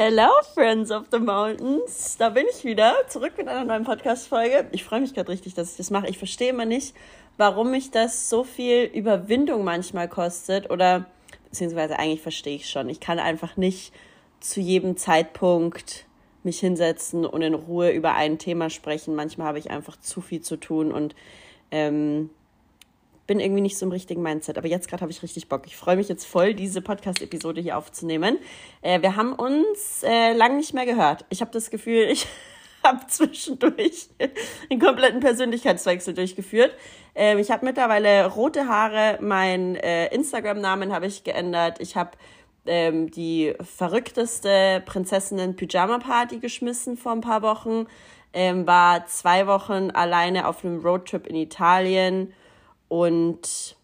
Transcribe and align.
Hello, 0.00 0.28
Friends 0.54 0.92
of 0.92 1.06
the 1.10 1.18
Mountains. 1.18 2.16
Da 2.18 2.28
bin 2.28 2.46
ich 2.54 2.62
wieder, 2.64 2.94
zurück 3.08 3.32
mit 3.36 3.48
einer 3.48 3.64
neuen 3.64 3.82
Podcast-Folge. 3.82 4.68
Ich 4.70 4.84
freue 4.84 5.00
mich 5.00 5.12
gerade 5.12 5.28
richtig, 5.28 5.54
dass 5.54 5.72
ich 5.72 5.76
das 5.76 5.90
mache. 5.90 6.06
Ich 6.06 6.18
verstehe 6.18 6.50
immer 6.50 6.66
nicht, 6.66 6.94
warum 7.36 7.72
mich 7.72 7.90
das 7.90 8.30
so 8.30 8.44
viel 8.44 8.84
Überwindung 8.84 9.64
manchmal 9.64 10.08
kostet. 10.08 10.70
Oder, 10.70 11.06
beziehungsweise 11.46 11.98
eigentlich 11.98 12.22
verstehe 12.22 12.54
ich 12.54 12.70
schon. 12.70 12.88
Ich 12.88 13.00
kann 13.00 13.18
einfach 13.18 13.56
nicht 13.56 13.92
zu 14.38 14.60
jedem 14.60 14.96
Zeitpunkt 14.96 16.06
mich 16.44 16.60
hinsetzen 16.60 17.26
und 17.26 17.42
in 17.42 17.54
Ruhe 17.54 17.90
über 17.90 18.14
ein 18.14 18.38
Thema 18.38 18.70
sprechen. 18.70 19.16
Manchmal 19.16 19.48
habe 19.48 19.58
ich 19.58 19.72
einfach 19.72 19.98
zu 19.98 20.20
viel 20.20 20.42
zu 20.42 20.58
tun 20.58 20.92
und 20.92 21.16
ähm, 21.72 22.30
bin 23.28 23.38
irgendwie 23.38 23.60
nicht 23.60 23.78
so 23.78 23.86
im 23.86 23.92
richtigen 23.92 24.22
Mindset. 24.22 24.58
Aber 24.58 24.66
jetzt 24.66 24.88
gerade 24.88 25.02
habe 25.02 25.12
ich 25.12 25.22
richtig 25.22 25.48
Bock. 25.48 25.62
Ich 25.66 25.76
freue 25.76 25.96
mich 25.96 26.08
jetzt 26.08 26.24
voll, 26.24 26.54
diese 26.54 26.80
Podcast-Episode 26.80 27.60
hier 27.60 27.78
aufzunehmen. 27.78 28.38
Äh, 28.82 29.02
wir 29.02 29.14
haben 29.14 29.34
uns 29.34 30.02
äh, 30.02 30.32
lang 30.32 30.56
nicht 30.56 30.74
mehr 30.74 30.86
gehört. 30.86 31.24
Ich 31.28 31.40
habe 31.40 31.52
das 31.52 31.70
Gefühl, 31.70 32.04
ich 32.10 32.26
habe 32.82 33.06
zwischendurch 33.06 34.08
einen 34.70 34.80
kompletten 34.80 35.20
Persönlichkeitswechsel 35.20 36.14
durchgeführt. 36.14 36.72
Ähm, 37.14 37.38
ich 37.38 37.50
habe 37.50 37.66
mittlerweile 37.66 38.26
rote 38.26 38.66
Haare. 38.66 39.18
Mein 39.20 39.76
äh, 39.76 40.12
Instagram-Namen 40.12 40.92
habe 40.92 41.06
ich 41.06 41.22
geändert. 41.22 41.80
Ich 41.80 41.96
habe 41.96 42.12
ähm, 42.64 43.10
die 43.10 43.54
verrückteste 43.60 44.82
Prinzessinnen-Pyjama-Party 44.86 46.38
geschmissen 46.38 46.96
vor 46.96 47.12
ein 47.12 47.20
paar 47.20 47.42
Wochen. 47.42 47.86
Ähm, 48.32 48.66
war 48.66 49.06
zwei 49.06 49.46
Wochen 49.46 49.90
alleine 49.90 50.48
auf 50.48 50.64
einem 50.64 50.80
Roadtrip 50.80 51.26
in 51.26 51.36
Italien 51.36 52.32
und 52.88 53.76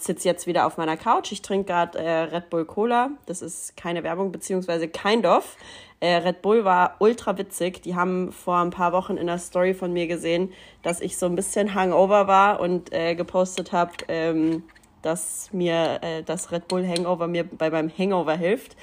sitze 0.00 0.28
jetzt 0.28 0.46
wieder 0.46 0.66
auf 0.66 0.76
meiner 0.76 0.96
Couch. 0.96 1.32
Ich 1.32 1.42
trinke 1.42 1.72
gerade 1.72 1.98
äh, 1.98 2.22
Red 2.22 2.50
Bull 2.50 2.64
Cola. 2.64 3.10
Das 3.26 3.42
ist 3.42 3.76
keine 3.76 4.02
Werbung, 4.02 4.32
beziehungsweise 4.32 4.88
kind 4.88 5.26
of. 5.26 5.56
Äh, 6.00 6.16
Red 6.16 6.42
Bull 6.42 6.64
war 6.64 6.96
ultra 7.00 7.36
witzig. 7.38 7.82
Die 7.82 7.96
haben 7.96 8.32
vor 8.32 8.58
ein 8.58 8.70
paar 8.70 8.92
Wochen 8.92 9.16
in 9.16 9.26
der 9.26 9.38
Story 9.38 9.74
von 9.74 9.92
mir 9.92 10.06
gesehen, 10.06 10.52
dass 10.82 11.00
ich 11.00 11.16
so 11.16 11.26
ein 11.26 11.34
bisschen 11.34 11.74
Hangover 11.74 12.28
war 12.28 12.60
und 12.60 12.92
äh, 12.92 13.14
gepostet 13.14 13.72
habe, 13.72 13.92
ähm, 14.06 14.62
dass 15.02 15.52
mir 15.52 15.98
äh, 16.02 16.22
das 16.22 16.52
Red 16.52 16.68
Bull 16.68 16.86
Hangover 16.86 17.26
mir 17.26 17.44
bei 17.44 17.70
meinem 17.70 17.90
Hangover 17.96 18.36
hilft. 18.36 18.76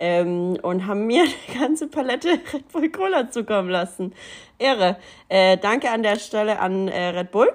Ähm, 0.00 0.56
und 0.62 0.86
haben 0.86 1.06
mir 1.06 1.22
eine 1.48 1.60
ganze 1.60 1.88
Palette 1.88 2.28
Red 2.52 2.68
Bull 2.70 2.90
Cola 2.90 3.30
zukommen 3.30 3.70
lassen. 3.70 4.14
Ehre. 4.58 4.98
Äh, 5.28 5.56
danke 5.56 5.90
an 5.90 6.02
der 6.02 6.16
Stelle 6.16 6.60
an 6.60 6.88
äh, 6.88 7.08
Red 7.08 7.30
Bull. 7.30 7.50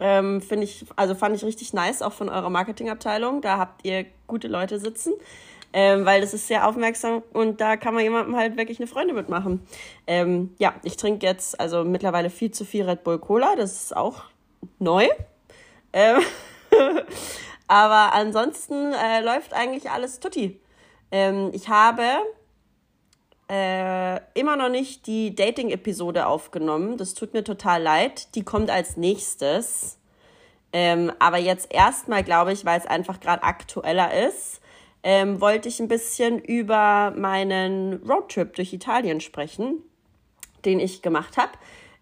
Ähm, 0.00 0.40
Finde 0.40 0.64
ich, 0.64 0.84
also 0.96 1.14
fand 1.14 1.36
ich 1.36 1.44
richtig 1.44 1.72
nice, 1.72 2.02
auch 2.02 2.12
von 2.12 2.28
eurer 2.28 2.50
Marketingabteilung. 2.50 3.40
Da 3.40 3.58
habt 3.58 3.84
ihr 3.84 4.06
gute 4.26 4.48
Leute 4.48 4.78
sitzen. 4.78 5.12
Ähm, 5.76 6.06
weil 6.06 6.20
das 6.20 6.32
ist 6.32 6.46
sehr 6.46 6.68
aufmerksam 6.68 7.24
und 7.32 7.60
da 7.60 7.76
kann 7.76 7.94
man 7.94 8.04
jemandem 8.04 8.36
halt 8.36 8.56
wirklich 8.56 8.78
eine 8.78 8.86
Freude 8.86 9.12
mitmachen. 9.12 9.66
Ähm, 10.06 10.54
ja, 10.60 10.72
ich 10.84 10.96
trinke 10.96 11.26
jetzt 11.26 11.58
also 11.58 11.82
mittlerweile 11.82 12.30
viel 12.30 12.52
zu 12.52 12.64
viel 12.64 12.88
Red 12.88 13.02
Bull 13.02 13.18
Cola, 13.18 13.56
das 13.56 13.72
ist 13.72 13.96
auch 13.96 14.22
neu. 14.78 15.08
Ähm 15.92 16.20
Aber 17.66 18.12
ansonsten 18.12 18.92
äh, 18.92 19.20
läuft 19.20 19.52
eigentlich 19.52 19.90
alles 19.90 20.20
tutti. 20.20 20.60
Ähm, 21.10 21.50
ich 21.52 21.68
habe 21.68 22.04
äh, 23.48 24.20
immer 24.38 24.56
noch 24.56 24.68
nicht 24.68 25.06
die 25.06 25.34
Dating-Episode 25.34 26.26
aufgenommen. 26.26 26.96
Das 26.96 27.14
tut 27.14 27.34
mir 27.34 27.44
total 27.44 27.82
leid. 27.82 28.34
Die 28.34 28.42
kommt 28.42 28.70
als 28.70 28.96
nächstes. 28.96 29.98
Ähm, 30.72 31.12
aber 31.18 31.38
jetzt 31.38 31.72
erstmal, 31.72 32.24
glaube 32.24 32.52
ich, 32.52 32.64
weil 32.64 32.80
es 32.80 32.86
einfach 32.86 33.20
gerade 33.20 33.42
aktueller 33.42 34.12
ist, 34.26 34.60
ähm, 35.02 35.40
wollte 35.40 35.68
ich 35.68 35.78
ein 35.80 35.88
bisschen 35.88 36.38
über 36.38 37.12
meinen 37.16 38.02
Roadtrip 38.08 38.54
durch 38.54 38.72
Italien 38.72 39.20
sprechen, 39.20 39.82
den 40.64 40.80
ich 40.80 41.02
gemacht 41.02 41.36
habe. 41.36 41.52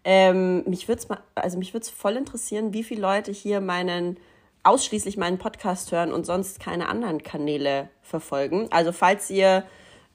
Ähm, 0.05 0.63
mich 0.69 0.89
würde 0.89 1.03
es 1.03 1.09
also 1.35 1.61
voll 1.95 2.17
interessieren, 2.17 2.73
wie 2.73 2.83
viele 2.83 3.03
Leute 3.03 3.33
hier 3.33 3.61
meinen 3.61 4.17
ausschließlich 4.63 5.17
meinen 5.17 5.39
Podcast 5.39 5.91
hören 5.93 6.13
und 6.13 6.25
sonst 6.25 6.61
keine 6.61 6.89
anderen 6.89 7.23
Kanäle 7.23 7.89
verfolgen. 8.01 8.69
Also 8.71 8.93
falls 8.93 9.29
ihr 9.31 9.65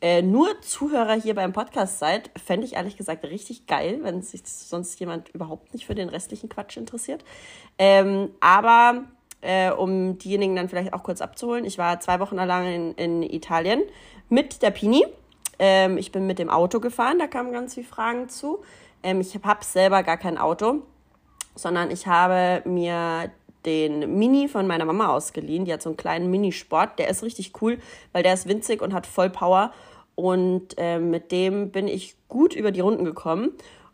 äh, 0.02 0.22
nur 0.22 0.62
Zuhörer 0.62 1.14
hier 1.14 1.34
beim 1.34 1.54
Podcast 1.54 2.00
seid, 2.00 2.30
fände 2.38 2.66
ich 2.66 2.76
ehrlich 2.76 2.98
gesagt 2.98 3.26
richtig 3.26 3.66
geil, 3.66 4.00
wenn 4.04 4.22
sich 4.22 4.42
sonst 4.46 5.00
jemand 5.00 5.30
überhaupt 5.30 5.74
nicht 5.74 5.86
für 5.86 5.96
den 5.96 6.10
restlichen 6.10 6.50
Quatsch 6.50 6.78
interessiert. 6.78 7.24
Ähm, 7.80 8.30
aber 8.40 9.06
äh, 9.42 9.72
um 9.72 10.18
diejenigen 10.18 10.56
dann 10.56 10.70
vielleicht 10.70 10.94
auch 10.94 11.04
kurz 11.04 11.22
abzuholen, 11.22 11.66
ich 11.66 11.78
war 11.78 12.00
zwei 12.00 12.20
Wochen 12.20 12.36
lang 12.36 12.66
in, 12.66 12.92
in 12.94 13.24
Italien 13.24 13.82
mit 14.30 14.62
der 14.62 14.72
Pini. 14.72 15.06
Ähm, 15.58 15.98
ich 15.98 16.12
bin 16.12 16.28
mit 16.28 16.38
dem 16.38 16.52
Auto 16.52 16.80
gefahren, 16.80 17.18
da 17.18 17.26
kamen 17.26 17.52
ganz 17.52 17.74
viele 17.74 17.88
Fragen 17.88 18.30
zu. 18.30 18.60
Ähm, 19.02 19.22
ich 19.22 19.36
habe 19.44 19.64
selber 19.64 20.04
gar 20.04 20.18
kein 20.18 20.38
Auto, 20.38 20.84
sondern 21.56 21.90
ich 21.90 22.06
habe 22.06 22.62
mir 22.70 23.32
den 23.68 24.18
Mini 24.18 24.48
von 24.48 24.66
meiner 24.66 24.86
Mama 24.86 25.10
ausgeliehen. 25.10 25.66
Die 25.66 25.74
hat 25.74 25.84
so 25.84 25.90
einen 25.90 25.98
kleinen 25.98 26.32
Minisport. 26.32 26.98
Der 26.98 27.10
ist 27.10 27.22
richtig 27.22 27.62
cool, 27.62 27.78
weil 28.14 28.24
der 28.24 28.34
ist 28.34 28.48
winzig 28.48 28.82
und 28.82 28.94
hat 28.94 29.06
voll 29.06 29.30
Power. 29.30 29.72
Und 30.16 30.76
äh, 30.78 30.98
mit 30.98 31.32
dem 31.32 31.72
bin 31.72 31.88
ich 31.88 32.16
gut 32.28 32.56
über 32.56 32.72
die 32.72 32.80
Runden 32.80 33.06
gekommen 33.06 33.52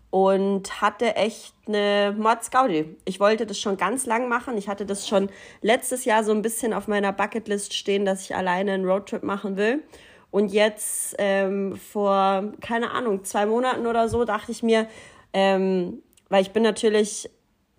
und 0.10 0.80
hatte 0.80 1.16
echt 1.16 1.56
eine 1.68 2.16
Mordsgaudi. 2.18 2.96
Ich 3.04 3.20
wollte 3.20 3.48
das 3.48 3.60
schon 3.60 3.78
ganz 3.78 4.06
lang 4.06 4.30
machen. 4.30 4.58
Ich 4.58 4.70
hatte 4.70 4.86
das 4.86 5.08
schon 5.08 5.30
letztes 5.62 6.06
Jahr 6.06 6.24
so 6.24 6.32
ein 6.32 6.44
bisschen 6.44 6.72
auf 6.72 6.88
meiner 6.88 7.12
Bucketlist 7.12 7.74
stehen, 7.74 8.06
dass 8.06 8.22
ich 8.22 8.36
alleine 8.36 8.74
einen 8.74 8.86
Roadtrip 8.86 9.24
machen 9.24 9.58
will. 9.58 9.84
Und 10.30 10.54
jetzt 10.54 11.16
ähm, 11.18 11.76
vor, 11.76 12.54
keine 12.62 12.92
Ahnung, 12.92 13.24
zwei 13.24 13.48
Monaten 13.48 13.88
oder 13.88 14.08
so 14.08 14.24
dachte 14.24 14.52
ich 14.52 14.64
mir, 14.64 14.88
ähm, 15.34 16.04
weil 16.30 16.44
ich 16.44 16.52
bin 16.52 16.64
natürlich 16.64 17.30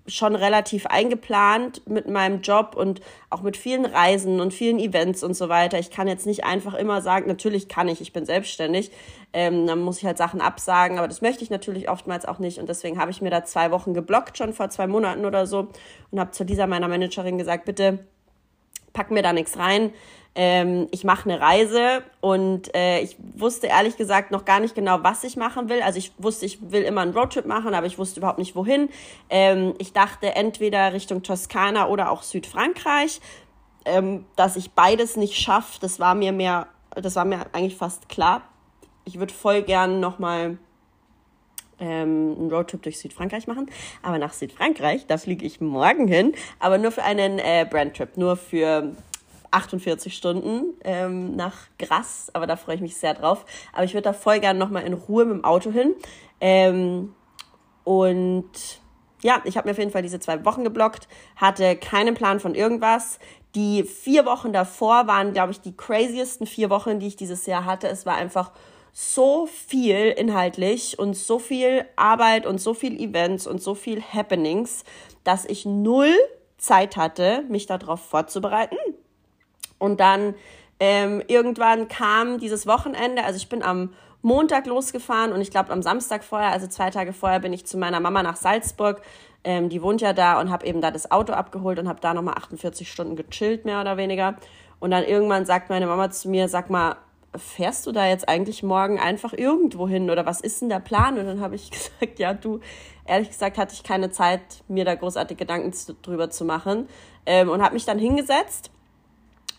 schon 0.06 0.36
relativ 0.36 0.86
eingeplant 0.86 1.88
mit 1.88 2.08
meinem 2.08 2.42
Job 2.42 2.74
und 2.76 3.00
auch 3.30 3.40
mit 3.40 3.56
vielen 3.56 3.86
Reisen 3.86 4.40
und 4.40 4.52
vielen 4.52 4.78
Events 4.78 5.22
und 5.22 5.34
so 5.34 5.48
weiter. 5.48 5.78
Ich 5.78 5.90
kann 5.90 6.08
jetzt 6.08 6.26
nicht 6.26 6.44
einfach 6.44 6.74
immer 6.74 7.00
sagen, 7.00 7.26
natürlich 7.26 7.68
kann 7.68 7.88
ich, 7.88 8.00
ich 8.00 8.12
bin 8.12 8.26
selbstständig. 8.26 8.90
Ähm, 9.32 9.66
dann 9.66 9.80
muss 9.80 9.98
ich 9.98 10.04
halt 10.04 10.18
Sachen 10.18 10.40
absagen, 10.40 10.98
aber 10.98 11.08
das 11.08 11.22
möchte 11.22 11.42
ich 11.42 11.50
natürlich 11.50 11.88
oftmals 11.88 12.26
auch 12.26 12.38
nicht. 12.38 12.58
Und 12.58 12.68
deswegen 12.68 13.00
habe 13.00 13.10
ich 13.10 13.22
mir 13.22 13.30
da 13.30 13.44
zwei 13.44 13.70
Wochen 13.70 13.94
geblockt, 13.94 14.36
schon 14.36 14.52
vor 14.52 14.68
zwei 14.68 14.86
Monaten 14.86 15.24
oder 15.24 15.46
so, 15.46 15.68
und 16.10 16.20
habe 16.20 16.32
zu 16.32 16.44
dieser 16.44 16.66
meiner 16.66 16.88
Managerin 16.88 17.38
gesagt, 17.38 17.64
bitte 17.64 18.06
pack 18.94 19.10
mir 19.10 19.22
da 19.22 19.34
nichts 19.34 19.58
rein 19.58 19.92
ähm, 20.36 20.88
ich 20.90 21.04
mache 21.04 21.30
eine 21.30 21.40
Reise 21.40 22.02
und 22.20 22.74
äh, 22.74 23.00
ich 23.00 23.16
wusste 23.36 23.68
ehrlich 23.68 23.96
gesagt 23.96 24.32
noch 24.32 24.44
gar 24.44 24.58
nicht 24.58 24.74
genau, 24.74 24.98
was 25.02 25.22
ich 25.22 25.36
machen 25.36 25.68
will. 25.68 25.80
Also 25.80 25.98
ich 25.98 26.12
wusste, 26.18 26.44
ich 26.44 26.58
will 26.72 26.82
immer 26.82 27.02
einen 27.02 27.12
Roadtrip 27.12 27.46
machen, 27.46 27.72
aber 27.72 27.86
ich 27.86 27.98
wusste 27.98 28.18
überhaupt 28.18 28.40
nicht 28.40 28.56
wohin. 28.56 28.88
Ähm, 29.30 29.74
ich 29.78 29.92
dachte 29.92 30.34
entweder 30.34 30.92
Richtung 30.92 31.22
Toskana 31.22 31.86
oder 31.86 32.10
auch 32.10 32.22
Südfrankreich. 32.22 33.20
Ähm, 33.86 34.24
dass 34.34 34.56
ich 34.56 34.72
beides 34.72 35.16
nicht 35.16 35.34
schaffe, 35.34 35.78
das 35.78 36.00
war 36.00 36.14
mir 36.14 36.32
mehr, 36.32 36.68
das 36.94 37.16
war 37.16 37.26
mir 37.26 37.44
eigentlich 37.52 37.76
fast 37.76 38.08
klar. 38.08 38.40
Ich 39.04 39.18
würde 39.18 39.34
voll 39.34 39.60
gern 39.60 40.00
nochmal 40.00 40.56
ähm, 41.80 42.36
einen 42.38 42.50
Roadtrip 42.50 42.82
durch 42.82 42.98
Südfrankreich 42.98 43.46
machen. 43.46 43.70
Aber 44.02 44.18
nach 44.18 44.32
Südfrankreich, 44.32 45.06
da 45.06 45.18
fliege 45.18 45.44
ich 45.44 45.60
morgen 45.60 46.08
hin, 46.08 46.34
aber 46.58 46.78
nur 46.78 46.90
für 46.90 47.02
einen 47.02 47.38
äh, 47.38 47.66
Brandtrip, 47.68 48.16
nur 48.16 48.36
für 48.36 48.92
48 49.54 50.14
Stunden 50.14 50.74
ähm, 50.82 51.36
nach 51.36 51.54
Grass, 51.78 52.30
aber 52.32 52.46
da 52.46 52.56
freue 52.56 52.74
ich 52.74 52.80
mich 52.80 52.96
sehr 52.96 53.14
drauf. 53.14 53.44
Aber 53.72 53.84
ich 53.84 53.94
würde 53.94 54.02
da 54.02 54.12
voll 54.12 54.40
gerne 54.40 54.58
nochmal 54.58 54.82
in 54.82 54.94
Ruhe 54.94 55.24
mit 55.24 55.36
dem 55.36 55.44
Auto 55.44 55.70
hin. 55.70 55.94
Ähm, 56.40 57.14
und 57.84 58.50
ja, 59.22 59.40
ich 59.44 59.56
habe 59.56 59.68
mir 59.68 59.72
auf 59.72 59.78
jeden 59.78 59.90
Fall 59.90 60.02
diese 60.02 60.20
zwei 60.20 60.44
Wochen 60.44 60.64
geblockt, 60.64 61.08
hatte 61.36 61.76
keinen 61.76 62.14
Plan 62.14 62.40
von 62.40 62.54
irgendwas. 62.54 63.18
Die 63.54 63.84
vier 63.84 64.26
Wochen 64.26 64.52
davor 64.52 65.06
waren, 65.06 65.32
glaube 65.32 65.52
ich, 65.52 65.60
die 65.60 65.76
craziesten 65.76 66.46
vier 66.46 66.68
Wochen, 66.70 66.98
die 66.98 67.06
ich 67.06 67.16
dieses 67.16 67.46
Jahr 67.46 67.64
hatte. 67.64 67.88
Es 67.88 68.04
war 68.04 68.16
einfach 68.16 68.50
so 68.96 69.46
viel 69.46 70.10
inhaltlich 70.10 71.00
und 71.00 71.14
so 71.14 71.40
viel 71.40 71.84
Arbeit 71.96 72.46
und 72.46 72.60
so 72.60 72.74
viel 72.74 72.98
Events 73.00 73.46
und 73.48 73.60
so 73.60 73.74
viel 73.74 74.00
Happenings, 74.00 74.84
dass 75.24 75.44
ich 75.44 75.66
null 75.66 76.14
Zeit 76.58 76.96
hatte, 76.96 77.42
mich 77.48 77.66
darauf 77.66 78.00
vorzubereiten. 78.00 78.76
Und 79.78 79.98
dann 79.98 80.36
ähm, 80.78 81.22
irgendwann 81.26 81.88
kam 81.88 82.38
dieses 82.38 82.68
Wochenende, 82.68 83.24
also 83.24 83.36
ich 83.36 83.48
bin 83.48 83.64
am 83.64 83.92
Montag 84.22 84.66
losgefahren 84.66 85.32
und 85.32 85.40
ich 85.40 85.50
glaube 85.50 85.72
am 85.72 85.82
Samstag 85.82 86.22
vorher, 86.22 86.50
also 86.50 86.68
zwei 86.68 86.90
Tage 86.90 87.12
vorher, 87.12 87.40
bin 87.40 87.52
ich 87.52 87.66
zu 87.66 87.76
meiner 87.76 87.98
Mama 87.98 88.22
nach 88.22 88.36
Salzburg. 88.36 89.02
Ähm, 89.42 89.68
die 89.70 89.82
wohnt 89.82 90.02
ja 90.02 90.12
da 90.12 90.40
und 90.40 90.50
habe 90.50 90.66
eben 90.66 90.80
da 90.80 90.92
das 90.92 91.10
Auto 91.10 91.32
abgeholt 91.32 91.80
und 91.80 91.88
habe 91.88 92.00
da 92.00 92.14
nochmal 92.14 92.34
48 92.34 92.90
Stunden 92.90 93.16
gechillt, 93.16 93.64
mehr 93.64 93.80
oder 93.80 93.96
weniger. 93.96 94.36
Und 94.78 94.92
dann 94.92 95.02
irgendwann 95.04 95.46
sagt 95.46 95.68
meine 95.68 95.88
Mama 95.88 96.10
zu 96.10 96.30
mir, 96.30 96.48
sag 96.48 96.70
mal, 96.70 96.96
fährst 97.36 97.86
du 97.86 97.92
da 97.92 98.06
jetzt 98.06 98.28
eigentlich 98.28 98.62
morgen 98.62 98.98
einfach 98.98 99.32
irgendwo 99.32 99.88
hin 99.88 100.10
oder 100.10 100.26
was 100.26 100.40
ist 100.40 100.60
denn 100.60 100.68
der 100.68 100.80
Plan? 100.80 101.18
Und 101.18 101.26
dann 101.26 101.40
habe 101.40 101.54
ich 101.54 101.70
gesagt, 101.70 102.18
ja, 102.18 102.34
du, 102.34 102.60
ehrlich 103.06 103.30
gesagt 103.30 103.58
hatte 103.58 103.74
ich 103.74 103.82
keine 103.82 104.10
Zeit, 104.10 104.40
mir 104.68 104.84
da 104.84 104.94
großartig 104.94 105.36
Gedanken 105.36 105.72
drüber 106.02 106.30
zu 106.30 106.44
machen 106.44 106.88
ähm, 107.26 107.50
und 107.50 107.62
habe 107.62 107.74
mich 107.74 107.84
dann 107.84 107.98
hingesetzt 107.98 108.70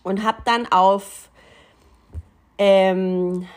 und 0.03 0.23
habe 0.23 0.39
dann 0.45 0.67
auf 0.71 1.29
ähm, 2.57 3.47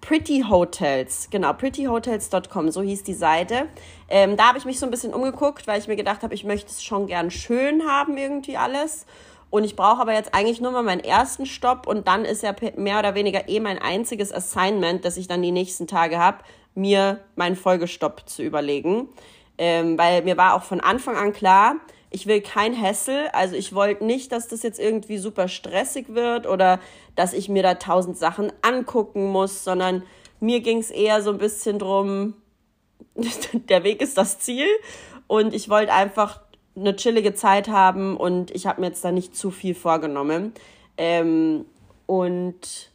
Pretty 0.00 0.44
Hotels, 0.48 1.28
genau, 1.30 1.52
prettyhotels.com, 1.52 2.70
so 2.70 2.82
hieß 2.82 3.02
die 3.04 3.14
Seite. 3.14 3.68
Ähm, 4.08 4.36
da 4.36 4.48
habe 4.48 4.58
ich 4.58 4.64
mich 4.64 4.78
so 4.80 4.86
ein 4.86 4.90
bisschen 4.90 5.12
umgeguckt, 5.12 5.66
weil 5.66 5.78
ich 5.78 5.88
mir 5.88 5.96
gedacht 5.96 6.22
habe, 6.22 6.34
ich 6.34 6.44
möchte 6.44 6.70
es 6.70 6.82
schon 6.82 7.06
gern 7.06 7.30
schön 7.30 7.86
haben, 7.86 8.16
irgendwie 8.16 8.56
alles. 8.56 9.06
Und 9.50 9.64
ich 9.64 9.74
brauche 9.74 10.00
aber 10.00 10.14
jetzt 10.14 10.32
eigentlich 10.34 10.60
nur 10.60 10.70
mal 10.70 10.84
meinen 10.84 11.00
ersten 11.00 11.44
Stopp 11.44 11.88
und 11.88 12.06
dann 12.06 12.24
ist 12.24 12.42
ja 12.42 12.54
mehr 12.76 13.00
oder 13.00 13.14
weniger 13.16 13.48
eh 13.48 13.58
mein 13.58 13.78
einziges 13.78 14.32
Assignment, 14.32 15.04
das 15.04 15.16
ich 15.16 15.26
dann 15.26 15.42
die 15.42 15.50
nächsten 15.50 15.88
Tage 15.88 16.18
habe, 16.18 16.38
mir 16.74 17.20
meinen 17.34 17.56
Folgestopp 17.56 18.28
zu 18.28 18.42
überlegen. 18.42 19.08
Ähm, 19.58 19.98
weil 19.98 20.22
mir 20.22 20.36
war 20.36 20.54
auch 20.54 20.62
von 20.62 20.80
Anfang 20.80 21.16
an 21.16 21.32
klar, 21.32 21.76
ich 22.10 22.26
will 22.26 22.40
kein 22.40 22.72
Hessel. 22.72 23.28
Also 23.32 23.56
ich 23.56 23.74
wollte 23.74 24.04
nicht, 24.04 24.32
dass 24.32 24.48
das 24.48 24.62
jetzt 24.62 24.78
irgendwie 24.78 25.18
super 25.18 25.48
stressig 25.48 26.14
wird 26.14 26.46
oder 26.46 26.80
dass 27.16 27.32
ich 27.32 27.48
mir 27.48 27.62
da 27.62 27.74
tausend 27.74 28.18
Sachen 28.18 28.52
angucken 28.62 29.26
muss, 29.26 29.64
sondern 29.64 30.02
mir 30.40 30.60
ging 30.60 30.78
es 30.78 30.90
eher 30.90 31.22
so 31.22 31.30
ein 31.30 31.38
bisschen 31.38 31.78
drum, 31.78 32.34
der 33.52 33.84
Weg 33.84 34.00
ist 34.00 34.16
das 34.16 34.38
Ziel. 34.38 34.66
Und 35.26 35.54
ich 35.54 35.68
wollte 35.68 35.92
einfach 35.92 36.40
eine 36.76 36.96
chillige 36.96 37.34
Zeit 37.34 37.68
haben 37.68 38.16
und 38.16 38.50
ich 38.50 38.66
habe 38.66 38.80
mir 38.80 38.88
jetzt 38.88 39.04
da 39.04 39.12
nicht 39.12 39.36
zu 39.36 39.50
viel 39.50 39.74
vorgenommen. 39.74 40.52
Ähm, 40.96 41.64
und 42.06 42.90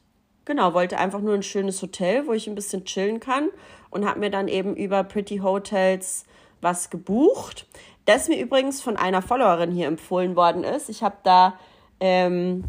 genau, 0.45 0.73
wollte 0.73 0.97
einfach 0.97 1.21
nur 1.21 1.33
ein 1.33 1.43
schönes 1.43 1.81
Hotel, 1.81 2.27
wo 2.27 2.33
ich 2.33 2.47
ein 2.47 2.55
bisschen 2.55 2.85
chillen 2.85 3.19
kann 3.19 3.49
und 3.89 4.05
habe 4.05 4.19
mir 4.19 4.29
dann 4.29 4.47
eben 4.47 4.75
über 4.75 5.03
Pretty 5.03 5.37
Hotels 5.37 6.25
was 6.61 6.89
gebucht. 6.89 7.67
Das 8.05 8.27
mir 8.27 8.39
übrigens 8.39 8.81
von 8.81 8.97
einer 8.97 9.21
Followerin 9.21 9.71
hier 9.71 9.87
empfohlen 9.87 10.35
worden 10.35 10.63
ist. 10.63 10.89
Ich 10.89 11.03
habe 11.03 11.17
da 11.23 11.57
ähm, 11.99 12.65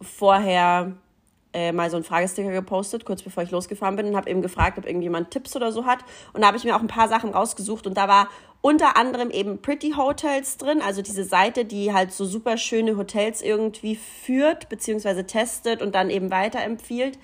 vorher 0.00 0.92
äh, 1.52 1.72
mal 1.72 1.90
so 1.90 1.96
einen 1.96 2.04
Fragesticker 2.04 2.50
gepostet, 2.50 3.04
kurz 3.04 3.22
bevor 3.22 3.42
ich 3.42 3.50
losgefahren 3.50 3.96
bin 3.96 4.06
und 4.06 4.16
habe 4.16 4.30
eben 4.30 4.42
gefragt, 4.42 4.78
ob 4.78 4.86
irgendjemand 4.86 5.30
Tipps 5.30 5.56
oder 5.56 5.72
so 5.72 5.86
hat. 5.86 6.00
Und 6.32 6.42
da 6.42 6.48
habe 6.48 6.56
ich 6.56 6.64
mir 6.64 6.76
auch 6.76 6.80
ein 6.80 6.88
paar 6.88 7.08
Sachen 7.08 7.30
rausgesucht 7.30 7.86
und 7.86 7.96
da 7.96 8.08
war 8.08 8.28
unter 8.60 8.96
anderem 8.96 9.30
eben 9.30 9.62
Pretty 9.62 9.92
Hotels 9.96 10.56
drin, 10.56 10.82
also 10.82 11.00
diese 11.00 11.24
Seite, 11.24 11.64
die 11.64 11.92
halt 11.92 12.12
so 12.12 12.24
super 12.24 12.56
schöne 12.56 12.96
Hotels 12.96 13.40
irgendwie 13.40 13.96
führt, 13.96 14.68
beziehungsweise 14.68 15.26
testet 15.26 15.80
und 15.80 15.94
dann 15.94 16.10
eben 16.10 16.30
weiterempfiehlt. 16.30 17.18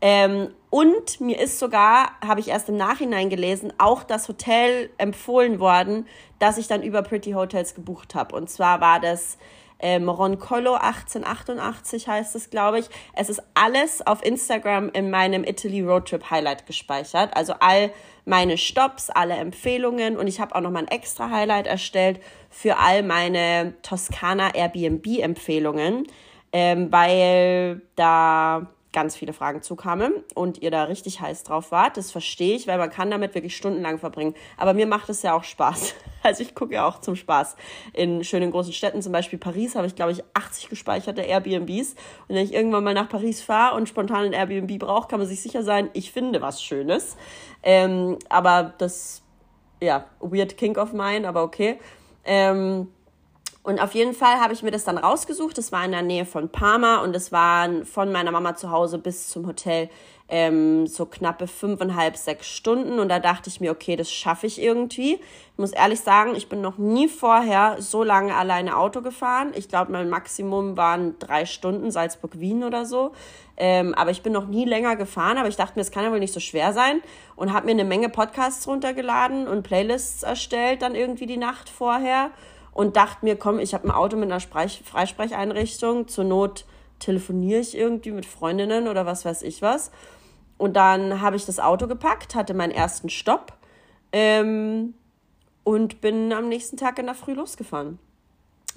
Ähm, 0.00 0.48
und 0.68 1.20
mir 1.20 1.38
ist 1.38 1.60
sogar, 1.60 2.10
habe 2.26 2.40
ich 2.40 2.48
erst 2.48 2.68
im 2.68 2.76
Nachhinein 2.76 3.30
gelesen, 3.30 3.72
auch 3.78 4.02
das 4.02 4.28
Hotel 4.28 4.90
empfohlen 4.98 5.60
worden, 5.60 6.08
das 6.40 6.58
ich 6.58 6.66
dann 6.66 6.82
über 6.82 7.02
Pretty 7.02 7.32
Hotels 7.32 7.76
gebucht 7.76 8.16
habe. 8.16 8.34
Und 8.34 8.50
zwar 8.50 8.80
war 8.80 8.98
das 8.98 9.38
ähm, 9.82 10.08
Roncolo 10.08 10.74
1888 10.74 12.08
heißt 12.08 12.36
es, 12.36 12.50
glaube 12.50 12.78
ich. 12.78 12.86
Es 13.14 13.28
ist 13.28 13.42
alles 13.54 14.06
auf 14.06 14.24
Instagram 14.24 14.90
in 14.92 15.10
meinem 15.10 15.44
Italy 15.44 15.82
Roadtrip 15.82 16.30
Highlight 16.30 16.66
gespeichert. 16.66 17.36
Also 17.36 17.54
all 17.60 17.90
meine 18.24 18.56
Stops, 18.56 19.10
alle 19.10 19.34
Empfehlungen 19.34 20.16
und 20.16 20.28
ich 20.28 20.40
habe 20.40 20.54
auch 20.54 20.60
noch 20.60 20.70
mal 20.70 20.80
ein 20.80 20.88
extra 20.88 21.30
Highlight 21.30 21.66
erstellt 21.66 22.20
für 22.50 22.78
all 22.78 23.02
meine 23.02 23.74
Toskana 23.82 24.54
Airbnb 24.54 25.06
Empfehlungen, 25.18 26.06
ähm, 26.52 26.92
weil 26.92 27.82
da 27.96 28.68
ganz 28.92 29.16
viele 29.16 29.32
Fragen 29.32 29.62
zukamen 29.62 30.12
und 30.34 30.62
ihr 30.62 30.70
da 30.70 30.84
richtig 30.84 31.20
heiß 31.20 31.44
drauf 31.44 31.72
wart. 31.72 31.96
Das 31.96 32.10
verstehe 32.10 32.54
ich, 32.54 32.66
weil 32.66 32.78
man 32.78 32.90
kann 32.90 33.10
damit 33.10 33.34
wirklich 33.34 33.56
stundenlang 33.56 33.98
verbringen. 33.98 34.34
Aber 34.56 34.74
mir 34.74 34.86
macht 34.86 35.08
es 35.08 35.22
ja 35.22 35.34
auch 35.34 35.44
Spaß. 35.44 35.94
Also 36.24 36.44
ich 36.44 36.54
gucke 36.54 36.74
ja 36.74 36.86
auch 36.86 37.00
zum 37.00 37.16
Spaß. 37.16 37.56
In 37.94 38.22
schönen 38.22 38.52
großen 38.52 38.72
Städten, 38.72 39.02
zum 39.02 39.10
Beispiel 39.10 39.40
Paris, 39.40 39.74
habe 39.74 39.88
ich, 39.88 39.96
glaube 39.96 40.12
ich, 40.12 40.22
80 40.34 40.68
gespeicherte 40.68 41.20
Airbnbs. 41.20 41.96
Und 42.28 42.36
wenn 42.36 42.44
ich 42.44 42.54
irgendwann 42.54 42.84
mal 42.84 42.94
nach 42.94 43.08
Paris 43.08 43.42
fahre 43.42 43.74
und 43.74 43.88
spontan 43.88 44.26
ein 44.26 44.32
Airbnb 44.32 44.78
brauche, 44.78 45.08
kann 45.08 45.18
man 45.18 45.26
sich 45.26 45.42
sicher 45.42 45.64
sein, 45.64 45.90
ich 45.94 46.12
finde 46.12 46.40
was 46.40 46.62
Schönes. 46.62 47.16
Ähm, 47.64 48.20
aber 48.28 48.72
das, 48.78 49.22
ja, 49.80 50.04
weird 50.20 50.56
kink 50.56 50.78
of 50.78 50.92
mine, 50.92 51.26
aber 51.26 51.42
okay. 51.42 51.80
Ähm, 52.24 52.86
und 53.64 53.80
auf 53.80 53.94
jeden 53.94 54.12
Fall 54.12 54.40
habe 54.40 54.52
ich 54.52 54.62
mir 54.62 54.72
das 54.72 54.82
dann 54.84 54.98
rausgesucht. 54.98 55.56
Das 55.56 55.70
war 55.70 55.84
in 55.84 55.92
der 55.92 56.02
Nähe 56.02 56.24
von 56.24 56.48
Parma 56.48 56.96
und 56.98 57.14
es 57.14 57.30
waren 57.30 57.84
von 57.84 58.10
meiner 58.10 58.32
Mama 58.32 58.56
zu 58.56 58.70
Hause 58.72 58.98
bis 58.98 59.28
zum 59.28 59.46
Hotel 59.46 59.88
ähm, 60.28 60.86
so 60.86 61.06
knappe 61.06 61.46
fünfeinhalb, 61.46 62.16
sechs 62.16 62.48
Stunden. 62.48 62.98
Und 62.98 63.08
da 63.08 63.20
dachte 63.20 63.50
ich 63.50 63.60
mir, 63.60 63.70
okay, 63.70 63.94
das 63.94 64.10
schaffe 64.10 64.48
ich 64.48 64.60
irgendwie. 64.60 65.14
Ich 65.14 65.58
muss 65.58 65.72
ehrlich 65.72 66.00
sagen, 66.00 66.34
ich 66.34 66.48
bin 66.48 66.60
noch 66.60 66.78
nie 66.78 67.06
vorher 67.06 67.76
so 67.78 68.02
lange 68.02 68.34
alleine 68.34 68.76
Auto 68.76 69.00
gefahren. 69.02 69.52
Ich 69.54 69.68
glaube, 69.68 69.92
mein 69.92 70.08
Maximum 70.08 70.76
waren 70.76 71.18
drei 71.20 71.46
Stunden, 71.46 71.92
Salzburg-Wien 71.92 72.64
oder 72.64 72.84
so. 72.84 73.12
Ähm, 73.56 73.94
aber 73.94 74.10
ich 74.10 74.22
bin 74.22 74.32
noch 74.32 74.48
nie 74.48 74.64
länger 74.64 74.96
gefahren. 74.96 75.38
Aber 75.38 75.48
ich 75.48 75.56
dachte 75.56 75.74
mir, 75.76 75.82
es 75.82 75.92
kann 75.92 76.02
ja 76.02 76.10
wohl 76.10 76.18
nicht 76.18 76.34
so 76.34 76.40
schwer 76.40 76.72
sein. 76.72 77.00
Und 77.36 77.52
habe 77.52 77.66
mir 77.66 77.72
eine 77.72 77.84
Menge 77.84 78.08
Podcasts 78.08 78.66
runtergeladen 78.66 79.46
und 79.46 79.62
Playlists 79.62 80.24
erstellt, 80.24 80.82
dann 80.82 80.96
irgendwie 80.96 81.26
die 81.26 81.36
Nacht 81.36 81.68
vorher 81.68 82.30
und 82.72 82.96
dachte 82.96 83.24
mir, 83.24 83.36
komm, 83.36 83.58
ich 83.58 83.74
habe 83.74 83.88
ein 83.88 83.90
Auto 83.90 84.16
mit 84.16 84.30
einer 84.30 84.40
Sprech 84.40 84.82
Freisprecheinrichtung, 84.84 86.08
zur 86.08 86.24
Not 86.24 86.64
telefoniere 86.98 87.60
ich 87.60 87.76
irgendwie 87.76 88.12
mit 88.12 88.26
Freundinnen 88.26 88.88
oder 88.88 89.06
was 89.06 89.24
weiß 89.24 89.42
ich 89.42 89.60
was. 89.60 89.90
Und 90.56 90.74
dann 90.74 91.20
habe 91.20 91.36
ich 91.36 91.44
das 91.44 91.58
Auto 91.58 91.86
gepackt, 91.86 92.34
hatte 92.34 92.54
meinen 92.54 92.70
ersten 92.70 93.10
Stopp 93.10 93.52
ähm, 94.12 94.94
und 95.64 96.00
bin 96.00 96.32
am 96.32 96.48
nächsten 96.48 96.76
Tag 96.76 96.98
in 96.98 97.06
der 97.06 97.14
Früh 97.14 97.32
losgefahren. 97.32 97.98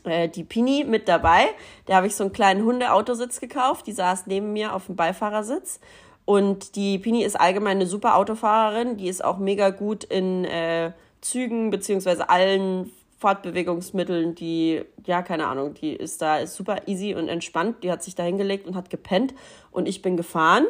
Äh, 0.03 0.29
die 0.29 0.43
Pini 0.43 0.83
mit 0.83 1.07
dabei, 1.07 1.45
da 1.85 1.95
habe 1.95 2.07
ich 2.07 2.15
so 2.15 2.23
einen 2.23 2.33
kleinen 2.33 2.65
Hundeautositz 2.65 3.39
gekauft, 3.39 3.87
die 3.87 3.91
saß 3.91 4.25
neben 4.27 4.53
mir 4.53 4.73
auf 4.73 4.87
dem 4.87 4.95
Beifahrersitz. 4.95 5.79
Und 6.25 6.75
die 6.75 6.97
Pini 6.97 7.23
ist 7.23 7.39
allgemein 7.39 7.77
eine 7.77 7.85
super 7.85 8.15
Autofahrerin, 8.15 8.97
die 8.97 9.07
ist 9.07 9.23
auch 9.23 9.37
mega 9.37 9.69
gut 9.69 10.03
in 10.03 10.43
äh, 10.45 10.91
Zügen 11.21 11.69
beziehungsweise 11.69 12.29
allen 12.29 12.91
Fortbewegungsmitteln, 13.17 14.35
die, 14.35 14.83
ja, 15.05 15.21
keine 15.21 15.47
Ahnung, 15.47 15.73
die 15.73 15.93
ist 15.93 16.21
da, 16.21 16.37
ist 16.39 16.55
super 16.55 16.87
easy 16.87 17.15
und 17.15 17.29
entspannt. 17.29 17.83
Die 17.83 17.91
hat 17.91 18.03
sich 18.03 18.15
da 18.15 18.23
hingelegt 18.23 18.67
und 18.67 18.75
hat 18.75 18.89
gepennt 18.89 19.33
und 19.71 19.87
ich 19.87 20.01
bin 20.01 20.17
gefahren. 20.17 20.65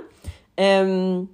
Ähm, 0.58 1.30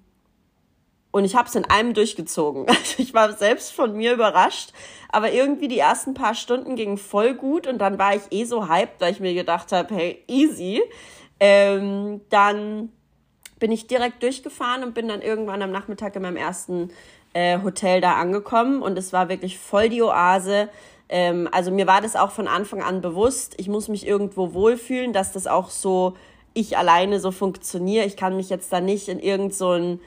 und 1.12 1.26
ich 1.26 1.36
habe 1.36 1.50
es 1.50 1.56
in 1.56 1.66
einem 1.66 1.94
durchgezogen. 1.94 2.66
Also 2.70 3.04
ich 3.04 3.14
war 3.14 3.34
selbst 3.34 3.74
von 3.74 3.96
mir 3.96 4.14
überrascht, 4.14 4.72
aber 5.10 5.32
irgendwie 5.32 5.68
die 5.68 5.80
ersten 5.80 6.14
paar 6.14 6.36
Stunden 6.36 6.76
gingen 6.76 6.98
voll 6.98 7.36
gut 7.36 7.68
und 7.68 7.80
dann 7.80 8.00
war 8.00 8.16
ich 8.16 8.24
eh 8.32 8.46
so 8.46 8.70
hyped, 8.70 9.02
weil 9.02 9.12
ich 9.12 9.20
mir 9.20 9.34
gedacht 9.34 9.72
habe, 9.72 9.94
hey, 9.94 10.24
easy. 10.28 10.82
Ähm, 11.40 12.22
dann 12.30 12.90
bin 13.60 13.72
ich 13.72 13.88
direkt 13.88 14.24
durchgefahren 14.24 14.84
und 14.84 14.94
bin 14.94 15.08
dann 15.08 15.22
irgendwann 15.22 15.62
am 15.62 15.72
Nachmittag 15.72 16.16
in 16.16 16.22
meinem 16.22 16.38
ersten 16.38 16.92
äh, 17.34 17.62
Hotel 17.62 18.02
da 18.02 18.14
angekommen 18.14 18.82
und 18.82 18.98
es 18.98 19.14
war 19.14 19.30
wirklich 19.30 19.58
voll 19.58 19.90
die 19.90 20.02
Oase. 20.02 20.70
Ähm, 21.12 21.50
also 21.52 21.70
mir 21.72 21.86
war 21.86 22.02
das 22.02 22.16
auch 22.16 22.32
von 22.32 22.48
Anfang 22.48 22.82
an 22.82 23.02
bewusst, 23.02 23.54
ich 23.58 23.68
muss 23.68 23.90
mich 23.90 24.08
irgendwo 24.08 24.54
wohlfühlen, 24.54 25.12
dass 25.14 25.34
das 25.34 25.46
auch 25.46 25.70
so 25.70 26.16
ich 26.54 26.78
alleine 26.78 27.20
so 27.20 27.32
funktioniere. 27.32 28.06
Ich 28.06 28.18
kann 28.18 28.36
mich 28.36 28.50
jetzt 28.50 28.74
da 28.74 28.82
nicht 28.82 29.08
in 29.08 29.20
irgend 29.20 29.54
so 29.54 29.72
ein, 29.72 30.00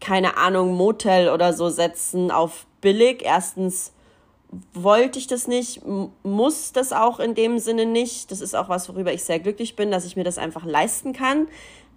keine 0.00 0.36
Ahnung, 0.36 0.74
Motel 0.74 1.28
oder 1.28 1.52
so 1.52 1.68
setzen 1.68 2.30
auf 2.30 2.66
billig. 2.80 3.22
Erstens 3.22 3.92
wollte 4.72 5.18
ich 5.18 5.26
das 5.26 5.48
nicht, 5.48 5.82
muss 6.22 6.72
das 6.72 6.92
auch 6.92 7.20
in 7.20 7.34
dem 7.34 7.58
Sinne 7.58 7.86
nicht. 7.86 8.30
Das 8.30 8.40
ist 8.40 8.54
auch 8.54 8.68
was, 8.68 8.88
worüber 8.88 9.12
ich 9.12 9.24
sehr 9.24 9.40
glücklich 9.40 9.76
bin, 9.76 9.90
dass 9.90 10.04
ich 10.04 10.16
mir 10.16 10.24
das 10.24 10.38
einfach 10.38 10.64
leisten 10.64 11.12
kann, 11.12 11.48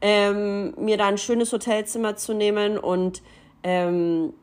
ähm, 0.01 0.73
mir 0.77 0.97
da 0.97 1.07
ein 1.07 1.17
schönes 1.17 1.51
Hotelzimmer 1.51 2.15
zu 2.15 2.33
nehmen 2.33 2.77
und 2.77 3.21
ähm, 3.63 4.33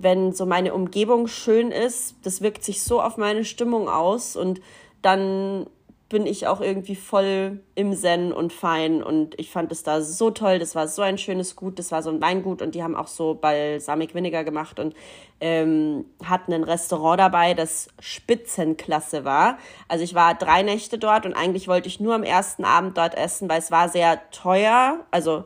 wenn 0.00 0.32
so 0.32 0.46
meine 0.46 0.74
Umgebung 0.74 1.26
schön 1.26 1.70
ist, 1.70 2.16
das 2.22 2.40
wirkt 2.40 2.64
sich 2.64 2.82
so 2.82 3.00
auf 3.00 3.16
meine 3.16 3.44
Stimmung 3.44 3.88
aus 3.88 4.36
und 4.36 4.60
dann 5.02 5.66
bin 6.08 6.26
ich 6.26 6.46
auch 6.46 6.60
irgendwie 6.60 6.94
voll 6.94 7.60
im 7.74 7.94
Zen 7.94 8.34
und 8.34 8.52
fein 8.52 9.02
und 9.02 9.38
ich 9.40 9.50
fand 9.50 9.72
es 9.72 9.82
da 9.82 10.02
so 10.02 10.30
toll. 10.30 10.58
Das 10.58 10.74
war 10.74 10.86
so 10.86 11.00
ein 11.00 11.16
schönes 11.16 11.56
Gut, 11.56 11.78
das 11.78 11.90
war 11.90 12.02
so 12.02 12.10
ein 12.10 12.20
Weingut 12.20 12.60
und 12.60 12.74
die 12.74 12.82
haben 12.82 12.94
auch 12.94 13.06
so 13.06 13.32
Balsamic 13.32 14.14
Vinegar 14.14 14.44
gemacht 14.44 14.78
und 14.78 14.94
ähm, 15.40 16.04
hatten 16.22 16.52
ein 16.52 16.64
Restaurant 16.64 17.18
dabei, 17.18 17.54
das 17.54 17.88
Spitzenklasse 17.98 19.24
war. 19.24 19.56
Also 19.88 20.04
ich 20.04 20.14
war 20.14 20.34
drei 20.34 20.62
Nächte 20.62 20.98
dort 20.98 21.24
und 21.24 21.32
eigentlich 21.32 21.66
wollte 21.66 21.88
ich 21.88 21.98
nur 21.98 22.14
am 22.14 22.24
ersten 22.24 22.66
Abend 22.66 22.98
dort 22.98 23.14
essen, 23.14 23.48
weil 23.48 23.60
es 23.60 23.70
war 23.70 23.88
sehr 23.88 24.20
teuer, 24.32 25.00
also 25.10 25.44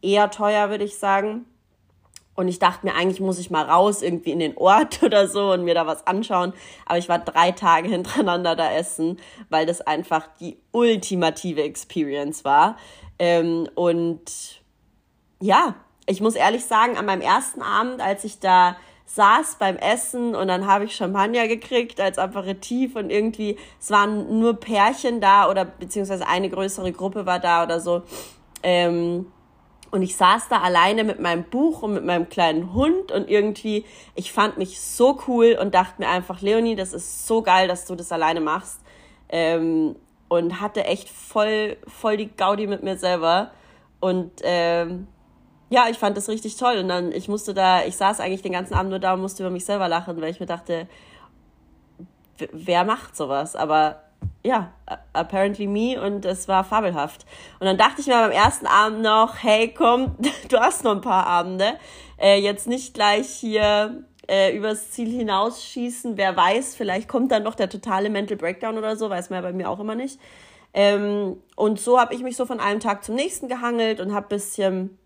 eher 0.00 0.30
teuer 0.30 0.70
würde 0.70 0.84
ich 0.84 0.96
sagen. 0.96 1.44
Und 2.34 2.48
ich 2.48 2.58
dachte 2.58 2.86
mir, 2.86 2.94
eigentlich 2.94 3.20
muss 3.20 3.38
ich 3.38 3.50
mal 3.50 3.64
raus, 3.64 4.02
irgendwie 4.02 4.32
in 4.32 4.38
den 4.38 4.56
Ort 4.56 5.02
oder 5.02 5.28
so 5.28 5.52
und 5.52 5.64
mir 5.64 5.74
da 5.74 5.86
was 5.86 6.06
anschauen. 6.06 6.52
Aber 6.86 6.98
ich 6.98 7.08
war 7.08 7.18
drei 7.18 7.52
Tage 7.52 7.88
hintereinander 7.90 8.56
da 8.56 8.72
essen, 8.72 9.18
weil 9.50 9.66
das 9.66 9.80
einfach 9.80 10.28
die 10.40 10.58
ultimative 10.72 11.62
Experience 11.62 12.44
war. 12.44 12.76
Ähm, 13.18 13.68
und 13.74 14.62
ja, 15.40 15.76
ich 16.06 16.20
muss 16.20 16.34
ehrlich 16.34 16.64
sagen, 16.64 16.96
an 16.96 17.06
meinem 17.06 17.22
ersten 17.22 17.62
Abend, 17.62 18.00
als 18.00 18.24
ich 18.24 18.40
da 18.40 18.76
saß 19.06 19.56
beim 19.58 19.76
Essen 19.76 20.34
und 20.34 20.48
dann 20.48 20.66
habe 20.66 20.86
ich 20.86 20.96
Champagner 20.96 21.46
gekriegt 21.46 22.00
als 22.00 22.18
Aperitif 22.18 22.96
und 22.96 23.10
irgendwie, 23.10 23.56
es 23.80 23.90
waren 23.90 24.40
nur 24.40 24.54
Pärchen 24.54 25.20
da 25.20 25.48
oder 25.50 25.64
beziehungsweise 25.64 26.26
eine 26.26 26.48
größere 26.48 26.90
Gruppe 26.92 27.26
war 27.26 27.38
da 27.38 27.62
oder 27.62 27.80
so. 27.80 28.02
Ähm, 28.62 29.26
Und 29.94 30.02
ich 30.02 30.16
saß 30.16 30.48
da 30.48 30.60
alleine 30.60 31.04
mit 31.04 31.20
meinem 31.20 31.44
Buch 31.44 31.82
und 31.82 31.94
mit 31.94 32.04
meinem 32.04 32.28
kleinen 32.28 32.74
Hund 32.74 33.12
und 33.12 33.30
irgendwie, 33.30 33.84
ich 34.16 34.32
fand 34.32 34.58
mich 34.58 34.80
so 34.80 35.20
cool 35.28 35.56
und 35.60 35.72
dachte 35.72 36.02
mir 36.02 36.08
einfach, 36.08 36.40
Leonie, 36.40 36.74
das 36.74 36.92
ist 36.92 37.28
so 37.28 37.42
geil, 37.42 37.68
dass 37.68 37.86
du 37.86 37.94
das 37.94 38.10
alleine 38.10 38.40
machst. 38.40 38.80
Ähm, 39.28 39.94
und 40.26 40.60
hatte 40.60 40.82
echt 40.82 41.08
voll, 41.08 41.76
voll 41.86 42.16
die 42.16 42.26
Gaudi 42.26 42.66
mit 42.66 42.82
mir 42.82 42.96
selber. 42.96 43.52
Und 44.00 44.32
ähm, 44.42 45.06
ja, 45.70 45.86
ich 45.88 45.96
fand 45.96 46.16
das 46.16 46.28
richtig 46.28 46.56
toll. 46.56 46.78
Und 46.78 46.88
dann, 46.88 47.12
ich 47.12 47.28
musste 47.28 47.54
da, 47.54 47.84
ich 47.84 47.96
saß 47.96 48.18
eigentlich 48.18 48.42
den 48.42 48.50
ganzen 48.50 48.74
Abend 48.74 48.90
nur 48.90 48.98
da 48.98 49.14
und 49.14 49.20
musste 49.20 49.44
über 49.44 49.50
mich 49.50 49.64
selber 49.64 49.86
lachen, 49.86 50.20
weil 50.20 50.32
ich 50.32 50.40
mir 50.40 50.46
dachte, 50.46 50.88
wer 52.50 52.82
macht 52.82 53.14
sowas? 53.14 53.54
Aber 53.54 54.02
ja, 54.44 54.72
apparently 55.14 55.66
me 55.66 56.00
und 56.00 56.24
es 56.26 56.48
war 56.48 56.64
fabelhaft. 56.64 57.24
Und 57.60 57.66
dann 57.66 57.78
dachte 57.78 58.02
ich 58.02 58.06
mir 58.06 58.14
beim 58.14 58.30
ersten 58.30 58.66
Abend 58.66 59.00
noch, 59.00 59.42
hey, 59.42 59.72
komm, 59.72 60.16
du 60.48 60.58
hast 60.58 60.84
noch 60.84 60.92
ein 60.92 61.00
paar 61.00 61.26
Abende. 61.26 61.74
Äh, 62.18 62.40
jetzt 62.40 62.66
nicht 62.66 62.94
gleich 62.94 63.28
hier 63.28 64.04
äh, 64.28 64.54
übers 64.54 64.90
Ziel 64.90 65.10
hinausschießen. 65.10 66.18
Wer 66.18 66.36
weiß, 66.36 66.76
vielleicht 66.76 67.08
kommt 67.08 67.32
dann 67.32 67.42
noch 67.42 67.54
der 67.54 67.70
totale 67.70 68.10
Mental 68.10 68.36
Breakdown 68.36 68.76
oder 68.76 68.96
so, 68.96 69.08
weiß 69.08 69.30
man 69.30 69.38
ja 69.38 69.42
bei 69.42 69.54
mir 69.54 69.70
auch 69.70 69.80
immer 69.80 69.94
nicht. 69.94 70.20
Ähm, 70.74 71.40
und 71.56 71.80
so 71.80 71.98
habe 71.98 72.14
ich 72.14 72.22
mich 72.22 72.36
so 72.36 72.44
von 72.44 72.60
einem 72.60 72.80
Tag 72.80 73.02
zum 73.02 73.14
nächsten 73.14 73.48
gehangelt 73.48 74.00
und 74.00 74.12
habe 74.12 74.28
bisschen, 74.28 74.98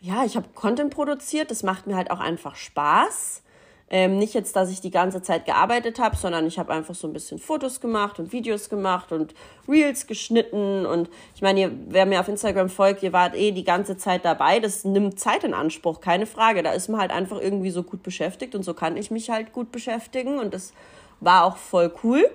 ja, 0.00 0.24
ich 0.24 0.36
habe 0.36 0.48
Content 0.54 0.94
produziert. 0.94 1.50
Das 1.50 1.64
macht 1.64 1.88
mir 1.88 1.96
halt 1.96 2.12
auch 2.12 2.20
einfach 2.20 2.54
Spaß. 2.54 3.42
Ähm, 3.90 4.18
nicht 4.18 4.34
jetzt, 4.34 4.54
dass 4.54 4.70
ich 4.70 4.82
die 4.82 4.90
ganze 4.90 5.22
Zeit 5.22 5.46
gearbeitet 5.46 5.98
habe, 5.98 6.14
sondern 6.14 6.46
ich 6.46 6.58
habe 6.58 6.72
einfach 6.72 6.94
so 6.94 7.06
ein 7.06 7.14
bisschen 7.14 7.38
Fotos 7.38 7.80
gemacht 7.80 8.18
und 8.18 8.32
Videos 8.32 8.68
gemacht 8.68 9.12
und 9.12 9.34
Reels 9.66 10.06
geschnitten. 10.06 10.84
Und 10.84 11.08
ich 11.34 11.40
meine, 11.40 11.72
wer 11.88 12.04
mir 12.04 12.20
auf 12.20 12.28
Instagram 12.28 12.68
folgt, 12.68 13.02
ihr 13.02 13.14
wart 13.14 13.34
eh 13.34 13.50
die 13.50 13.64
ganze 13.64 13.96
Zeit 13.96 14.26
dabei. 14.26 14.60
Das 14.60 14.84
nimmt 14.84 15.18
Zeit 15.18 15.42
in 15.42 15.54
Anspruch, 15.54 16.00
keine 16.02 16.26
Frage. 16.26 16.62
Da 16.62 16.72
ist 16.72 16.88
man 16.88 17.00
halt 17.00 17.10
einfach 17.10 17.40
irgendwie 17.40 17.70
so 17.70 17.82
gut 17.82 18.02
beschäftigt 18.02 18.54
und 18.54 18.62
so 18.62 18.74
kann 18.74 18.98
ich 18.98 19.10
mich 19.10 19.30
halt 19.30 19.52
gut 19.52 19.72
beschäftigen. 19.72 20.38
Und 20.38 20.52
das 20.52 20.74
war 21.20 21.44
auch 21.44 21.56
voll 21.56 21.90
cool. 22.04 22.28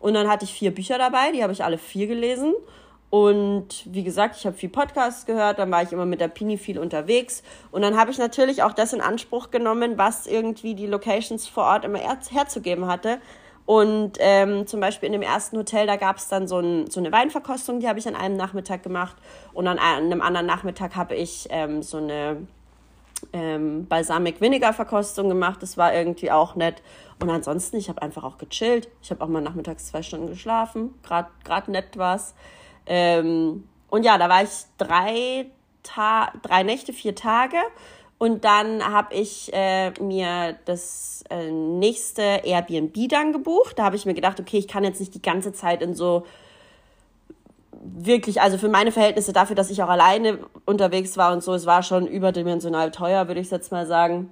Und 0.00 0.14
dann 0.14 0.28
hatte 0.28 0.44
ich 0.44 0.52
vier 0.52 0.74
Bücher 0.74 0.98
dabei, 0.98 1.32
die 1.32 1.42
habe 1.42 1.52
ich 1.52 1.64
alle 1.64 1.78
vier 1.78 2.06
gelesen. 2.06 2.54
Und 3.10 3.84
wie 3.86 4.04
gesagt, 4.04 4.36
ich 4.36 4.44
habe 4.44 4.56
viel 4.56 4.68
Podcasts 4.68 5.24
gehört, 5.24 5.58
dann 5.58 5.70
war 5.70 5.82
ich 5.82 5.92
immer 5.92 6.04
mit 6.04 6.20
der 6.20 6.28
Pini 6.28 6.58
viel 6.58 6.78
unterwegs. 6.78 7.42
Und 7.70 7.80
dann 7.82 7.96
habe 7.96 8.10
ich 8.10 8.18
natürlich 8.18 8.62
auch 8.62 8.72
das 8.72 8.92
in 8.92 9.00
Anspruch 9.00 9.50
genommen, 9.50 9.96
was 9.96 10.26
irgendwie 10.26 10.74
die 10.74 10.86
Locations 10.86 11.48
vor 11.48 11.64
Ort 11.64 11.84
immer 11.84 11.98
herzugeben 11.98 12.86
hatte. 12.86 13.18
Und 13.64 14.12
ähm, 14.20 14.66
zum 14.66 14.80
Beispiel 14.80 15.06
in 15.06 15.12
dem 15.12 15.22
ersten 15.22 15.56
Hotel, 15.58 15.86
da 15.86 15.96
gab 15.96 16.16
es 16.16 16.28
dann 16.28 16.48
so, 16.48 16.58
ein, 16.58 16.90
so 16.90 17.00
eine 17.00 17.12
Weinverkostung, 17.12 17.80
die 17.80 17.88
habe 17.88 17.98
ich 17.98 18.08
an 18.08 18.16
einem 18.16 18.36
Nachmittag 18.36 18.82
gemacht. 18.82 19.16
Und 19.52 19.66
an 19.66 19.78
einem 19.78 20.20
anderen 20.20 20.46
Nachmittag 20.46 20.96
habe 20.96 21.14
ich 21.14 21.48
ähm, 21.50 21.82
so 21.82 21.98
eine 21.98 22.46
ähm, 23.32 23.86
Balsamic 23.86 24.40
Vinegar 24.40 24.72
Verkostung 24.72 25.28
gemacht. 25.28 25.62
Das 25.62 25.76
war 25.76 25.94
irgendwie 25.94 26.30
auch 26.30 26.56
nett. 26.56 26.82
Und 27.20 27.30
ansonsten, 27.30 27.76
ich 27.76 27.88
habe 27.88 28.00
einfach 28.02 28.24
auch 28.24 28.38
gechillt. 28.38 28.88
Ich 29.02 29.10
habe 29.10 29.22
auch 29.22 29.28
mal 29.28 29.42
nachmittags 29.42 29.86
zwei 29.86 30.02
Stunden 30.02 30.28
geschlafen. 30.28 30.94
Gerade 31.02 31.70
nett 31.70 31.96
war's. 31.96 32.34
Ähm, 32.88 33.68
und 33.90 34.04
ja, 34.04 34.18
da 34.18 34.28
war 34.28 34.42
ich 34.42 34.50
drei, 34.78 35.46
Ta 35.82 36.32
drei 36.42 36.64
Nächte, 36.64 36.92
vier 36.92 37.14
Tage. 37.14 37.56
Und 38.18 38.44
dann 38.44 38.84
habe 38.84 39.14
ich 39.14 39.52
äh, 39.52 39.92
mir 40.00 40.56
das 40.64 41.22
äh, 41.30 41.50
nächste 41.52 42.22
Airbnb 42.22 43.08
dann 43.08 43.32
gebucht. 43.32 43.78
Da 43.78 43.84
habe 43.84 43.94
ich 43.94 44.06
mir 44.06 44.14
gedacht, 44.14 44.40
okay, 44.40 44.58
ich 44.58 44.66
kann 44.66 44.82
jetzt 44.82 44.98
nicht 44.98 45.14
die 45.14 45.22
ganze 45.22 45.52
Zeit 45.52 45.82
in 45.82 45.94
so 45.94 46.26
wirklich, 47.80 48.40
also 48.40 48.58
für 48.58 48.68
meine 48.68 48.90
Verhältnisse 48.90 49.32
dafür, 49.32 49.54
dass 49.54 49.70
ich 49.70 49.82
auch 49.84 49.88
alleine 49.88 50.40
unterwegs 50.64 51.16
war 51.16 51.32
und 51.32 51.44
so, 51.44 51.54
es 51.54 51.64
war 51.64 51.84
schon 51.84 52.08
überdimensional 52.08 52.90
teuer, 52.90 53.28
würde 53.28 53.40
ich 53.40 53.50
jetzt 53.52 53.70
mal 53.70 53.86
sagen. 53.86 54.30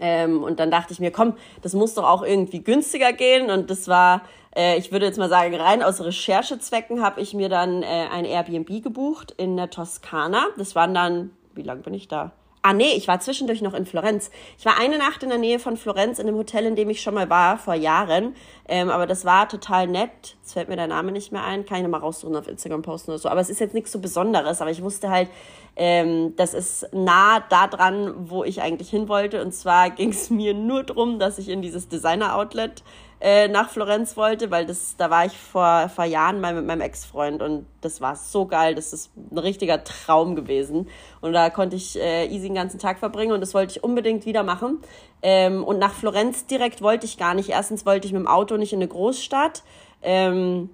Ähm, 0.00 0.42
und 0.42 0.58
dann 0.58 0.70
dachte 0.70 0.92
ich 0.94 0.98
mir, 0.98 1.10
komm, 1.10 1.34
das 1.62 1.74
muss 1.74 1.94
doch 1.94 2.04
auch 2.04 2.22
irgendwie 2.22 2.62
günstiger 2.62 3.12
gehen. 3.12 3.50
Und 3.50 3.70
das 3.70 3.88
war 3.88 4.22
äh, 4.56 4.78
ich 4.78 4.90
würde 4.90 5.06
jetzt 5.06 5.18
mal 5.18 5.28
sagen, 5.28 5.54
rein 5.54 5.82
aus 5.82 6.00
Recherchezwecken 6.00 7.02
habe 7.02 7.20
ich 7.20 7.34
mir 7.34 7.48
dann 7.48 7.82
äh, 7.82 8.08
ein 8.10 8.24
Airbnb 8.24 8.82
gebucht 8.82 9.34
in 9.36 9.56
der 9.56 9.70
Toskana. 9.70 10.46
Das 10.56 10.74
waren 10.74 10.94
dann, 10.94 11.30
wie 11.54 11.62
lange 11.62 11.82
bin 11.82 11.94
ich 11.94 12.08
da? 12.08 12.32
Ah 12.68 12.72
nee, 12.72 12.94
ich 12.96 13.06
war 13.06 13.20
zwischendurch 13.20 13.62
noch 13.62 13.74
in 13.74 13.86
Florenz. 13.86 14.28
Ich 14.58 14.64
war 14.64 14.76
eine 14.76 14.98
Nacht 14.98 15.22
in 15.22 15.28
der 15.28 15.38
Nähe 15.38 15.60
von 15.60 15.76
Florenz 15.76 16.18
in 16.18 16.26
einem 16.26 16.36
Hotel, 16.36 16.64
in 16.64 16.74
dem 16.74 16.90
ich 16.90 17.00
schon 17.00 17.14
mal 17.14 17.30
war, 17.30 17.58
vor 17.58 17.74
Jahren. 17.74 18.34
Ähm, 18.66 18.90
aber 18.90 19.06
das 19.06 19.24
war 19.24 19.48
total 19.48 19.86
nett. 19.86 20.10
Jetzt 20.40 20.54
fällt 20.54 20.68
mir 20.68 20.74
der 20.74 20.88
Name 20.88 21.12
nicht 21.12 21.30
mehr 21.30 21.44
ein. 21.44 21.64
Kann 21.64 21.76
ich 21.76 21.84
nochmal 21.84 22.00
raussuchen 22.00 22.34
auf 22.34 22.48
Instagram 22.48 22.82
posten 22.82 23.12
oder 23.12 23.18
so. 23.18 23.28
Aber 23.28 23.40
es 23.40 23.50
ist 23.50 23.60
jetzt 23.60 23.72
nichts 23.72 23.92
so 23.92 24.00
Besonderes. 24.00 24.60
Aber 24.60 24.72
ich 24.72 24.82
wusste 24.82 25.10
halt, 25.10 25.28
ähm, 25.76 26.34
das 26.34 26.54
ist 26.54 26.88
nah 26.92 27.38
da 27.38 27.68
dran, 27.68 28.12
wo 28.16 28.42
ich 28.42 28.60
eigentlich 28.62 28.90
hin 28.90 29.08
wollte. 29.08 29.42
Und 29.42 29.52
zwar 29.52 29.90
ging 29.90 30.08
es 30.08 30.30
mir 30.30 30.52
nur 30.52 30.82
darum, 30.82 31.20
dass 31.20 31.38
ich 31.38 31.48
in 31.48 31.62
dieses 31.62 31.86
Designer-Outlet 31.88 32.82
äh, 33.20 33.48
nach 33.48 33.70
Florenz 33.70 34.16
wollte, 34.16 34.50
weil 34.50 34.66
das, 34.66 34.96
da 34.96 35.10
war 35.10 35.24
ich 35.24 35.36
vor, 35.36 35.88
vor 35.88 36.04
Jahren 36.04 36.40
mal 36.40 36.54
mit 36.54 36.66
meinem 36.66 36.82
Ex-Freund 36.82 37.42
und 37.42 37.66
das 37.80 38.00
war 38.00 38.14
so 38.16 38.46
geil, 38.46 38.74
das 38.74 38.92
ist 38.92 39.10
ein 39.16 39.38
richtiger 39.38 39.82
Traum 39.84 40.36
gewesen. 40.36 40.88
Und 41.20 41.32
da 41.32 41.48
konnte 41.50 41.76
ich 41.76 41.98
äh, 41.98 42.26
easy 42.26 42.48
den 42.48 42.54
ganzen 42.54 42.78
Tag 42.78 42.98
verbringen 42.98 43.32
und 43.32 43.40
das 43.40 43.54
wollte 43.54 43.72
ich 43.72 43.84
unbedingt 43.84 44.26
wieder 44.26 44.42
machen. 44.42 44.80
Ähm, 45.22 45.64
und 45.64 45.78
nach 45.78 45.94
Florenz 45.94 46.46
direkt 46.46 46.82
wollte 46.82 47.06
ich 47.06 47.16
gar 47.16 47.34
nicht. 47.34 47.48
Erstens 47.48 47.86
wollte 47.86 48.06
ich 48.06 48.12
mit 48.12 48.20
dem 48.20 48.28
Auto 48.28 48.56
nicht 48.58 48.72
in 48.72 48.80
eine 48.80 48.88
Großstadt. 48.88 49.62
Ähm, 50.02 50.70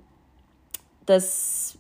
das 1.07 1.79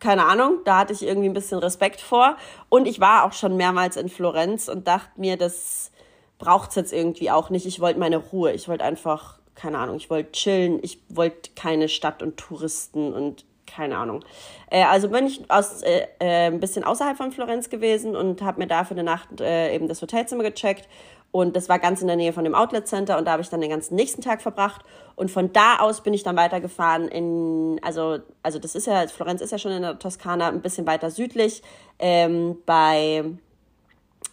keine 0.00 0.26
Ahnung, 0.26 0.60
da 0.64 0.78
hatte 0.78 0.92
ich 0.92 1.02
irgendwie 1.02 1.28
ein 1.28 1.34
bisschen 1.34 1.58
Respekt 1.58 2.00
vor. 2.00 2.36
Und 2.68 2.86
ich 2.86 3.00
war 3.00 3.24
auch 3.24 3.32
schon 3.32 3.56
mehrmals 3.56 3.96
in 3.96 4.08
Florenz 4.08 4.68
und 4.68 4.86
dachte 4.86 5.10
mir, 5.16 5.36
das 5.36 5.90
braucht's 6.38 6.76
jetzt 6.76 6.92
irgendwie 6.92 7.30
auch 7.30 7.50
nicht. 7.50 7.66
Ich 7.66 7.80
wollte 7.80 7.98
meine 7.98 8.18
Ruhe. 8.18 8.52
Ich 8.52 8.68
wollte 8.68 8.84
einfach 8.84 9.38
keine 9.58 9.78
Ahnung, 9.78 9.96
ich 9.96 10.08
wollte 10.08 10.32
chillen, 10.32 10.78
ich 10.82 11.00
wollte 11.08 11.50
keine 11.56 11.88
Stadt 11.88 12.22
und 12.22 12.36
Touristen 12.36 13.12
und 13.12 13.44
keine 13.66 13.98
Ahnung. 13.98 14.24
Äh, 14.70 14.84
also 14.84 15.08
bin 15.08 15.26
ich 15.26 15.50
aus, 15.50 15.82
äh, 15.82 16.06
äh, 16.20 16.46
ein 16.46 16.60
bisschen 16.60 16.84
außerhalb 16.84 17.16
von 17.16 17.32
Florenz 17.32 17.68
gewesen 17.68 18.16
und 18.16 18.40
habe 18.40 18.60
mir 18.60 18.66
da 18.66 18.84
für 18.84 18.94
eine 18.94 19.02
Nacht 19.02 19.40
äh, 19.40 19.74
eben 19.74 19.88
das 19.88 20.00
Hotelzimmer 20.00 20.44
gecheckt. 20.44 20.88
Und 21.30 21.56
das 21.56 21.68
war 21.68 21.78
ganz 21.78 22.00
in 22.00 22.06
der 22.06 22.16
Nähe 22.16 22.32
von 22.32 22.44
dem 22.44 22.54
Outlet 22.54 22.88
Center 22.88 23.18
und 23.18 23.26
da 23.26 23.32
habe 23.32 23.42
ich 23.42 23.50
dann 23.50 23.60
den 23.60 23.68
ganzen 23.68 23.96
nächsten 23.96 24.22
Tag 24.22 24.40
verbracht. 24.40 24.82
Und 25.14 25.30
von 25.30 25.52
da 25.52 25.80
aus 25.80 26.02
bin 26.02 26.14
ich 26.14 26.22
dann 26.22 26.36
weitergefahren 26.36 27.08
in, 27.08 27.78
also, 27.82 28.20
also 28.42 28.58
das 28.58 28.74
ist 28.74 28.86
ja, 28.86 29.06
Florenz 29.08 29.42
ist 29.42 29.50
ja 29.50 29.58
schon 29.58 29.72
in 29.72 29.82
der 29.82 29.98
Toskana, 29.98 30.48
ein 30.48 30.62
bisschen 30.62 30.86
weiter 30.86 31.10
südlich, 31.10 31.62
ähm, 31.98 32.56
bei 32.64 33.24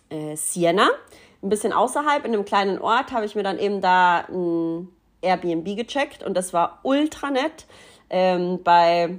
äh, 0.09 0.35
Siena. 0.37 0.87
Ein 1.43 1.49
bisschen 1.49 1.73
außerhalb, 1.73 2.23
in 2.25 2.33
einem 2.33 2.45
kleinen 2.45 2.79
Ort, 2.79 3.11
habe 3.11 3.25
ich 3.25 3.35
mir 3.35 3.43
dann 3.43 3.59
eben 3.59 3.81
da 3.81 4.25
ein 4.29 4.87
Airbnb 5.25 5.75
gecheckt 5.75 6.23
und 6.23 6.35
das 6.35 6.53
war 6.53 6.79
ultra 6.83 7.31
nett. 7.31 7.65
Ähm, 8.09 8.61
bei, 8.63 9.17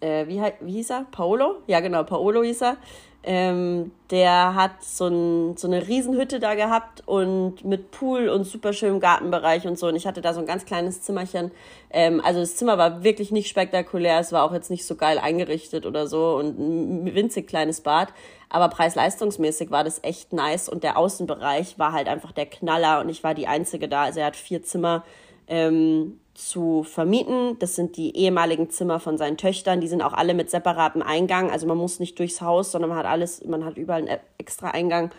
äh, 0.00 0.26
wie, 0.26 0.40
wie 0.60 0.72
hieß 0.72 0.90
er? 0.90 1.06
Paolo? 1.10 1.62
Ja, 1.66 1.80
genau, 1.80 2.04
Paolo 2.04 2.42
hieß 2.42 2.62
er. 2.62 2.76
Ähm, 3.22 3.92
der 4.10 4.54
hat 4.54 4.82
so, 4.82 5.06
ein, 5.06 5.56
so 5.56 5.66
eine 5.66 5.86
Riesenhütte 5.86 6.40
da 6.40 6.54
gehabt 6.54 7.02
und 7.06 7.64
mit 7.64 7.90
Pool 7.90 8.30
und 8.30 8.44
super 8.44 8.72
schönem 8.72 8.98
Gartenbereich 8.98 9.66
und 9.66 9.78
so. 9.78 9.88
Und 9.88 9.96
ich 9.96 10.06
hatte 10.06 10.22
da 10.22 10.32
so 10.32 10.40
ein 10.40 10.46
ganz 10.46 10.64
kleines 10.64 11.02
Zimmerchen. 11.02 11.50
Ähm, 11.90 12.22
also 12.24 12.40
das 12.40 12.56
Zimmer 12.56 12.78
war 12.78 13.04
wirklich 13.04 13.30
nicht 13.30 13.48
spektakulär. 13.48 14.20
Es 14.20 14.32
war 14.32 14.42
auch 14.44 14.54
jetzt 14.54 14.70
nicht 14.70 14.86
so 14.86 14.96
geil 14.96 15.18
eingerichtet 15.18 15.84
oder 15.84 16.06
so 16.06 16.36
und 16.36 16.58
ein 16.58 17.14
winzig 17.14 17.46
kleines 17.46 17.82
Bad. 17.82 18.08
Aber 18.48 18.68
preis-leistungsmäßig 18.68 19.70
war 19.70 19.84
das 19.84 20.02
echt 20.02 20.32
nice 20.32 20.68
und 20.68 20.82
der 20.82 20.96
Außenbereich 20.96 21.78
war 21.78 21.92
halt 21.92 22.08
einfach 22.08 22.32
der 22.32 22.46
Knaller 22.46 23.00
und 23.00 23.10
ich 23.10 23.22
war 23.22 23.34
die 23.34 23.46
Einzige 23.46 23.86
da. 23.86 24.04
Also 24.04 24.20
er 24.20 24.26
hat 24.26 24.36
vier 24.36 24.62
Zimmer 24.62 25.04
ähm, 25.50 26.20
zu 26.32 26.84
vermieten. 26.84 27.58
Das 27.58 27.74
sind 27.74 27.96
die 27.96 28.16
ehemaligen 28.16 28.70
Zimmer 28.70 29.00
von 29.00 29.18
seinen 29.18 29.36
Töchtern. 29.36 29.80
Die 29.80 29.88
sind 29.88 30.00
auch 30.00 30.14
alle 30.14 30.32
mit 30.32 30.48
separatem 30.48 31.02
Eingang. 31.02 31.50
Also 31.50 31.66
man 31.66 31.76
muss 31.76 32.00
nicht 32.00 32.18
durchs 32.18 32.40
Haus, 32.40 32.72
sondern 32.72 32.88
man 32.88 32.98
hat 32.98 33.06
alles, 33.06 33.44
man 33.44 33.64
hat 33.64 33.76
überall 33.76 34.00
einen 34.00 34.20
extra 34.38 34.70
Eingang 34.70 35.10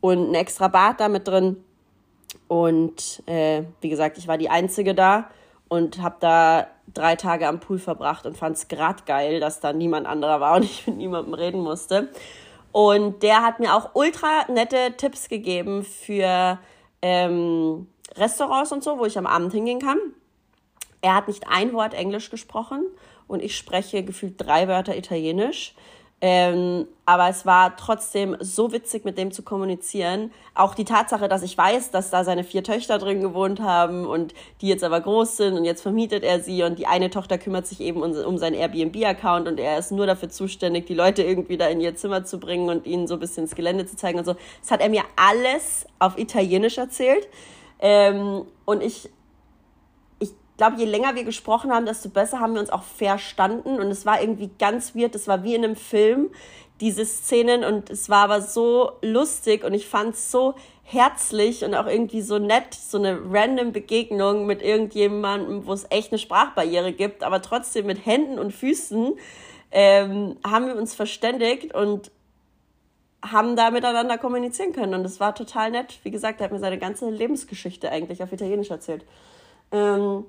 und 0.00 0.30
ein 0.30 0.34
extra 0.34 0.68
Bad 0.68 1.00
da 1.00 1.08
mit 1.08 1.28
drin. 1.28 1.62
Und 2.48 3.22
äh, 3.26 3.64
wie 3.82 3.90
gesagt, 3.90 4.16
ich 4.16 4.28
war 4.28 4.38
die 4.38 4.48
Einzige 4.48 4.94
da 4.94 5.28
und 5.68 6.00
habe 6.00 6.16
da 6.20 6.68
drei 6.94 7.16
Tage 7.16 7.48
am 7.48 7.60
Pool 7.60 7.78
verbracht 7.78 8.24
und 8.24 8.36
fand 8.36 8.56
es 8.56 8.68
gerade 8.68 9.02
geil, 9.04 9.40
dass 9.40 9.60
da 9.60 9.72
niemand 9.72 10.06
anderer 10.06 10.40
war 10.40 10.56
und 10.56 10.64
ich 10.64 10.86
mit 10.86 10.96
niemandem 10.96 11.34
reden 11.34 11.60
musste. 11.60 12.08
Und 12.70 13.22
der 13.22 13.42
hat 13.42 13.60
mir 13.60 13.74
auch 13.74 13.90
ultra 13.94 14.46
nette 14.48 14.94
Tipps 14.96 15.28
gegeben 15.28 15.82
für 15.82 16.58
ähm, 17.02 17.88
Restaurants 18.16 18.72
und 18.72 18.82
so, 18.82 18.98
wo 18.98 19.04
ich 19.04 19.18
am 19.18 19.26
Abend 19.26 19.52
hingehen 19.52 19.80
kann. 19.80 19.98
Er 21.00 21.14
hat 21.16 21.28
nicht 21.28 21.48
ein 21.48 21.72
Wort 21.72 21.94
Englisch 21.94 22.30
gesprochen 22.30 22.84
und 23.26 23.42
ich 23.42 23.56
spreche 23.56 24.04
gefühlt 24.04 24.34
drei 24.38 24.68
Wörter 24.68 24.96
Italienisch. 24.96 25.74
Ähm, 26.24 26.86
aber 27.04 27.28
es 27.28 27.44
war 27.46 27.76
trotzdem 27.76 28.36
so 28.38 28.70
witzig, 28.70 29.04
mit 29.04 29.18
dem 29.18 29.32
zu 29.32 29.42
kommunizieren. 29.42 30.30
Auch 30.54 30.76
die 30.76 30.84
Tatsache, 30.84 31.28
dass 31.28 31.42
ich 31.42 31.58
weiß, 31.58 31.90
dass 31.90 32.10
da 32.10 32.22
seine 32.22 32.44
vier 32.44 32.62
Töchter 32.62 32.98
drin 32.98 33.20
gewohnt 33.20 33.58
haben 33.58 34.06
und 34.06 34.32
die 34.60 34.68
jetzt 34.68 34.84
aber 34.84 35.00
groß 35.00 35.36
sind 35.36 35.54
und 35.54 35.64
jetzt 35.64 35.82
vermietet 35.82 36.22
er 36.22 36.38
sie 36.38 36.62
und 36.62 36.78
die 36.78 36.86
eine 36.86 37.10
Tochter 37.10 37.38
kümmert 37.38 37.66
sich 37.66 37.80
eben 37.80 38.04
um, 38.04 38.12
um 38.12 38.38
seinen 38.38 38.54
Airbnb-Account 38.54 39.48
und 39.48 39.58
er 39.58 39.78
ist 39.78 39.90
nur 39.90 40.06
dafür 40.06 40.28
zuständig, 40.28 40.86
die 40.86 40.94
Leute 40.94 41.24
irgendwie 41.24 41.56
da 41.56 41.66
in 41.66 41.80
ihr 41.80 41.96
Zimmer 41.96 42.24
zu 42.24 42.38
bringen 42.38 42.68
und 42.68 42.86
ihnen 42.86 43.08
so 43.08 43.14
ein 43.14 43.20
bisschen 43.20 43.46
das 43.46 43.56
Gelände 43.56 43.86
zu 43.86 43.96
zeigen 43.96 44.20
und 44.20 44.24
so. 44.24 44.36
Das 44.60 44.70
hat 44.70 44.80
er 44.80 44.90
mir 44.90 45.02
alles 45.16 45.86
auf 45.98 46.16
Italienisch 46.18 46.78
erzählt. 46.78 47.26
Ähm, 47.82 48.46
und 48.64 48.82
ich 48.82 49.10
glaube, 50.62 50.76
je 50.78 50.84
länger 50.84 51.16
wir 51.16 51.24
gesprochen 51.24 51.72
haben, 51.72 51.86
desto 51.86 52.08
besser 52.08 52.38
haben 52.38 52.54
wir 52.54 52.60
uns 52.60 52.70
auch 52.70 52.84
verstanden. 52.84 53.80
Und 53.80 53.88
es 53.88 54.06
war 54.06 54.20
irgendwie 54.20 54.48
ganz 54.60 54.94
weird. 54.94 55.14
Es 55.16 55.26
war 55.26 55.42
wie 55.42 55.56
in 55.56 55.64
einem 55.64 55.74
Film, 55.74 56.30
diese 56.80 57.04
Szenen. 57.04 57.64
Und 57.64 57.90
es 57.90 58.08
war 58.08 58.24
aber 58.24 58.40
so 58.40 58.92
lustig 59.02 59.64
und 59.64 59.74
ich 59.74 59.88
fand 59.88 60.14
es 60.14 60.30
so 60.30 60.54
herzlich 60.84 61.64
und 61.64 61.74
auch 61.74 61.86
irgendwie 61.86 62.22
so 62.22 62.38
nett, 62.38 62.74
so 62.74 62.98
eine 62.98 63.18
random 63.28 63.72
Begegnung 63.72 64.46
mit 64.46 64.62
irgendjemandem, 64.62 65.66
wo 65.66 65.72
es 65.72 65.86
echt 65.90 66.12
eine 66.12 66.18
Sprachbarriere 66.18 66.92
gibt, 66.92 67.24
aber 67.24 67.42
trotzdem 67.42 67.86
mit 67.86 68.06
Händen 68.06 68.38
und 68.38 68.52
Füßen 68.52 69.14
ähm, 69.72 70.36
haben 70.46 70.66
wir 70.66 70.76
uns 70.76 70.94
verständigt 70.94 71.74
und 71.74 72.10
haben 73.22 73.56
da 73.56 73.70
miteinander 73.70 74.18
kommunizieren 74.18 74.72
können. 74.72 74.94
Und 74.94 75.04
es 75.04 75.20
war 75.20 75.34
total 75.34 75.70
nett. 75.70 75.98
Wie 76.02 76.10
gesagt, 76.10 76.40
er 76.40 76.44
hat 76.44 76.52
mir 76.52 76.58
seine 76.58 76.78
ganze 76.78 77.08
Lebensgeschichte 77.08 77.90
eigentlich 77.90 78.22
auf 78.22 78.32
Italienisch 78.32 78.70
erzählt. 78.70 79.04
Ähm, 79.70 80.24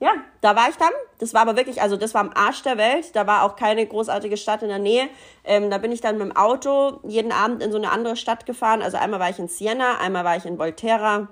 ja, 0.00 0.12
da 0.40 0.54
war 0.54 0.68
ich 0.68 0.76
dann. 0.76 0.92
Das 1.18 1.34
war 1.34 1.42
aber 1.42 1.56
wirklich, 1.56 1.82
also 1.82 1.96
das 1.96 2.14
war 2.14 2.20
am 2.20 2.30
Arsch 2.32 2.62
der 2.62 2.78
Welt. 2.78 3.16
Da 3.16 3.26
war 3.26 3.42
auch 3.42 3.56
keine 3.56 3.84
großartige 3.84 4.36
Stadt 4.36 4.62
in 4.62 4.68
der 4.68 4.78
Nähe. 4.78 5.08
Ähm, 5.42 5.70
da 5.70 5.78
bin 5.78 5.90
ich 5.90 6.00
dann 6.00 6.18
mit 6.18 6.28
dem 6.28 6.36
Auto 6.36 7.00
jeden 7.02 7.32
Abend 7.32 7.62
in 7.62 7.72
so 7.72 7.78
eine 7.78 7.90
andere 7.90 8.14
Stadt 8.14 8.46
gefahren. 8.46 8.82
Also 8.82 8.96
einmal 8.96 9.18
war 9.18 9.30
ich 9.30 9.40
in 9.40 9.48
Siena, 9.48 9.98
einmal 9.98 10.24
war 10.24 10.36
ich 10.36 10.46
in 10.46 10.58
Volterra, 10.58 11.28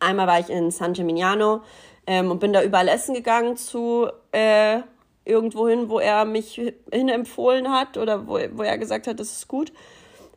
einmal 0.00 0.26
war 0.26 0.40
ich 0.40 0.50
in 0.50 0.72
San 0.72 0.94
Gimignano 0.94 1.62
ähm, 2.08 2.32
und 2.32 2.40
bin 2.40 2.52
da 2.52 2.62
überall 2.64 2.88
essen 2.88 3.14
gegangen 3.14 3.56
zu 3.56 4.08
äh, 4.32 4.80
irgendwo 5.24 5.68
hin, 5.68 5.88
wo 5.88 6.00
er 6.00 6.24
mich 6.24 6.54
hin 6.54 7.08
empfohlen 7.08 7.70
hat 7.70 7.96
oder 7.96 8.26
wo, 8.26 8.38
wo 8.52 8.62
er 8.62 8.78
gesagt 8.78 9.06
hat, 9.06 9.20
das 9.20 9.30
ist 9.30 9.48
gut. 9.48 9.72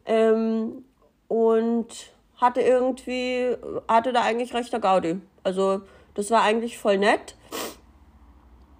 Ähm, 0.10 0.84
und 1.30 1.88
hatte 2.36 2.62
irgendwie, 2.62 3.56
hatte 3.88 4.12
da 4.12 4.24
eigentlich 4.24 4.54
rechter 4.54 4.80
Gaudi. 4.80 5.22
Also 5.44 5.82
das 6.16 6.32
war 6.32 6.42
eigentlich 6.42 6.78
voll 6.78 6.98
nett. 6.98 7.36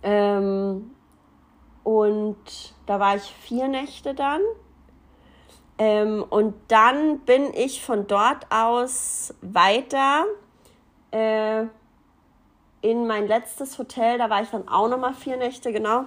Ähm, 0.04 0.92
und 1.84 2.74
da 2.86 3.00
war 3.00 3.16
ich 3.16 3.24
vier 3.24 3.68
Nächte 3.68 4.14
dann. 4.14 4.42
Ähm, 5.78 6.26
und 6.30 6.56
dann 6.68 7.20
bin 7.20 7.54
ich 7.54 7.84
von 7.84 8.08
dort 8.08 8.48
aus 8.50 9.34
weiter 9.42 10.26
äh, 11.12 11.66
in 12.82 13.08
mein 13.08 13.28
letztes 13.28 13.78
Hotel. 13.78 14.18
Da 14.18 14.30
war 14.30 14.42
ich 14.42 14.50
dann 14.50 14.68
auch 14.68 14.90
nochmal 14.90 15.14
vier 15.14 15.38
Nächte, 15.38 15.72
genau. 15.72 16.06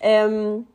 Ähm, 0.00 0.66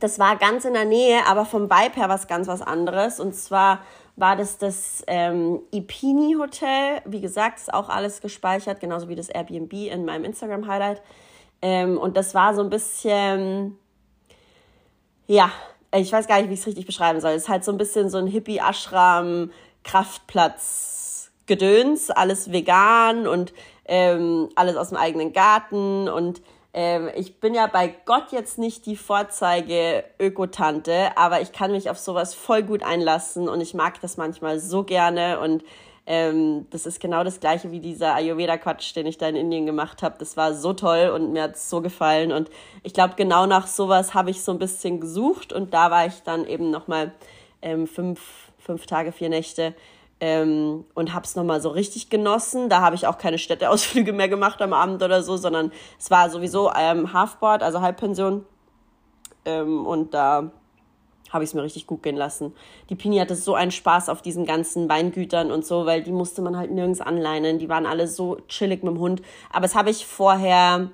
das 0.00 0.18
war 0.18 0.36
ganz 0.36 0.64
in 0.64 0.74
der 0.74 0.84
Nähe, 0.84 1.26
aber 1.26 1.44
vom 1.44 1.64
Vibe 1.70 1.96
her 1.96 2.08
was 2.08 2.28
ganz 2.28 2.48
was 2.48 2.62
anderes. 2.62 3.20
Und 3.20 3.34
zwar 3.34 3.80
war 4.16 4.36
das 4.36 4.58
das 4.58 5.04
ähm, 5.06 5.60
Ipini 5.72 6.36
Hotel. 6.38 7.00
Wie 7.04 7.20
gesagt, 7.20 7.58
ist 7.58 7.74
auch 7.74 7.88
alles 7.88 8.20
gespeichert, 8.20 8.80
genauso 8.80 9.08
wie 9.08 9.14
das 9.14 9.28
Airbnb 9.28 9.72
in 9.72 10.04
meinem 10.04 10.24
Instagram-Highlight. 10.24 11.02
Ähm, 11.62 11.98
und 11.98 12.16
das 12.16 12.34
war 12.34 12.54
so 12.54 12.62
ein 12.62 12.70
bisschen, 12.70 13.76
ja, 15.26 15.50
ich 15.94 16.12
weiß 16.12 16.26
gar 16.26 16.40
nicht, 16.40 16.50
wie 16.50 16.54
ich 16.54 16.60
es 16.60 16.66
richtig 16.66 16.86
beschreiben 16.86 17.20
soll. 17.20 17.32
Es 17.32 17.44
ist 17.44 17.48
halt 17.48 17.64
so 17.64 17.72
ein 17.72 17.78
bisschen 17.78 18.10
so 18.10 18.18
ein 18.18 18.26
Hippie-Ashram, 18.26 19.50
Kraftplatz, 19.84 21.30
Gedöns, 21.46 22.10
alles 22.10 22.52
vegan 22.52 23.26
und 23.26 23.52
ähm, 23.86 24.50
alles 24.54 24.76
aus 24.76 24.90
dem 24.90 24.98
eigenen 24.98 25.32
Garten 25.32 26.08
und 26.08 26.42
ähm, 26.74 27.08
ich 27.14 27.40
bin 27.40 27.54
ja 27.54 27.66
bei 27.66 27.94
Gott 28.04 28.32
jetzt 28.32 28.58
nicht 28.58 28.84
die 28.86 28.96
Vorzeige-Ökotante, 28.96 31.16
aber 31.16 31.40
ich 31.40 31.52
kann 31.52 31.72
mich 31.72 31.88
auf 31.90 31.98
sowas 31.98 32.34
voll 32.34 32.62
gut 32.62 32.82
einlassen 32.82 33.48
und 33.48 33.60
ich 33.60 33.74
mag 33.74 34.00
das 34.00 34.16
manchmal 34.16 34.60
so 34.60 34.84
gerne 34.84 35.40
und 35.40 35.64
ähm, 36.10 36.66
das 36.70 36.86
ist 36.86 37.00
genau 37.00 37.22
das 37.22 37.38
gleiche 37.38 37.70
wie 37.70 37.80
dieser 37.80 38.14
Ayurveda-Quatsch, 38.14 38.96
den 38.96 39.06
ich 39.06 39.18
da 39.18 39.28
in 39.28 39.36
Indien 39.36 39.66
gemacht 39.66 40.02
habe. 40.02 40.16
Das 40.18 40.38
war 40.38 40.54
so 40.54 40.72
toll 40.72 41.12
und 41.14 41.32
mir 41.32 41.42
hat 41.42 41.56
es 41.56 41.68
so 41.68 41.82
gefallen. 41.82 42.32
Und 42.32 42.48
ich 42.82 42.94
glaube, 42.94 43.12
genau 43.16 43.44
nach 43.44 43.66
sowas 43.66 44.14
habe 44.14 44.30
ich 44.30 44.42
so 44.42 44.52
ein 44.52 44.58
bisschen 44.58 45.00
gesucht 45.00 45.52
und 45.52 45.74
da 45.74 45.90
war 45.90 46.06
ich 46.06 46.22
dann 46.22 46.46
eben 46.46 46.70
nochmal 46.70 47.12
ähm, 47.60 47.86
fünf, 47.86 48.50
fünf 48.58 48.86
Tage, 48.86 49.12
vier 49.12 49.28
Nächte 49.28 49.74
ähm, 50.20 50.84
und 50.94 51.14
habe 51.14 51.24
es 51.24 51.36
nochmal 51.36 51.60
so 51.60 51.68
richtig 51.70 52.10
genossen. 52.10 52.68
Da 52.68 52.80
habe 52.80 52.96
ich 52.96 53.06
auch 53.06 53.18
keine 53.18 53.38
Städteausflüge 53.38 54.12
mehr 54.12 54.28
gemacht 54.28 54.60
am 54.62 54.72
Abend 54.72 55.02
oder 55.02 55.22
so, 55.22 55.36
sondern 55.36 55.72
es 55.98 56.10
war 56.10 56.30
sowieso 56.30 56.72
ähm, 56.76 57.12
Halfboard, 57.12 57.62
also 57.62 57.80
Halbpension. 57.80 58.44
Ähm, 59.44 59.86
und 59.86 60.14
da 60.14 60.50
habe 61.30 61.44
ich 61.44 61.50
es 61.50 61.54
mir 61.54 61.62
richtig 61.62 61.86
gut 61.86 62.02
gehen 62.02 62.16
lassen. 62.16 62.54
Die 62.88 62.94
Pini 62.94 63.18
hatte 63.18 63.36
so 63.36 63.54
einen 63.54 63.70
Spaß 63.70 64.08
auf 64.08 64.22
diesen 64.22 64.46
ganzen 64.46 64.88
Weingütern 64.88 65.52
und 65.52 65.64
so, 65.64 65.86
weil 65.86 66.02
die 66.02 66.12
musste 66.12 66.42
man 66.42 66.56
halt 66.56 66.70
nirgends 66.70 67.00
anleinen. 67.00 67.58
Die 67.58 67.68
waren 67.68 67.86
alle 67.86 68.08
so 68.08 68.38
chillig 68.48 68.82
mit 68.82 68.94
dem 68.94 69.00
Hund. 69.00 69.22
Aber 69.50 69.62
das 69.62 69.74
habe 69.74 69.90
ich 69.90 70.06
vorher, 70.06 70.90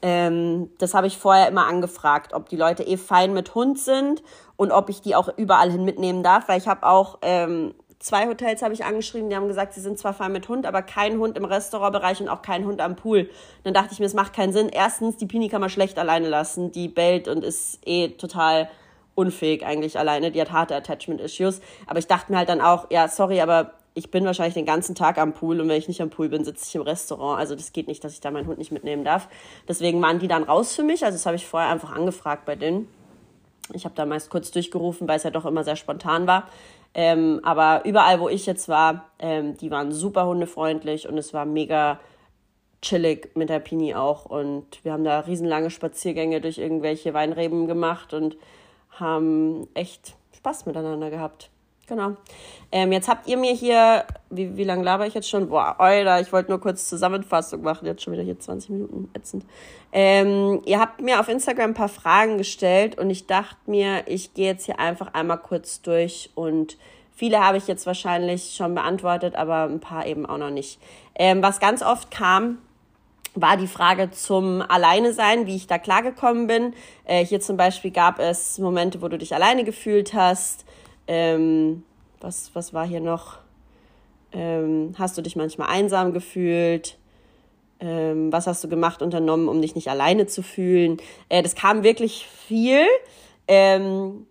ähm, 0.00 0.70
das 0.78 0.94
habe 0.94 1.06
ich 1.06 1.18
vorher 1.18 1.48
immer 1.48 1.66
angefragt, 1.66 2.32
ob 2.34 2.48
die 2.48 2.56
Leute 2.56 2.84
eh 2.84 2.96
fein 2.96 3.34
mit 3.34 3.54
Hund 3.54 3.78
sind 3.78 4.22
und 4.56 4.70
ob 4.70 4.88
ich 4.88 5.02
die 5.02 5.16
auch 5.16 5.28
überall 5.36 5.70
hin 5.70 5.84
mitnehmen 5.84 6.22
darf, 6.22 6.48
weil 6.48 6.58
ich 6.58 6.68
habe 6.68 6.86
auch 6.86 7.18
ähm, 7.22 7.74
zwei 8.04 8.26
Hotels 8.26 8.60
habe 8.60 8.74
ich 8.74 8.84
angeschrieben, 8.84 9.30
die 9.30 9.36
haben 9.36 9.48
gesagt, 9.48 9.72
sie 9.72 9.80
sind 9.80 9.98
zwar 9.98 10.12
fein 10.12 10.30
mit 10.30 10.46
Hund, 10.46 10.66
aber 10.66 10.82
kein 10.82 11.18
Hund 11.18 11.38
im 11.38 11.46
Restaurantbereich 11.46 12.20
und 12.20 12.28
auch 12.28 12.42
kein 12.42 12.66
Hund 12.66 12.82
am 12.82 12.96
Pool. 12.96 13.30
Dann 13.62 13.72
dachte 13.72 13.92
ich 13.92 13.98
mir, 13.98 14.04
es 14.04 14.12
macht 14.12 14.34
keinen 14.34 14.52
Sinn. 14.52 14.68
Erstens, 14.68 15.16
die 15.16 15.24
Pini 15.24 15.48
kann 15.48 15.62
man 15.62 15.70
schlecht 15.70 15.98
alleine 15.98 16.28
lassen. 16.28 16.70
Die 16.70 16.88
bellt 16.88 17.28
und 17.28 17.42
ist 17.42 17.80
eh 17.86 18.08
total 18.08 18.68
unfähig 19.14 19.64
eigentlich 19.64 19.98
alleine. 19.98 20.30
Die 20.30 20.40
hat 20.40 20.52
harte 20.52 20.76
Attachment-Issues. 20.76 21.62
Aber 21.86 21.98
ich 21.98 22.06
dachte 22.06 22.30
mir 22.30 22.36
halt 22.36 22.50
dann 22.50 22.60
auch, 22.60 22.90
ja, 22.90 23.08
sorry, 23.08 23.40
aber 23.40 23.72
ich 23.94 24.10
bin 24.10 24.26
wahrscheinlich 24.26 24.54
den 24.54 24.66
ganzen 24.66 24.94
Tag 24.94 25.16
am 25.16 25.32
Pool 25.32 25.62
und 25.62 25.68
wenn 25.70 25.78
ich 25.78 25.88
nicht 25.88 26.02
am 26.02 26.10
Pool 26.10 26.28
bin, 26.28 26.44
sitze 26.44 26.66
ich 26.68 26.74
im 26.74 26.82
Restaurant. 26.82 27.38
Also 27.38 27.54
das 27.54 27.72
geht 27.72 27.88
nicht, 27.88 28.04
dass 28.04 28.12
ich 28.12 28.20
da 28.20 28.30
meinen 28.30 28.46
Hund 28.46 28.58
nicht 28.58 28.70
mitnehmen 28.70 29.04
darf. 29.04 29.28
Deswegen 29.66 30.02
waren 30.02 30.18
die 30.18 30.28
dann 30.28 30.42
raus 30.42 30.74
für 30.74 30.82
mich. 30.82 31.06
Also 31.06 31.16
das 31.16 31.24
habe 31.24 31.36
ich 31.36 31.46
vorher 31.46 31.70
einfach 31.70 31.92
angefragt 31.92 32.44
bei 32.44 32.54
denen. 32.54 32.86
Ich 33.72 33.86
habe 33.86 33.94
da 33.94 34.04
meist 34.04 34.28
kurz 34.28 34.50
durchgerufen, 34.50 35.08
weil 35.08 35.16
es 35.16 35.22
ja 35.22 35.30
doch 35.30 35.46
immer 35.46 35.64
sehr 35.64 35.76
spontan 35.76 36.26
war. 36.26 36.48
Ähm, 36.94 37.40
aber 37.42 37.84
überall, 37.84 38.20
wo 38.20 38.28
ich 38.28 38.46
jetzt 38.46 38.68
war, 38.68 39.10
ähm, 39.18 39.56
die 39.56 39.70
waren 39.70 39.90
super 39.92 40.26
hundefreundlich 40.26 41.08
und 41.08 41.18
es 41.18 41.34
war 41.34 41.44
mega 41.44 41.98
chillig 42.82 43.34
mit 43.34 43.48
der 43.48 43.58
Pini 43.58 43.94
auch. 43.94 44.26
Und 44.26 44.84
wir 44.84 44.92
haben 44.92 45.04
da 45.04 45.20
riesenlange 45.20 45.70
Spaziergänge 45.70 46.40
durch 46.40 46.58
irgendwelche 46.58 47.12
Weinreben 47.14 47.66
gemacht 47.66 48.14
und 48.14 48.36
haben 48.90 49.66
echt 49.74 50.14
Spaß 50.36 50.66
miteinander 50.66 51.10
gehabt. 51.10 51.50
Genau. 51.86 52.14
Ähm, 52.72 52.92
jetzt 52.92 53.08
habt 53.08 53.28
ihr 53.28 53.36
mir 53.36 53.52
hier, 53.52 54.04
wie, 54.30 54.56
wie 54.56 54.64
lange 54.64 54.82
laber 54.82 55.06
ich 55.06 55.12
jetzt 55.12 55.28
schon? 55.28 55.48
Boah, 55.50 55.78
Alter, 55.78 56.20
ich 56.20 56.32
wollte 56.32 56.50
nur 56.50 56.60
kurz 56.60 56.88
Zusammenfassung 56.88 57.60
machen, 57.62 57.86
jetzt 57.86 58.02
schon 58.02 58.14
wieder 58.14 58.22
hier 58.22 58.38
20 58.38 58.70
Minuten 58.70 59.10
ätzend. 59.14 59.44
Ähm, 59.96 60.60
ihr 60.66 60.80
habt 60.80 61.00
mir 61.00 61.20
auf 61.20 61.28
Instagram 61.28 61.70
ein 61.70 61.74
paar 61.74 61.88
Fragen 61.88 62.36
gestellt 62.36 62.98
und 62.98 63.10
ich 63.10 63.28
dachte 63.28 63.58
mir, 63.66 64.02
ich 64.08 64.34
gehe 64.34 64.46
jetzt 64.46 64.66
hier 64.66 64.80
einfach 64.80 65.14
einmal 65.14 65.38
kurz 65.38 65.82
durch 65.82 66.30
und 66.34 66.76
viele 67.12 67.38
habe 67.38 67.58
ich 67.58 67.68
jetzt 67.68 67.86
wahrscheinlich 67.86 68.54
schon 68.56 68.74
beantwortet, 68.74 69.36
aber 69.36 69.62
ein 69.62 69.78
paar 69.78 70.04
eben 70.04 70.26
auch 70.26 70.36
noch 70.36 70.50
nicht. 70.50 70.80
Ähm, 71.14 71.44
was 71.44 71.60
ganz 71.60 71.80
oft 71.80 72.10
kam, 72.10 72.58
war 73.36 73.56
die 73.56 73.68
Frage 73.68 74.10
zum 74.10 74.62
Alleine 74.62 75.12
sein, 75.12 75.46
wie 75.46 75.54
ich 75.54 75.68
da 75.68 75.78
klargekommen 75.78 76.48
bin. 76.48 76.74
Äh, 77.04 77.24
hier 77.24 77.40
zum 77.40 77.56
Beispiel 77.56 77.92
gab 77.92 78.18
es 78.18 78.58
Momente, 78.58 79.00
wo 79.00 79.06
du 79.06 79.16
dich 79.16 79.32
alleine 79.32 79.62
gefühlt 79.62 80.12
hast. 80.12 80.64
Ähm, 81.06 81.84
was, 82.20 82.50
was 82.54 82.74
war 82.74 82.84
hier 82.84 83.00
noch? 83.00 83.38
Ähm, 84.32 84.96
hast 84.98 85.16
du 85.16 85.22
dich 85.22 85.36
manchmal 85.36 85.68
einsam 85.68 86.12
gefühlt? 86.12 86.98
Ähm, 87.80 88.32
was 88.32 88.46
hast 88.46 88.62
du 88.64 88.68
gemacht, 88.68 89.02
unternommen, 89.02 89.48
um 89.48 89.60
dich 89.60 89.74
nicht 89.74 89.88
alleine 89.88 90.26
zu 90.26 90.42
fühlen? 90.42 90.98
Äh, 91.28 91.42
das 91.42 91.54
kam 91.54 91.82
wirklich 91.82 92.26
viel. 92.26 92.86
Ähm, 93.48 94.26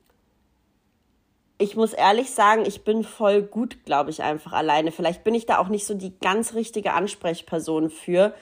ich 1.57 1.75
muss 1.75 1.93
ehrlich 1.93 2.31
sagen, 2.31 2.63
ich 2.65 2.83
bin 2.83 3.03
voll 3.03 3.41
gut, 3.41 3.85
glaube 3.85 4.09
ich, 4.09 4.23
einfach 4.23 4.53
alleine. 4.53 4.91
Vielleicht 4.91 5.23
bin 5.23 5.35
ich 5.35 5.45
da 5.45 5.59
auch 5.59 5.67
nicht 5.67 5.85
so 5.85 5.93
die 5.93 6.17
ganz 6.19 6.53
richtige 6.53 6.93
Ansprechperson 6.93 7.89
für 7.89 8.33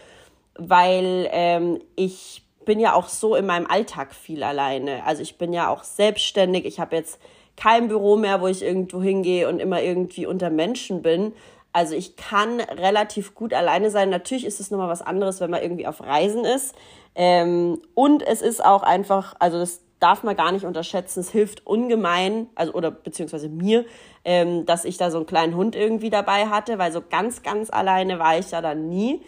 weil 0.55 1.27
ähm, 1.31 1.79
ich 1.95 2.43
bin 2.65 2.79
ja 2.79 2.93
auch 2.93 3.07
so 3.07 3.35
in 3.35 3.45
meinem 3.45 3.65
Alltag 3.67 4.13
viel 4.13 4.43
alleine. 4.43 5.03
Also 5.05 5.21
ich 5.21 5.37
bin 5.37 5.53
ja 5.53 5.69
auch 5.69 5.83
selbstständig. 5.83 6.65
Ich 6.65 6.79
habe 6.79 6.95
jetzt 6.95 7.19
kein 7.57 7.87
Büro 7.87 8.17
mehr, 8.17 8.41
wo 8.41 8.47
ich 8.47 8.61
irgendwo 8.61 9.01
hingehe 9.01 9.49
und 9.49 9.59
immer 9.59 9.81
irgendwie 9.81 10.25
unter 10.25 10.49
Menschen 10.49 11.01
bin. 11.01 11.33
Also 11.73 11.95
ich 11.95 12.15
kann 12.17 12.59
relativ 12.59 13.33
gut 13.33 13.53
alleine 13.53 13.89
sein. 13.91 14.09
Natürlich 14.09 14.45
ist 14.45 14.59
es 14.59 14.71
nochmal 14.71 14.89
was 14.89 15.01
anderes, 15.01 15.39
wenn 15.39 15.51
man 15.51 15.61
irgendwie 15.61 15.87
auf 15.87 16.01
Reisen 16.01 16.43
ist. 16.43 16.75
Ähm, 17.15 17.81
und 17.93 18.23
es 18.23 18.41
ist 18.41 18.63
auch 18.63 18.83
einfach, 18.83 19.35
also 19.39 19.57
das 19.57 19.81
darf 19.99 20.23
man 20.23 20.35
gar 20.35 20.51
nicht 20.51 20.65
unterschätzen. 20.65 21.21
Es 21.21 21.29
hilft 21.29 21.65
ungemein, 21.65 22.49
also 22.55 22.73
oder 22.73 22.91
beziehungsweise 22.91 23.47
mir, 23.47 23.85
ähm, 24.25 24.65
dass 24.65 24.83
ich 24.83 24.97
da 24.97 25.11
so 25.11 25.17
einen 25.17 25.27
kleinen 25.27 25.55
Hund 25.55 25.75
irgendwie 25.75 26.09
dabei 26.09 26.47
hatte, 26.47 26.77
weil 26.77 26.91
so 26.91 27.01
ganz, 27.07 27.43
ganz 27.43 27.69
alleine 27.69 28.19
war 28.19 28.37
ich 28.37 28.51
ja 28.51 28.61
dann 28.61 28.89
nie. 28.89 29.21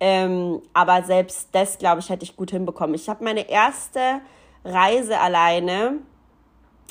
Ähm, 0.00 0.62
aber 0.74 1.02
selbst 1.02 1.48
das, 1.52 1.78
glaube 1.78 2.00
ich, 2.00 2.10
hätte 2.10 2.24
ich 2.24 2.36
gut 2.36 2.50
hinbekommen. 2.50 2.94
Ich 2.94 3.08
habe 3.08 3.24
meine 3.24 3.48
erste 3.48 4.20
Reise 4.64 5.18
alleine, 5.18 5.94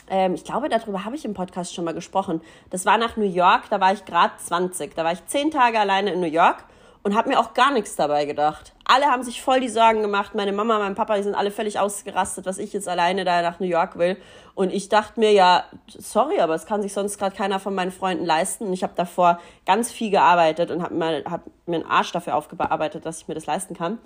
ähm, 0.09 0.33
ich 0.33 0.43
glaube, 0.43 0.69
darüber 0.69 1.05
habe 1.05 1.15
ich 1.15 1.25
im 1.25 1.33
Podcast 1.33 1.73
schon 1.73 1.85
mal 1.85 1.93
gesprochen. 1.93 2.41
Das 2.69 2.85
war 2.85 2.97
nach 2.97 3.17
New 3.17 3.25
York, 3.29 3.63
da 3.69 3.79
war 3.79 3.93
ich 3.93 4.05
gerade 4.05 4.33
20. 4.37 4.95
Da 4.95 5.03
war 5.03 5.11
ich 5.13 5.25
zehn 5.27 5.51
Tage 5.51 5.79
alleine 5.79 6.13
in 6.13 6.19
New 6.19 6.27
York 6.27 6.63
und 7.07 7.15
habe 7.15 7.29
mir 7.29 7.39
auch 7.39 7.53
gar 7.53 7.71
nichts 7.71 7.95
dabei 7.95 8.25
gedacht. 8.25 8.73
Alle 8.83 9.05
haben 9.05 9.23
sich 9.23 9.41
voll 9.41 9.61
die 9.61 9.69
Sorgen 9.69 10.01
gemacht. 10.01 10.35
Meine 10.35 10.51
Mama, 10.51 10.77
mein 10.79 10.95
Papa, 10.95 11.15
die 11.15 11.23
sind 11.23 11.35
alle 11.35 11.51
völlig 11.51 11.79
ausgerastet, 11.79 12.45
was 12.45 12.57
ich 12.57 12.73
jetzt 12.73 12.89
alleine 12.89 13.23
da 13.23 13.41
nach 13.41 13.61
New 13.61 13.65
York 13.65 13.97
will. 13.97 14.17
Und 14.55 14.73
ich 14.73 14.89
dachte 14.89 15.19
mir, 15.19 15.31
ja, 15.31 15.63
sorry, 15.87 16.39
aber 16.39 16.55
es 16.55 16.65
kann 16.65 16.81
sich 16.81 16.93
sonst 16.93 17.17
gerade 17.17 17.35
keiner 17.35 17.59
von 17.59 17.75
meinen 17.75 17.91
Freunden 17.91 18.25
leisten. 18.25 18.67
Und 18.67 18.73
ich 18.73 18.83
habe 18.83 18.93
davor 18.95 19.39
ganz 19.65 19.91
viel 19.91 20.09
gearbeitet 20.09 20.69
und 20.69 20.83
habe 20.83 20.95
mir, 20.95 21.23
hab 21.25 21.41
mir 21.65 21.77
einen 21.77 21.85
Arsch 21.85 22.11
dafür 22.11 22.35
aufgearbeitet, 22.35 23.05
dass 23.05 23.21
ich 23.21 23.27
mir 23.29 23.35
das 23.35 23.45
leisten 23.45 23.73
kann. 23.73 23.99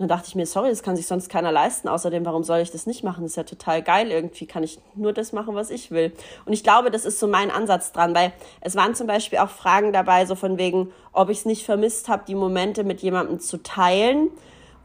Und 0.00 0.08
dann 0.08 0.16
dachte 0.16 0.28
ich 0.28 0.34
mir, 0.34 0.46
sorry, 0.46 0.70
das 0.70 0.82
kann 0.82 0.96
sich 0.96 1.06
sonst 1.06 1.28
keiner 1.28 1.52
leisten. 1.52 1.86
Außerdem, 1.86 2.24
warum 2.24 2.42
soll 2.42 2.60
ich 2.60 2.70
das 2.70 2.86
nicht 2.86 3.04
machen? 3.04 3.22
Das 3.22 3.32
ist 3.32 3.36
ja 3.36 3.42
total 3.42 3.82
geil. 3.82 4.10
Irgendwie 4.10 4.46
kann 4.46 4.62
ich 4.62 4.78
nur 4.94 5.12
das 5.12 5.32
machen, 5.34 5.54
was 5.54 5.68
ich 5.68 5.90
will. 5.90 6.14
Und 6.46 6.54
ich 6.54 6.64
glaube, 6.64 6.90
das 6.90 7.04
ist 7.04 7.20
so 7.20 7.28
mein 7.28 7.50
Ansatz 7.50 7.92
dran, 7.92 8.14
weil 8.14 8.32
es 8.62 8.76
waren 8.76 8.94
zum 8.94 9.06
Beispiel 9.06 9.40
auch 9.40 9.50
Fragen 9.50 9.92
dabei, 9.92 10.24
so 10.24 10.36
von 10.36 10.56
wegen, 10.56 10.90
ob 11.12 11.28
ich 11.28 11.40
es 11.40 11.44
nicht 11.44 11.66
vermisst 11.66 12.08
habe, 12.08 12.22
die 12.26 12.34
Momente 12.34 12.82
mit 12.82 13.02
jemandem 13.02 13.40
zu 13.40 13.62
teilen, 13.62 14.30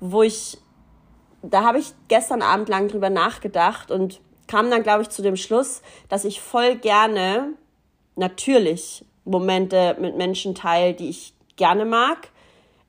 wo 0.01 0.21
ich, 0.21 0.57
da 1.41 1.63
habe 1.63 1.79
ich 1.79 1.93
gestern 2.09 2.41
Abend 2.41 2.67
lang 2.67 2.89
drüber 2.89 3.09
nachgedacht 3.09 3.91
und 3.91 4.19
kam 4.47 4.69
dann, 4.69 4.83
glaube 4.83 5.03
ich, 5.03 5.09
zu 5.11 5.21
dem 5.21 5.37
Schluss, 5.37 5.81
dass 6.09 6.25
ich 6.25 6.41
voll 6.41 6.75
gerne 6.75 7.53
natürlich 8.17 9.05
Momente 9.23 9.95
mit 9.97 10.17
Menschen 10.17 10.55
teile, 10.55 10.93
die 10.93 11.07
ich 11.07 11.33
gerne 11.55 11.85
mag. 11.85 12.31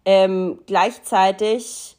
Ähm, 0.04 0.58
gleichzeitig 0.66 1.95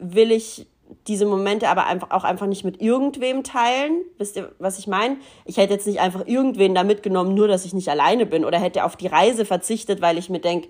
will 0.00 0.32
ich 0.32 0.66
diese 1.06 1.26
Momente 1.26 1.68
aber 1.68 1.86
einfach 1.86 2.10
auch 2.10 2.24
einfach 2.24 2.46
nicht 2.46 2.64
mit 2.64 2.80
irgendwem 2.80 3.44
teilen. 3.44 4.02
Wisst 4.18 4.36
ihr, 4.36 4.52
was 4.58 4.78
ich 4.78 4.86
meine? 4.86 5.16
Ich 5.44 5.56
hätte 5.56 5.72
jetzt 5.72 5.86
nicht 5.86 6.00
einfach 6.00 6.26
irgendwen 6.26 6.74
da 6.74 6.84
mitgenommen, 6.84 7.34
nur 7.34 7.48
dass 7.48 7.64
ich 7.64 7.74
nicht 7.74 7.88
alleine 7.88 8.26
bin 8.26 8.44
oder 8.44 8.58
hätte 8.58 8.84
auf 8.84 8.96
die 8.96 9.06
Reise 9.06 9.44
verzichtet, 9.44 10.00
weil 10.00 10.18
ich 10.18 10.30
mir 10.30 10.40
denke, 10.40 10.68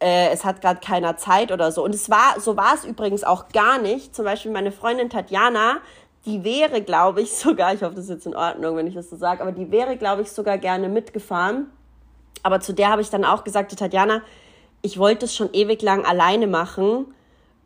äh, 0.00 0.30
es 0.30 0.44
hat 0.44 0.60
gerade 0.60 0.80
keiner 0.80 1.16
Zeit 1.16 1.52
oder 1.52 1.72
so. 1.72 1.84
Und 1.84 1.94
es 1.94 2.10
war, 2.10 2.38
so 2.40 2.56
war 2.56 2.74
es 2.74 2.84
übrigens 2.84 3.24
auch 3.24 3.48
gar 3.48 3.78
nicht. 3.78 4.14
Zum 4.14 4.24
Beispiel 4.24 4.52
meine 4.52 4.72
Freundin 4.72 5.10
Tatjana, 5.10 5.78
die 6.24 6.44
wäre, 6.44 6.82
glaube 6.82 7.22
ich, 7.22 7.32
sogar, 7.36 7.74
ich 7.74 7.82
hoffe, 7.82 7.94
das 7.94 8.04
ist 8.04 8.10
jetzt 8.10 8.26
in 8.26 8.36
Ordnung, 8.36 8.76
wenn 8.76 8.86
ich 8.86 8.94
das 8.94 9.10
so 9.10 9.16
sage, 9.16 9.42
aber 9.42 9.52
die 9.52 9.70
wäre, 9.70 9.96
glaube 9.96 10.22
ich, 10.22 10.30
sogar 10.30 10.58
gerne 10.58 10.88
mitgefahren. 10.88 11.70
Aber 12.42 12.60
zu 12.60 12.72
der 12.72 12.88
habe 12.88 13.02
ich 13.02 13.10
dann 13.10 13.24
auch 13.24 13.44
gesagt, 13.44 13.76
Tatjana, 13.78 14.22
ich 14.80 14.98
wollte 14.98 15.26
es 15.26 15.36
schon 15.36 15.50
ewig 15.52 15.80
lang 15.82 16.04
alleine 16.04 16.48
machen 16.48 17.06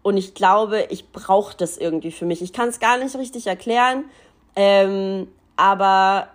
und 0.06 0.16
ich 0.16 0.34
glaube, 0.34 0.86
ich 0.90 1.10
brauche 1.10 1.56
das 1.56 1.76
irgendwie 1.76 2.12
für 2.12 2.26
mich. 2.26 2.40
Ich 2.40 2.52
kann 2.52 2.68
es 2.68 2.78
gar 2.78 2.96
nicht 2.96 3.16
richtig 3.16 3.48
erklären, 3.48 4.04
ähm, 4.54 5.26
aber 5.56 6.28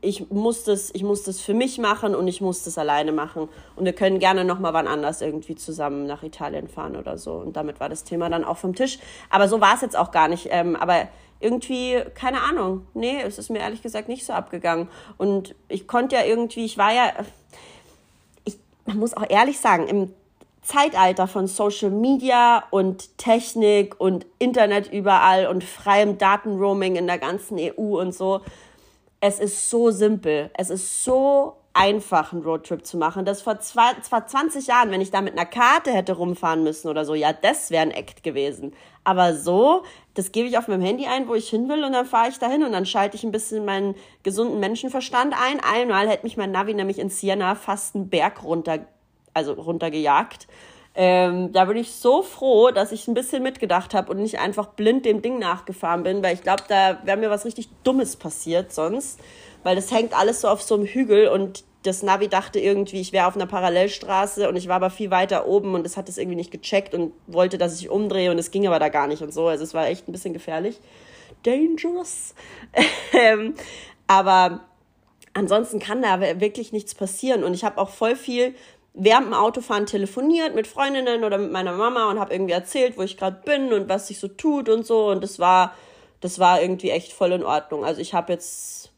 ich 0.00 0.30
muss, 0.30 0.62
das, 0.62 0.94
ich 0.94 1.02
muss 1.02 1.24
das 1.24 1.40
für 1.40 1.52
mich 1.52 1.78
machen 1.78 2.14
und 2.14 2.28
ich 2.28 2.40
muss 2.40 2.62
das 2.62 2.78
alleine 2.78 3.10
machen. 3.10 3.48
Und 3.74 3.86
wir 3.86 3.92
können 3.92 4.20
gerne 4.20 4.44
nochmal 4.44 4.72
wann 4.72 4.86
anders 4.86 5.20
irgendwie 5.20 5.56
zusammen 5.56 6.06
nach 6.06 6.22
Italien 6.22 6.68
fahren 6.68 6.94
oder 6.94 7.18
so. 7.18 7.32
Und 7.32 7.56
damit 7.56 7.80
war 7.80 7.88
das 7.88 8.04
Thema 8.04 8.30
dann 8.30 8.44
auch 8.44 8.58
vom 8.58 8.76
Tisch. 8.76 9.00
Aber 9.28 9.48
so 9.48 9.60
war 9.60 9.74
es 9.74 9.80
jetzt 9.80 9.96
auch 9.96 10.12
gar 10.12 10.28
nicht. 10.28 10.46
Ähm, 10.52 10.76
aber 10.76 11.08
irgendwie, 11.40 12.04
keine 12.14 12.42
Ahnung. 12.42 12.86
Nee, 12.94 13.20
es 13.20 13.36
ist 13.36 13.50
mir 13.50 13.58
ehrlich 13.58 13.82
gesagt 13.82 14.08
nicht 14.08 14.24
so 14.24 14.32
abgegangen. 14.32 14.88
Und 15.18 15.56
ich 15.66 15.88
konnte 15.88 16.14
ja 16.14 16.24
irgendwie, 16.24 16.66
ich 16.66 16.78
war 16.78 16.92
ja, 16.92 17.12
ich, 18.44 18.56
man 18.84 18.98
muss 18.98 19.16
auch 19.16 19.28
ehrlich 19.28 19.58
sagen, 19.58 19.88
im 19.88 20.14
Zeitalter 20.66 21.28
von 21.28 21.46
Social 21.46 21.90
Media 21.90 22.64
und 22.70 23.16
Technik 23.18 24.00
und 24.00 24.26
Internet 24.40 24.92
überall 24.92 25.46
und 25.46 25.62
freiem 25.62 26.18
Datenroaming 26.18 26.96
in 26.96 27.06
der 27.06 27.18
ganzen 27.18 27.56
EU 27.58 28.00
und 28.00 28.12
so. 28.12 28.40
Es 29.20 29.38
ist 29.38 29.70
so 29.70 29.92
simpel. 29.92 30.50
Es 30.54 30.70
ist 30.70 31.04
so 31.04 31.54
einfach, 31.72 32.32
einen 32.32 32.42
Roadtrip 32.42 32.84
zu 32.84 32.96
machen. 32.96 33.24
Das 33.24 33.42
vor, 33.42 33.60
zwei, 33.60 33.94
vor 34.02 34.26
20 34.26 34.66
Jahren, 34.66 34.90
wenn 34.90 35.00
ich 35.00 35.12
da 35.12 35.20
mit 35.20 35.34
einer 35.34 35.46
Karte 35.46 35.92
hätte 35.92 36.14
rumfahren 36.14 36.64
müssen 36.64 36.88
oder 36.88 37.04
so, 37.04 37.14
ja, 37.14 37.32
das 37.32 37.70
wäre 37.70 37.82
ein 37.82 37.92
Act 37.92 38.24
gewesen. 38.24 38.74
Aber 39.04 39.34
so, 39.34 39.84
das 40.14 40.32
gebe 40.32 40.48
ich 40.48 40.58
auf 40.58 40.66
meinem 40.66 40.82
Handy 40.82 41.06
ein, 41.06 41.28
wo 41.28 41.34
ich 41.34 41.48
hin 41.48 41.68
will 41.68 41.84
und 41.84 41.92
dann 41.92 42.06
fahre 42.06 42.28
ich 42.28 42.38
dahin 42.40 42.64
und 42.64 42.72
dann 42.72 42.86
schalte 42.86 43.16
ich 43.16 43.22
ein 43.22 43.30
bisschen 43.30 43.64
meinen 43.64 43.94
gesunden 44.24 44.58
Menschenverstand 44.58 45.32
ein. 45.40 45.60
Einmal 45.60 46.08
hätte 46.08 46.24
mich 46.24 46.36
mein 46.36 46.50
Navi 46.50 46.74
nämlich 46.74 46.98
in 46.98 47.10
Siena 47.10 47.54
fast 47.54 47.94
einen 47.94 48.08
Berg 48.08 48.42
runter 48.42 48.80
also 49.36 49.52
runtergejagt. 49.52 50.48
Ähm, 50.98 51.52
da 51.52 51.66
bin 51.66 51.76
ich 51.76 51.92
so 51.92 52.22
froh, 52.22 52.70
dass 52.70 52.90
ich 52.90 53.06
ein 53.06 53.12
bisschen 53.12 53.42
mitgedacht 53.42 53.92
habe 53.92 54.10
und 54.10 54.18
nicht 54.18 54.38
einfach 54.38 54.68
blind 54.68 55.04
dem 55.04 55.20
Ding 55.20 55.38
nachgefahren 55.38 56.02
bin, 56.02 56.22
weil 56.22 56.34
ich 56.34 56.40
glaube, 56.40 56.62
da 56.68 56.98
wäre 57.04 57.18
mir 57.18 57.28
was 57.28 57.44
richtig 57.44 57.68
Dummes 57.84 58.16
passiert 58.16 58.72
sonst, 58.72 59.20
weil 59.62 59.76
das 59.76 59.92
hängt 59.92 60.18
alles 60.18 60.40
so 60.40 60.48
auf 60.48 60.62
so 60.62 60.74
einem 60.74 60.86
Hügel 60.86 61.28
und 61.28 61.64
das 61.82 62.02
Navi 62.02 62.28
dachte 62.28 62.58
irgendwie, 62.58 63.00
ich 63.00 63.12
wäre 63.12 63.26
auf 63.26 63.36
einer 63.36 63.46
Parallelstraße 63.46 64.48
und 64.48 64.56
ich 64.56 64.68
war 64.68 64.76
aber 64.76 64.88
viel 64.88 65.10
weiter 65.10 65.46
oben 65.46 65.74
und 65.74 65.86
es 65.86 65.98
hat 65.98 66.08
es 66.08 66.16
irgendwie 66.16 66.36
nicht 66.36 66.50
gecheckt 66.50 66.94
und 66.94 67.12
wollte, 67.26 67.58
dass 67.58 67.78
ich 67.78 67.90
umdrehe 67.90 68.30
und 68.30 68.38
es 68.38 68.50
ging 68.50 68.66
aber 68.66 68.78
da 68.78 68.88
gar 68.88 69.06
nicht 69.06 69.22
und 69.22 69.34
so. 69.34 69.46
Also 69.46 69.64
es 69.64 69.74
war 69.74 69.86
echt 69.86 70.08
ein 70.08 70.12
bisschen 70.12 70.32
gefährlich. 70.32 70.80
Dangerous. 71.42 72.34
ähm, 73.12 73.54
aber 74.06 74.64
ansonsten 75.34 75.78
kann 75.78 76.00
da 76.00 76.20
wirklich 76.40 76.72
nichts 76.72 76.94
passieren 76.94 77.44
und 77.44 77.52
ich 77.52 77.64
habe 77.64 77.78
auch 77.78 77.90
voll 77.90 78.16
viel 78.16 78.54
während 78.96 79.26
dem 79.26 79.34
Autofahren 79.34 79.86
telefoniert 79.86 80.54
mit 80.54 80.66
Freundinnen 80.66 81.22
oder 81.22 81.38
mit 81.38 81.52
meiner 81.52 81.72
Mama 81.72 82.10
und 82.10 82.18
habe 82.18 82.32
irgendwie 82.32 82.54
erzählt, 82.54 82.96
wo 82.96 83.02
ich 83.02 83.16
gerade 83.16 83.42
bin 83.44 83.72
und 83.72 83.88
was 83.88 84.08
sich 84.08 84.18
so 84.18 84.26
tut 84.26 84.68
und 84.68 84.86
so. 84.86 85.08
Und 85.08 85.22
das 85.22 85.38
war, 85.38 85.74
das 86.20 86.38
war 86.38 86.62
irgendwie 86.62 86.90
echt 86.90 87.12
voll 87.12 87.32
in 87.32 87.44
Ordnung. 87.44 87.84
Also 87.84 88.00
ich 88.00 88.14
habe 88.14 88.32
jetzt 88.32 88.90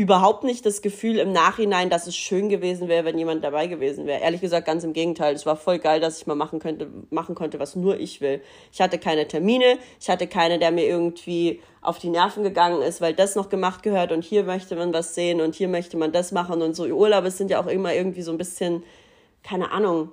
überhaupt 0.00 0.44
nicht 0.44 0.64
das 0.64 0.80
Gefühl 0.80 1.18
im 1.18 1.32
Nachhinein, 1.32 1.90
dass 1.90 2.06
es 2.06 2.16
schön 2.16 2.48
gewesen 2.48 2.88
wäre, 2.88 3.04
wenn 3.04 3.18
jemand 3.18 3.44
dabei 3.44 3.66
gewesen 3.66 4.06
wäre. 4.06 4.22
Ehrlich 4.22 4.40
gesagt, 4.40 4.66
ganz 4.66 4.82
im 4.82 4.94
Gegenteil. 4.94 5.34
Es 5.34 5.44
war 5.44 5.56
voll 5.56 5.78
geil, 5.78 6.00
dass 6.00 6.18
ich 6.18 6.26
mal 6.26 6.34
machen 6.34 6.58
könnte, 6.58 6.88
machen 7.10 7.34
konnte, 7.34 7.60
was 7.60 7.76
nur 7.76 8.00
ich 8.00 8.22
will. 8.22 8.40
Ich 8.72 8.80
hatte 8.80 8.96
keine 8.96 9.28
Termine, 9.28 9.76
ich 10.00 10.08
hatte 10.08 10.26
keine, 10.26 10.58
der 10.58 10.70
mir 10.70 10.86
irgendwie 10.86 11.60
auf 11.82 11.98
die 11.98 12.08
Nerven 12.08 12.42
gegangen 12.42 12.80
ist, 12.80 13.02
weil 13.02 13.12
das 13.12 13.36
noch 13.36 13.50
gemacht 13.50 13.82
gehört 13.82 14.12
und 14.12 14.24
hier 14.24 14.44
möchte 14.44 14.74
man 14.76 14.94
was 14.94 15.14
sehen 15.14 15.42
und 15.42 15.54
hier 15.54 15.68
möchte 15.68 15.98
man 15.98 16.12
das 16.12 16.32
machen 16.32 16.62
und 16.62 16.74
so. 16.74 16.84
Urlaube 16.84 17.30
sind 17.30 17.50
ja 17.50 17.62
auch 17.62 17.66
immer 17.66 17.92
irgendwie 17.92 18.22
so 18.22 18.32
ein 18.32 18.38
bisschen 18.38 18.82
keine 19.42 19.70
Ahnung. 19.72 20.12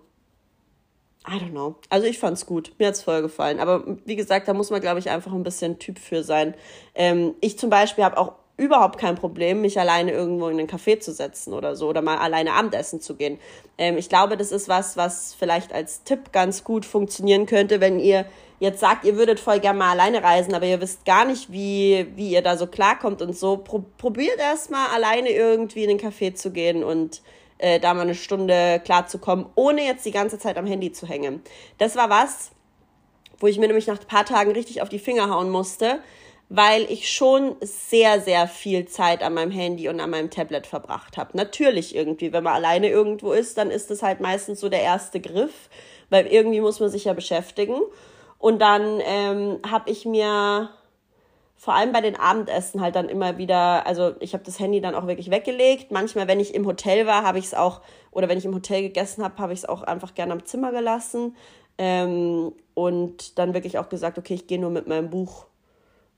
I 1.28 1.40
don't 1.40 1.52
know. 1.52 1.76
Also 1.90 2.08
ich 2.08 2.20
fand's 2.20 2.46
gut. 2.46 2.72
Mir 2.80 2.88
hat's 2.88 3.02
voll 3.02 3.22
gefallen. 3.22 3.60
Aber 3.60 3.84
wie 4.06 4.16
gesagt, 4.16 4.48
da 4.48 4.54
muss 4.54 4.70
man, 4.70 4.80
glaube 4.80 5.00
ich, 5.00 5.10
einfach 5.10 5.34
ein 5.34 5.44
bisschen 5.44 5.78
Typ 5.78 6.00
für 6.00 6.24
sein. 6.24 6.54
Ähm, 6.96 7.36
ich 7.42 7.60
zum 7.60 7.70
Beispiel 7.70 8.06
habe 8.06 8.18
auch 8.18 8.34
überhaupt 8.58 8.98
kein 8.98 9.16
Problem, 9.16 9.62
mich 9.62 9.80
alleine 9.80 10.12
irgendwo 10.12 10.48
in 10.48 10.58
einen 10.58 10.68
Café 10.68 11.00
zu 11.00 11.14
setzen 11.14 11.54
oder 11.54 11.76
so 11.76 11.88
oder 11.88 12.02
mal 12.02 12.18
alleine 12.18 12.54
Abendessen 12.54 13.00
zu 13.02 13.16
gehen. 13.16 13.40
Ähm, 13.78 13.98
ich 13.98 14.10
glaube, 14.10 14.36
das 14.36 14.52
ist 14.52 14.68
was, 14.68 14.98
was 14.98 15.36
vielleicht 15.36 15.74
als 15.74 16.04
Tipp 16.04 16.32
ganz 16.32 16.64
gut 16.64 16.86
funktionieren 16.86 17.46
könnte, 17.46 17.82
wenn 17.82 18.00
ihr 18.00 18.26
jetzt 18.60 18.80
sagt, 18.80 19.06
ihr 19.06 19.16
würdet 19.18 19.40
voll 19.40 19.60
gerne 19.60 19.78
mal 19.78 19.92
alleine 19.92 20.24
reisen, 20.24 20.56
aber 20.56 20.66
ihr 20.66 20.82
wisst 20.82 21.06
gar 21.06 21.26
nicht, 21.26 21.52
wie, 21.52 22.08
wie 22.16 22.32
ihr 22.32 22.42
da 22.42 22.58
so 22.58 22.66
klarkommt 22.66 23.22
und 23.22 23.38
so. 23.38 23.58
Pro 23.58 23.86
probiert 23.98 24.40
erst 24.40 24.72
mal 24.72 24.88
alleine 24.88 25.30
irgendwie 25.30 25.84
in 25.84 25.92
einen 25.92 26.00
Café 26.00 26.34
zu 26.34 26.52
gehen 26.52 26.84
und 26.84 27.22
äh, 27.58 27.80
da 27.80 27.94
mal 27.94 28.02
eine 28.02 28.16
Stunde 28.16 28.82
klarzukommen, 28.84 29.48
ohne 29.56 29.84
jetzt 29.84 30.06
die 30.06 30.12
ganze 30.12 30.40
Zeit 30.40 30.58
am 30.58 30.66
Handy 30.66 30.92
zu 30.92 31.08
hängen. 31.08 31.42
Das 31.78 31.96
war 31.96 32.10
was, 32.10 32.52
wo 33.40 33.48
ich 33.48 33.58
mir 33.58 33.68
nämlich 33.68 33.88
nach 33.88 34.00
ein 34.00 34.08
paar 34.08 34.26
Tagen 34.26 34.52
richtig 34.52 34.82
auf 34.82 34.90
die 34.90 35.00
Finger 35.00 35.30
hauen 35.30 35.50
musste, 35.50 36.00
weil 36.50 36.84
ich 36.90 37.12
schon 37.12 37.56
sehr, 37.62 38.22
sehr 38.22 38.48
viel 38.48 38.88
Zeit 38.88 39.22
an 39.22 39.34
meinem 39.34 39.52
Handy 39.52 39.90
und 39.90 40.00
an 40.00 40.10
meinem 40.10 40.30
Tablet 40.30 40.66
verbracht 40.66 41.18
habe. 41.18 41.36
Natürlich 41.36 41.96
irgendwie, 41.96 42.32
wenn 42.32 42.44
man 42.44 42.54
alleine 42.54 42.90
irgendwo 42.90 43.34
ist, 43.34 43.58
dann 43.58 43.70
ist 43.70 43.92
es 43.92 44.02
halt 44.02 44.22
meistens 44.22 44.62
so 44.62 44.70
der 44.70 44.82
erste 44.82 45.20
Griff, 45.20 45.70
weil 46.10 46.26
irgendwie 46.28 46.62
muss 46.62 46.80
man 46.80 46.90
sich 46.90 47.06
ja 47.06 47.14
beschäftigen. 47.14 47.76
Und 48.40 48.62
dann 48.62 49.02
ähm, 49.04 49.60
habe 49.70 49.90
ich 49.90 50.06
mir 50.06 50.70
vor 51.58 51.74
allem 51.74 51.92
bei 51.92 52.02
den 52.02 52.16
Abendessen 52.16 52.82
halt 52.82 52.96
dann 52.96 53.10
immer 53.10 53.40
wieder, 53.40 53.86
also 53.88 54.14
ich 54.20 54.34
habe 54.34 54.44
das 54.44 54.60
Handy 54.60 54.80
dann 54.80 54.94
auch 54.94 55.08
wirklich 55.08 55.32
weggelegt. 55.32 55.92
Manchmal, 55.92 56.28
wenn 56.28 56.40
ich 56.40 56.54
im 56.54 56.68
Hotel 56.68 57.08
war, 57.08 57.24
habe 57.24 57.40
ich 57.40 57.46
es 57.46 57.54
auch, 57.56 57.82
oder 58.12 58.30
wenn 58.30 58.38
ich 58.38 58.46
im 58.46 58.54
Hotel 58.54 58.84
gegessen 58.84 59.24
habe, 59.24 59.38
habe 59.40 59.54
ich 59.54 59.60
es 59.60 59.66
auch 59.66 59.82
einfach 59.82 60.14
gerne 60.14 60.34
am 60.34 60.46
Zimmer 60.46 60.72
gelassen. 60.72 61.36
Ähm, 61.80 62.54
und 62.76 63.40
dann 63.40 63.56
wirklich 63.56 63.80
auch 63.80 63.90
gesagt, 63.90 64.20
okay, 64.20 64.36
ich 64.36 64.46
gehe 64.46 64.60
nur 64.60 64.70
mit 64.70 64.88
meinem 64.88 65.10
Buch 65.10 65.48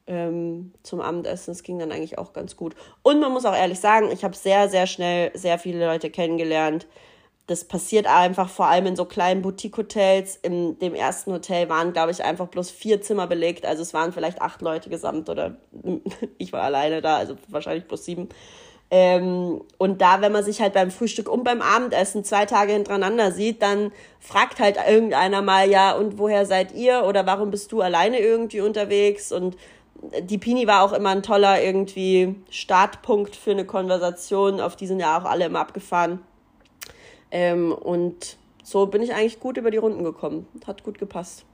ähm, 0.08 0.74
zum 0.84 1.00
Abendessen. 1.00 1.52
Das 1.52 1.64
ging 1.64 1.80
dann 1.80 1.94
eigentlich 1.94 2.18
auch 2.18 2.34
ganz 2.34 2.58
gut. 2.58 2.76
Und 3.02 3.22
man 3.22 3.32
muss 3.32 3.46
auch 3.46 3.56
ehrlich 3.56 3.80
sagen, 3.80 4.10
ich 4.12 4.26
habe 4.26 4.36
sehr, 4.36 4.68
sehr 4.68 4.88
schnell 4.88 5.32
sehr 5.36 5.58
viele 5.58 5.86
Leute 5.86 6.10
kennengelernt, 6.10 6.86
das 7.50 7.66
passiert 7.66 8.06
einfach 8.06 8.48
vor 8.48 8.68
allem 8.68 8.86
in 8.86 8.96
so 8.96 9.06
kleinen 9.06 9.42
Boutique-Hotels. 9.42 10.36
In 10.36 10.78
dem 10.78 10.94
ersten 10.94 11.32
Hotel 11.32 11.68
waren, 11.68 11.94
glaube 11.94 12.12
ich, 12.12 12.24
einfach 12.24 12.48
bloß 12.48 12.70
vier 12.70 13.02
Zimmer 13.02 13.26
belegt. 13.26 13.66
Also 13.66 13.82
es 13.82 13.92
waren 13.92 14.14
vielleicht 14.14 14.40
acht 14.40 14.62
Leute 14.62 14.92
gesamt 14.92 15.30
oder 15.30 15.58
ich 16.38 16.54
war 16.54 16.62
alleine 16.62 17.02
da, 17.02 17.18
also 17.18 17.38
wahrscheinlich 17.48 17.88
bloß 17.88 18.06
sieben. 18.06 18.30
Ähm, 18.92 19.62
und 19.80 20.00
da, 20.00 20.22
wenn 20.22 20.32
man 20.32 20.44
sich 20.44 20.62
halt 20.62 20.74
beim 20.74 20.92
Frühstück 20.92 21.28
und 21.28 21.44
beim 21.44 21.64
Abendessen 21.64 22.24
zwei 22.24 22.46
Tage 22.46 22.74
hintereinander 22.74 23.32
sieht, 23.32 23.64
dann 23.64 23.92
fragt 24.20 24.60
halt 24.60 24.78
irgendeiner 24.88 25.42
mal, 25.42 25.68
ja, 25.68 25.94
und 25.94 26.20
woher 26.20 26.46
seid 26.46 26.76
ihr 26.76 27.04
oder 27.06 27.26
warum 27.26 27.50
bist 27.50 27.72
du 27.72 27.82
alleine 27.82 28.20
irgendwie 28.20 28.62
unterwegs? 28.62 29.32
Und 29.32 29.58
die 30.22 30.38
Pini 30.38 30.68
war 30.68 30.84
auch 30.84 30.94
immer 30.94 31.10
ein 31.10 31.24
toller 31.24 31.64
irgendwie 31.64 32.36
Startpunkt 32.52 33.36
für 33.36 33.52
eine 33.52 33.66
Konversation, 33.66 34.62
auf 34.62 34.76
die 34.76 34.88
sind 34.88 35.00
ja 35.00 35.20
auch 35.20 35.26
alle 35.26 35.46
immer 35.46 35.62
abgefahren. 35.62 36.20
Ähm, 37.32 37.72
und 37.72 38.38
so 38.64 38.86
bin 38.88 39.02
ich 39.02 39.14
eigentlich 39.14 39.40
gut 39.40 39.58
über 39.58 39.72
die 39.72 39.78
Runden 39.78 40.04
gekommen. 40.04 40.48
Hat 40.66 40.84
gut 40.84 40.98
gepasst. 41.00 41.46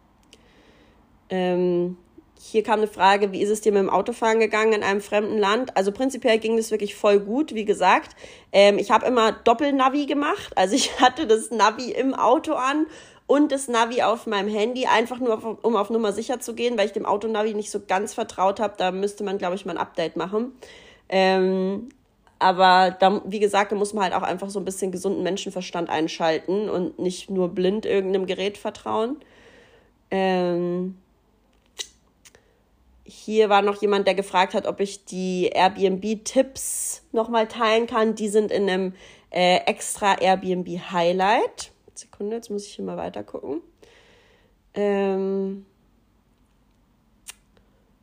Ähm, 1.30 1.98
hier 2.40 2.64
kam 2.64 2.80
eine 2.80 2.88
Frage, 2.88 3.32
wie 3.32 3.42
ist 3.42 3.50
es 3.50 3.62
dir 3.62 3.72
mit 3.72 3.82
dem 3.82 3.90
Autofahren 3.90 4.40
gegangen 4.40 4.74
in 4.74 4.84
einem 4.84 5.02
fremden 5.02 5.38
Land? 5.38 5.76
Also 5.76 5.92
prinzipiell 5.92 6.38
ging 6.38 6.58
das 6.58 6.72
wirklich 6.72 6.96
voll 6.96 7.20
gut, 7.20 7.56
wie 7.56 7.66
gesagt. 7.66 8.16
Ähm, 8.52 8.78
ich 8.78 8.92
habe 8.92 9.06
immer 9.06 9.32
Doppelnavi 9.32 10.06
gemacht. 10.06 10.52
Also 10.56 10.76
ich 10.76 11.00
hatte 11.02 11.28
das 11.28 11.52
Navi 11.52 11.92
im 11.92 12.14
Auto 12.14 12.54
an 12.54 12.86
und 13.28 13.52
das 13.52 13.68
Navi 13.68 14.04
auf 14.04 14.28
meinem 14.28 14.50
Handy, 14.50 14.86
einfach 14.86 15.20
nur, 15.20 15.34
auf, 15.34 15.58
um 15.64 15.76
auf 15.76 15.90
Nummer 15.90 16.14
sicher 16.14 16.40
zu 16.40 16.54
gehen, 16.54 16.78
weil 16.78 16.86
ich 16.86 16.94
dem 16.94 17.06
Autonavi 17.06 17.54
nicht 17.54 17.72
so 17.72 17.80
ganz 17.80 18.14
vertraut 18.14 18.60
habe. 18.60 18.76
Da 18.78 18.92
müsste 18.92 19.24
man, 19.24 19.38
glaube 19.38 19.56
ich, 19.56 19.66
mal 19.66 19.72
ein 19.74 19.78
Update 19.80 20.16
machen. 20.16 20.52
Ähm, 21.10 21.90
aber 22.46 22.96
da, 23.00 23.24
wie 23.26 23.40
gesagt, 23.40 23.72
da 23.72 23.76
muss 23.76 23.96
man 23.96 24.04
halt 24.04 24.14
auch 24.14 24.22
einfach 24.22 24.52
so 24.52 24.60
ein 24.60 24.66
bisschen 24.66 24.92
gesunden 24.92 25.24
Menschenverstand 25.24 25.90
einschalten 25.90 26.70
und 26.70 27.00
nicht 27.00 27.28
nur 27.28 27.50
blind 27.50 27.88
irgendeinem 27.88 28.28
Gerät 28.28 28.60
vertrauen. 28.60 29.18
Ähm, 30.12 30.96
hier 33.04 33.50
war 33.50 33.64
noch 33.64 33.82
jemand, 33.82 34.06
der 34.06 34.14
gefragt 34.14 34.54
hat, 34.54 34.68
ob 34.68 34.80
ich 34.80 35.06
die 35.06 35.50
Airbnb-Tipps 35.56 37.02
nochmal 37.12 37.48
teilen 37.48 37.88
kann. 37.88 38.14
Die 38.14 38.30
sind 38.30 38.52
in 38.52 38.70
einem 38.70 38.94
äh, 39.32 39.62
extra 39.66 40.14
Airbnb-Highlight. 40.14 41.72
Sekunde, 41.96 42.36
jetzt 42.36 42.52
muss 42.52 42.68
ich 42.68 42.76
hier 42.76 42.86
mal 42.86 42.98
weiter 42.98 43.24
gucken. 43.24 43.62
Ähm, 44.76 45.66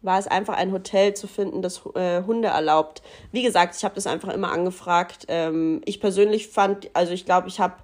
war 0.02 0.18
es 0.18 0.26
einfach 0.26 0.54
ein 0.54 0.72
Hotel 0.72 1.14
zu 1.14 1.26
finden, 1.26 1.62
das 1.62 1.82
äh, 1.94 2.22
Hunde 2.24 2.48
erlaubt. 2.48 3.02
Wie 3.30 3.42
gesagt, 3.42 3.76
ich 3.76 3.84
habe 3.84 3.94
das 3.94 4.06
einfach 4.06 4.32
immer 4.32 4.52
angefragt. 4.52 5.26
Ähm, 5.28 5.80
ich 5.84 6.00
persönlich 6.00 6.48
fand, 6.48 6.90
also 6.94 7.12
ich 7.12 7.24
glaube, 7.24 7.48
ich 7.48 7.60
habe 7.60 7.74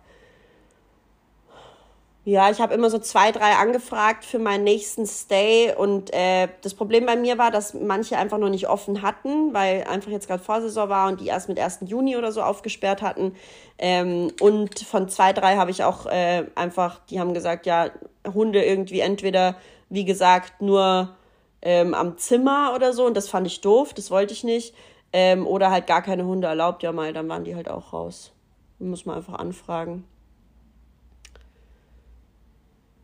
ja, 2.28 2.50
ich 2.50 2.60
habe 2.60 2.74
immer 2.74 2.90
so 2.90 2.98
zwei, 2.98 3.32
drei 3.32 3.52
angefragt 3.52 4.22
für 4.22 4.38
meinen 4.38 4.62
nächsten 4.62 5.06
Stay 5.06 5.72
und 5.74 6.12
äh, 6.12 6.48
das 6.60 6.74
Problem 6.74 7.06
bei 7.06 7.16
mir 7.16 7.38
war, 7.38 7.50
dass 7.50 7.72
manche 7.72 8.18
einfach 8.18 8.36
noch 8.36 8.50
nicht 8.50 8.68
offen 8.68 9.00
hatten, 9.00 9.54
weil 9.54 9.84
einfach 9.84 10.10
jetzt 10.10 10.28
gerade 10.28 10.42
Vorsaison 10.42 10.90
war 10.90 11.08
und 11.08 11.22
die 11.22 11.28
erst 11.28 11.48
mit 11.48 11.58
1. 11.58 11.78
Juni 11.86 12.18
oder 12.18 12.30
so 12.30 12.42
aufgesperrt 12.42 13.00
hatten. 13.00 13.34
Ähm, 13.78 14.30
und 14.40 14.78
von 14.80 15.08
zwei, 15.08 15.32
drei 15.32 15.56
habe 15.56 15.70
ich 15.70 15.84
auch 15.84 16.04
äh, 16.04 16.44
einfach, 16.54 17.00
die 17.08 17.18
haben 17.18 17.32
gesagt, 17.32 17.64
ja, 17.64 17.88
Hunde 18.26 18.62
irgendwie 18.62 19.00
entweder, 19.00 19.56
wie 19.88 20.04
gesagt, 20.04 20.60
nur 20.60 21.16
ähm, 21.62 21.94
am 21.94 22.18
Zimmer 22.18 22.72
oder 22.74 22.92
so 22.92 23.06
und 23.06 23.16
das 23.16 23.28
fand 23.28 23.46
ich 23.46 23.60
doof, 23.60 23.94
das 23.94 24.10
wollte 24.10 24.32
ich 24.32 24.44
nicht. 24.44 24.74
Ähm, 25.12 25.46
oder 25.46 25.70
halt 25.70 25.86
gar 25.86 26.02
keine 26.02 26.26
Hunde 26.26 26.48
erlaubt, 26.48 26.82
ja 26.82 26.92
mal, 26.92 27.12
dann 27.12 27.28
waren 27.28 27.44
die 27.44 27.56
halt 27.56 27.68
auch 27.70 27.92
raus. 27.92 28.32
Muss 28.78 29.06
man 29.06 29.16
einfach 29.16 29.34
anfragen. 29.34 30.04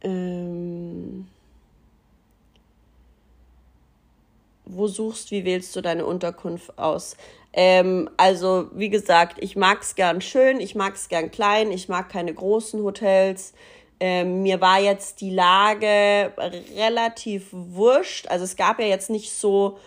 Ähm, 0.02 1.26
wo 4.66 4.86
suchst, 4.86 5.30
wie 5.30 5.44
wählst 5.44 5.74
du 5.76 5.80
deine 5.80 6.04
Unterkunft 6.06 6.78
aus? 6.78 7.16
Ähm, 7.52 8.10
also, 8.16 8.68
wie 8.74 8.90
gesagt, 8.90 9.36
ich 9.40 9.56
mag 9.56 9.82
es 9.82 9.94
gern 9.94 10.20
schön, 10.20 10.60
ich 10.60 10.74
mag 10.74 10.94
es 10.94 11.08
gern 11.08 11.30
klein, 11.30 11.70
ich 11.70 11.88
mag 11.88 12.08
keine 12.08 12.34
großen 12.34 12.82
Hotels. 12.82 13.54
Ähm, 14.00 14.42
mir 14.42 14.60
war 14.60 14.80
jetzt 14.80 15.20
die 15.20 15.30
Lage 15.30 16.32
relativ 16.76 17.48
wurscht. 17.52 18.28
Also 18.28 18.44
es 18.44 18.56
gab 18.56 18.80
ja 18.80 18.86
jetzt 18.86 19.10
nicht 19.10 19.32
so 19.32 19.78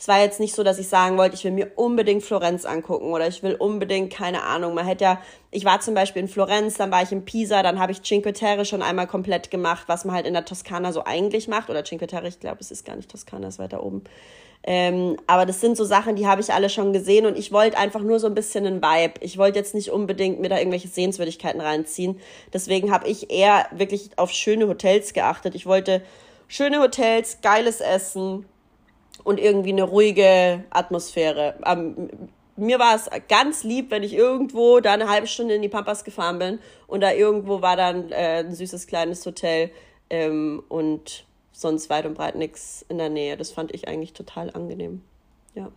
es 0.00 0.08
war 0.08 0.18
jetzt 0.18 0.40
nicht 0.40 0.54
so, 0.54 0.62
dass 0.62 0.78
ich 0.78 0.88
sagen 0.88 1.18
wollte, 1.18 1.34
ich 1.36 1.44
will 1.44 1.50
mir 1.50 1.72
unbedingt 1.76 2.22
Florenz 2.22 2.64
angucken 2.64 3.12
oder 3.12 3.28
ich 3.28 3.42
will 3.42 3.54
unbedingt, 3.54 4.10
keine 4.10 4.44
Ahnung, 4.44 4.72
man 4.72 4.86
hätte 4.86 5.04
ja, 5.04 5.20
ich 5.50 5.66
war 5.66 5.80
zum 5.80 5.92
Beispiel 5.92 6.22
in 6.22 6.28
Florenz, 6.28 6.78
dann 6.78 6.90
war 6.90 7.02
ich 7.02 7.12
in 7.12 7.26
Pisa, 7.26 7.62
dann 7.62 7.78
habe 7.78 7.92
ich 7.92 8.00
Cinque 8.00 8.32
Terre 8.32 8.64
schon 8.64 8.80
einmal 8.80 9.06
komplett 9.06 9.50
gemacht, 9.50 9.84
was 9.88 10.06
man 10.06 10.14
halt 10.14 10.26
in 10.26 10.32
der 10.32 10.46
Toskana 10.46 10.92
so 10.92 11.04
eigentlich 11.04 11.48
macht. 11.48 11.68
Oder 11.68 11.84
Cinque 11.84 12.06
Terre, 12.06 12.28
ich 12.28 12.40
glaube, 12.40 12.56
es 12.60 12.70
ist 12.70 12.86
gar 12.86 12.96
nicht 12.96 13.10
Toskana, 13.10 13.48
es 13.48 13.56
ist 13.56 13.58
weiter 13.58 13.84
oben. 13.84 14.02
Ähm, 14.62 15.16
aber 15.26 15.46
das 15.46 15.60
sind 15.60 15.76
so 15.76 15.84
Sachen, 15.84 16.16
die 16.16 16.26
habe 16.26 16.40
ich 16.40 16.52
alle 16.52 16.68
schon 16.68 16.92
gesehen 16.92 17.24
und 17.26 17.38
ich 17.38 17.50
wollte 17.50 17.78
einfach 17.78 18.02
nur 18.02 18.20
so 18.20 18.26
ein 18.26 18.34
bisschen 18.34 18.66
einen 18.66 18.82
Vibe. 18.82 19.14
Ich 19.20 19.38
wollte 19.38 19.58
jetzt 19.58 19.74
nicht 19.74 19.90
unbedingt 19.90 20.40
mir 20.40 20.48
da 20.48 20.58
irgendwelche 20.58 20.88
Sehenswürdigkeiten 20.88 21.60
reinziehen. 21.60 22.20
Deswegen 22.52 22.92
habe 22.92 23.08
ich 23.08 23.30
eher 23.30 23.66
wirklich 23.72 24.10
auf 24.16 24.30
schöne 24.30 24.68
Hotels 24.68 25.14
geachtet. 25.14 25.54
Ich 25.54 25.64
wollte 25.64 26.02
schöne 26.46 26.80
Hotels, 26.80 27.38
geiles 27.40 27.80
Essen, 27.80 28.44
und 29.24 29.40
irgendwie 29.40 29.72
eine 29.72 29.82
ruhige 29.82 30.64
Atmosphäre. 30.70 31.54
Ähm, 31.64 32.08
mir 32.56 32.78
war 32.78 32.94
es 32.94 33.08
ganz 33.28 33.64
lieb, 33.64 33.90
wenn 33.90 34.02
ich 34.02 34.14
irgendwo 34.14 34.80
da 34.80 34.92
eine 34.92 35.08
halbe 35.08 35.26
Stunde 35.26 35.54
in 35.54 35.62
die 35.62 35.68
Pampas 35.68 36.04
gefahren 36.04 36.38
bin 36.38 36.58
und 36.86 37.00
da 37.00 37.12
irgendwo 37.12 37.62
war 37.62 37.76
dann 37.76 38.10
äh, 38.12 38.40
ein 38.40 38.54
süßes 38.54 38.86
kleines 38.86 39.24
Hotel 39.24 39.70
ähm, 40.10 40.62
und 40.68 41.24
sonst 41.60 41.90
weit 41.90 42.06
und 42.06 42.14
breit 42.14 42.36
nichts 42.36 42.84
in 42.88 42.98
der 42.98 43.10
Nähe. 43.10 43.36
Das 43.36 43.50
fand 43.50 43.74
ich 43.74 43.88
eigentlich 43.88 44.12
total 44.12 44.50
angenehm. 44.50 45.02
Ja. 45.54 45.70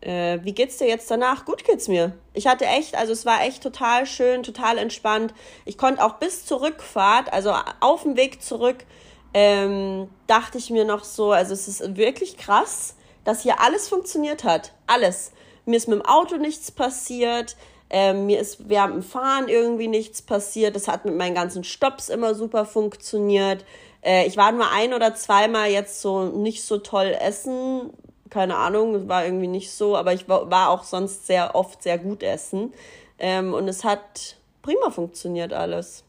Äh, 0.00 0.40
wie 0.42 0.52
geht's 0.52 0.78
dir 0.78 0.88
jetzt 0.88 1.10
danach? 1.10 1.44
Gut 1.44 1.64
geht's 1.64 1.86
mir. 1.86 2.12
Ich 2.34 2.46
hatte 2.46 2.66
echt, 2.66 2.96
also 2.96 3.12
es 3.12 3.24
war 3.24 3.42
echt 3.42 3.62
total 3.62 4.04
schön, 4.06 4.42
total 4.42 4.78
entspannt. 4.78 5.32
Ich 5.64 5.78
konnte 5.78 6.04
auch 6.04 6.14
bis 6.14 6.44
zur 6.44 6.60
Rückfahrt, 6.60 7.32
also 7.32 7.54
auf 7.80 8.02
dem 8.02 8.16
Weg 8.16 8.42
zurück, 8.42 8.84
ähm, 9.32 10.08
dachte 10.26 10.58
ich 10.58 10.70
mir 10.70 10.84
noch 10.84 11.04
so, 11.04 11.32
also 11.32 11.54
es 11.54 11.68
ist 11.68 11.96
wirklich 11.96 12.36
krass, 12.36 12.96
dass 13.24 13.42
hier 13.42 13.60
alles 13.60 13.88
funktioniert 13.88 14.44
hat. 14.44 14.72
Alles. 14.86 15.32
Mir 15.64 15.76
ist 15.76 15.88
mit 15.88 16.00
dem 16.00 16.04
Auto 16.04 16.36
nichts 16.36 16.72
passiert. 16.72 17.56
Ähm, 17.88 18.26
mir 18.26 18.40
ist 18.40 18.68
während 18.68 18.94
dem 18.94 19.02
Fahren 19.02 19.48
irgendwie 19.48 19.86
nichts 19.86 20.20
passiert. 20.20 20.74
Das 20.74 20.88
hat 20.88 21.04
mit 21.04 21.16
meinen 21.16 21.34
ganzen 21.34 21.62
Stops 21.62 22.08
immer 22.08 22.34
super 22.34 22.64
funktioniert. 22.64 23.64
Äh, 24.02 24.26
ich 24.26 24.36
war 24.36 24.52
nur 24.52 24.70
ein 24.70 24.94
oder 24.94 25.14
zweimal 25.14 25.70
jetzt 25.70 26.00
so 26.00 26.24
nicht 26.24 26.64
so 26.64 26.78
toll 26.78 27.16
essen. 27.20 27.90
Keine 28.30 28.56
Ahnung, 28.56 29.08
war 29.08 29.24
irgendwie 29.24 29.48
nicht 29.48 29.72
so, 29.72 29.96
aber 29.96 30.12
ich 30.12 30.28
war, 30.28 30.70
auch 30.70 30.84
sonst 30.84 31.26
sehr 31.26 31.54
oft 31.54 31.82
sehr 31.82 31.98
gut 31.98 32.22
essen. 32.22 32.72
Ähm, 33.18 33.54
und 33.54 33.68
es 33.68 33.84
hat 33.84 34.36
prima 34.62 34.90
funktioniert 34.90 35.52
alles. 35.52 36.04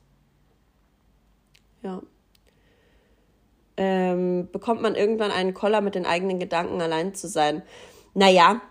Ja 1.82 2.02
ähm, 3.78 4.50
bekommt 4.52 4.82
man 4.82 4.96
irgendwann 4.96 5.32
einen 5.32 5.54
Koller 5.54 5.82
mit 5.82 5.96
den 5.96 6.06
eigenen 6.06 6.40
Gedanken, 6.40 6.82
allein 6.82 7.16
zu 7.16 7.28
sein. 7.28 7.64
Naja, 8.14 8.62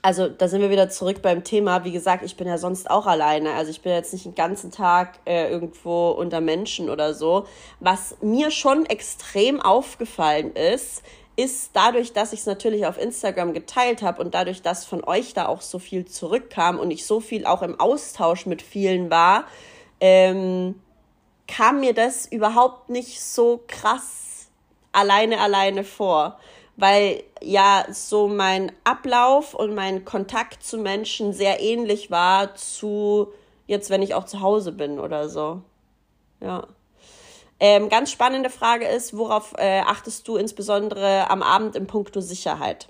also 0.00 0.28
da 0.28 0.48
sind 0.48 0.60
wir 0.60 0.70
wieder 0.70 0.88
zurück 0.88 1.20
beim 1.22 1.44
Thema. 1.44 1.84
Wie 1.84 1.92
gesagt, 1.92 2.24
ich 2.24 2.36
bin 2.36 2.46
ja 2.46 2.58
sonst 2.58 2.90
auch 2.90 3.06
alleine. 3.06 3.52
Also 3.52 3.70
ich 3.70 3.82
bin 3.82 3.92
jetzt 3.92 4.12
nicht 4.12 4.24
den 4.24 4.34
ganzen 4.34 4.70
Tag 4.70 5.18
äh, 5.26 5.50
irgendwo 5.50 6.10
unter 6.10 6.40
Menschen 6.40 6.88
oder 6.88 7.14
so. 7.14 7.46
Was 7.80 8.16
mir 8.22 8.50
schon 8.50 8.86
extrem 8.86 9.60
aufgefallen 9.60 10.52
ist, 10.54 11.02
ist 11.36 11.70
dadurch, 11.74 12.12
dass 12.12 12.32
ich 12.32 12.40
es 12.40 12.46
natürlich 12.46 12.86
auf 12.86 12.98
Instagram 12.98 13.52
geteilt 13.52 14.02
habe 14.02 14.22
und 14.22 14.34
dadurch, 14.34 14.62
dass 14.62 14.84
von 14.84 15.02
euch 15.04 15.34
da 15.34 15.46
auch 15.46 15.62
so 15.62 15.78
viel 15.78 16.04
zurückkam 16.04 16.78
und 16.78 16.90
ich 16.90 17.06
so 17.06 17.20
viel 17.20 17.46
auch 17.46 17.62
im 17.62 17.80
Austausch 17.80 18.46
mit 18.46 18.60
vielen 18.60 19.10
war, 19.10 19.44
ähm, 20.00 20.80
kam 21.48 21.80
mir 21.80 21.94
das 21.94 22.26
überhaupt 22.26 22.90
nicht 22.90 23.22
so 23.22 23.62
krass 23.66 24.48
alleine 24.92 25.40
alleine 25.40 25.84
vor, 25.84 26.38
weil 26.76 27.22
ja 27.42 27.84
so 27.90 28.28
mein 28.28 28.72
Ablauf 28.84 29.54
und 29.54 29.74
mein 29.74 30.04
Kontakt 30.04 30.64
zu 30.64 30.78
Menschen 30.78 31.32
sehr 31.32 31.60
ähnlich 31.60 32.10
war 32.10 32.54
zu 32.54 33.32
jetzt, 33.66 33.90
wenn 33.90 34.02
ich 34.02 34.14
auch 34.14 34.24
zu 34.24 34.40
Hause 34.40 34.72
bin 34.72 34.98
oder 34.98 35.28
so. 35.28 35.62
Ja. 36.40 36.66
Ähm, 37.60 37.88
ganz 37.88 38.10
spannende 38.10 38.50
Frage 38.50 38.86
ist, 38.86 39.16
worauf 39.16 39.54
äh, 39.56 39.80
achtest 39.80 40.26
du 40.26 40.36
insbesondere 40.36 41.30
am 41.30 41.42
Abend 41.42 41.76
im 41.76 41.86
Punkto 41.86 42.20
Sicherheit? 42.20 42.88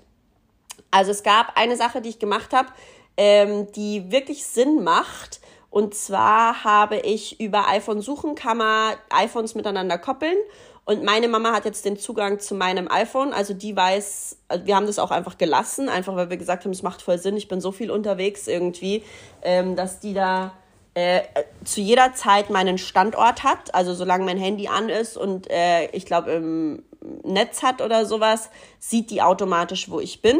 Also 0.89 1.11
es 1.11 1.21
gab 1.21 1.57
eine 1.57 1.77
Sache, 1.77 2.01
die 2.01 2.09
ich 2.09 2.19
gemacht 2.19 2.53
habe, 2.53 2.69
ähm, 3.15 3.71
die 3.73 4.11
wirklich 4.11 4.45
Sinn 4.45 4.83
macht, 4.83 5.41
und 5.73 5.95
zwar 5.95 6.63
habe 6.63 6.97
ich 6.97 7.39
über 7.39 7.67
iPhone 7.67 7.99
suchen, 7.99 8.35
kann 8.35 8.57
man 8.57 8.93
iPhones 9.09 9.55
miteinander 9.55 9.97
koppeln. 9.97 10.37
Und 10.85 11.03
meine 11.03 11.29
Mama 11.29 11.53
hat 11.53 11.65
jetzt 11.65 11.85
den 11.85 11.97
Zugang 11.97 12.39
zu 12.39 12.55
meinem 12.55 12.91
iPhone. 12.91 13.31
Also 13.31 13.53
die 13.53 13.75
weiß, 13.75 14.37
also 14.49 14.65
wir 14.65 14.75
haben 14.75 14.85
das 14.85 14.99
auch 14.99 15.11
einfach 15.11 15.37
gelassen, 15.37 15.87
einfach 15.87 16.15
weil 16.15 16.29
wir 16.29 16.37
gesagt 16.37 16.65
haben, 16.65 16.71
es 16.71 16.83
macht 16.83 17.01
voll 17.01 17.17
Sinn. 17.17 17.37
Ich 17.37 17.47
bin 17.47 17.61
so 17.61 17.71
viel 17.71 17.89
unterwegs 17.89 18.47
irgendwie, 18.47 19.03
ähm, 19.43 19.77
dass 19.77 20.01
die 20.01 20.13
da 20.13 20.53
äh, 20.93 21.21
zu 21.63 21.79
jeder 21.79 22.13
Zeit 22.13 22.49
meinen 22.49 22.77
Standort 22.77 23.43
hat. 23.43 23.73
Also 23.73 23.93
solange 23.93 24.25
mein 24.25 24.37
Handy 24.37 24.67
an 24.67 24.89
ist 24.89 25.15
und 25.15 25.49
äh, 25.49 25.87
ich 25.87 26.05
glaube 26.05 26.31
im 26.31 26.83
Netz 27.23 27.63
hat 27.63 27.81
oder 27.81 28.05
sowas, 28.05 28.49
sieht 28.79 29.09
die 29.09 29.21
automatisch, 29.21 29.89
wo 29.89 29.99
ich 29.99 30.21
bin. 30.21 30.39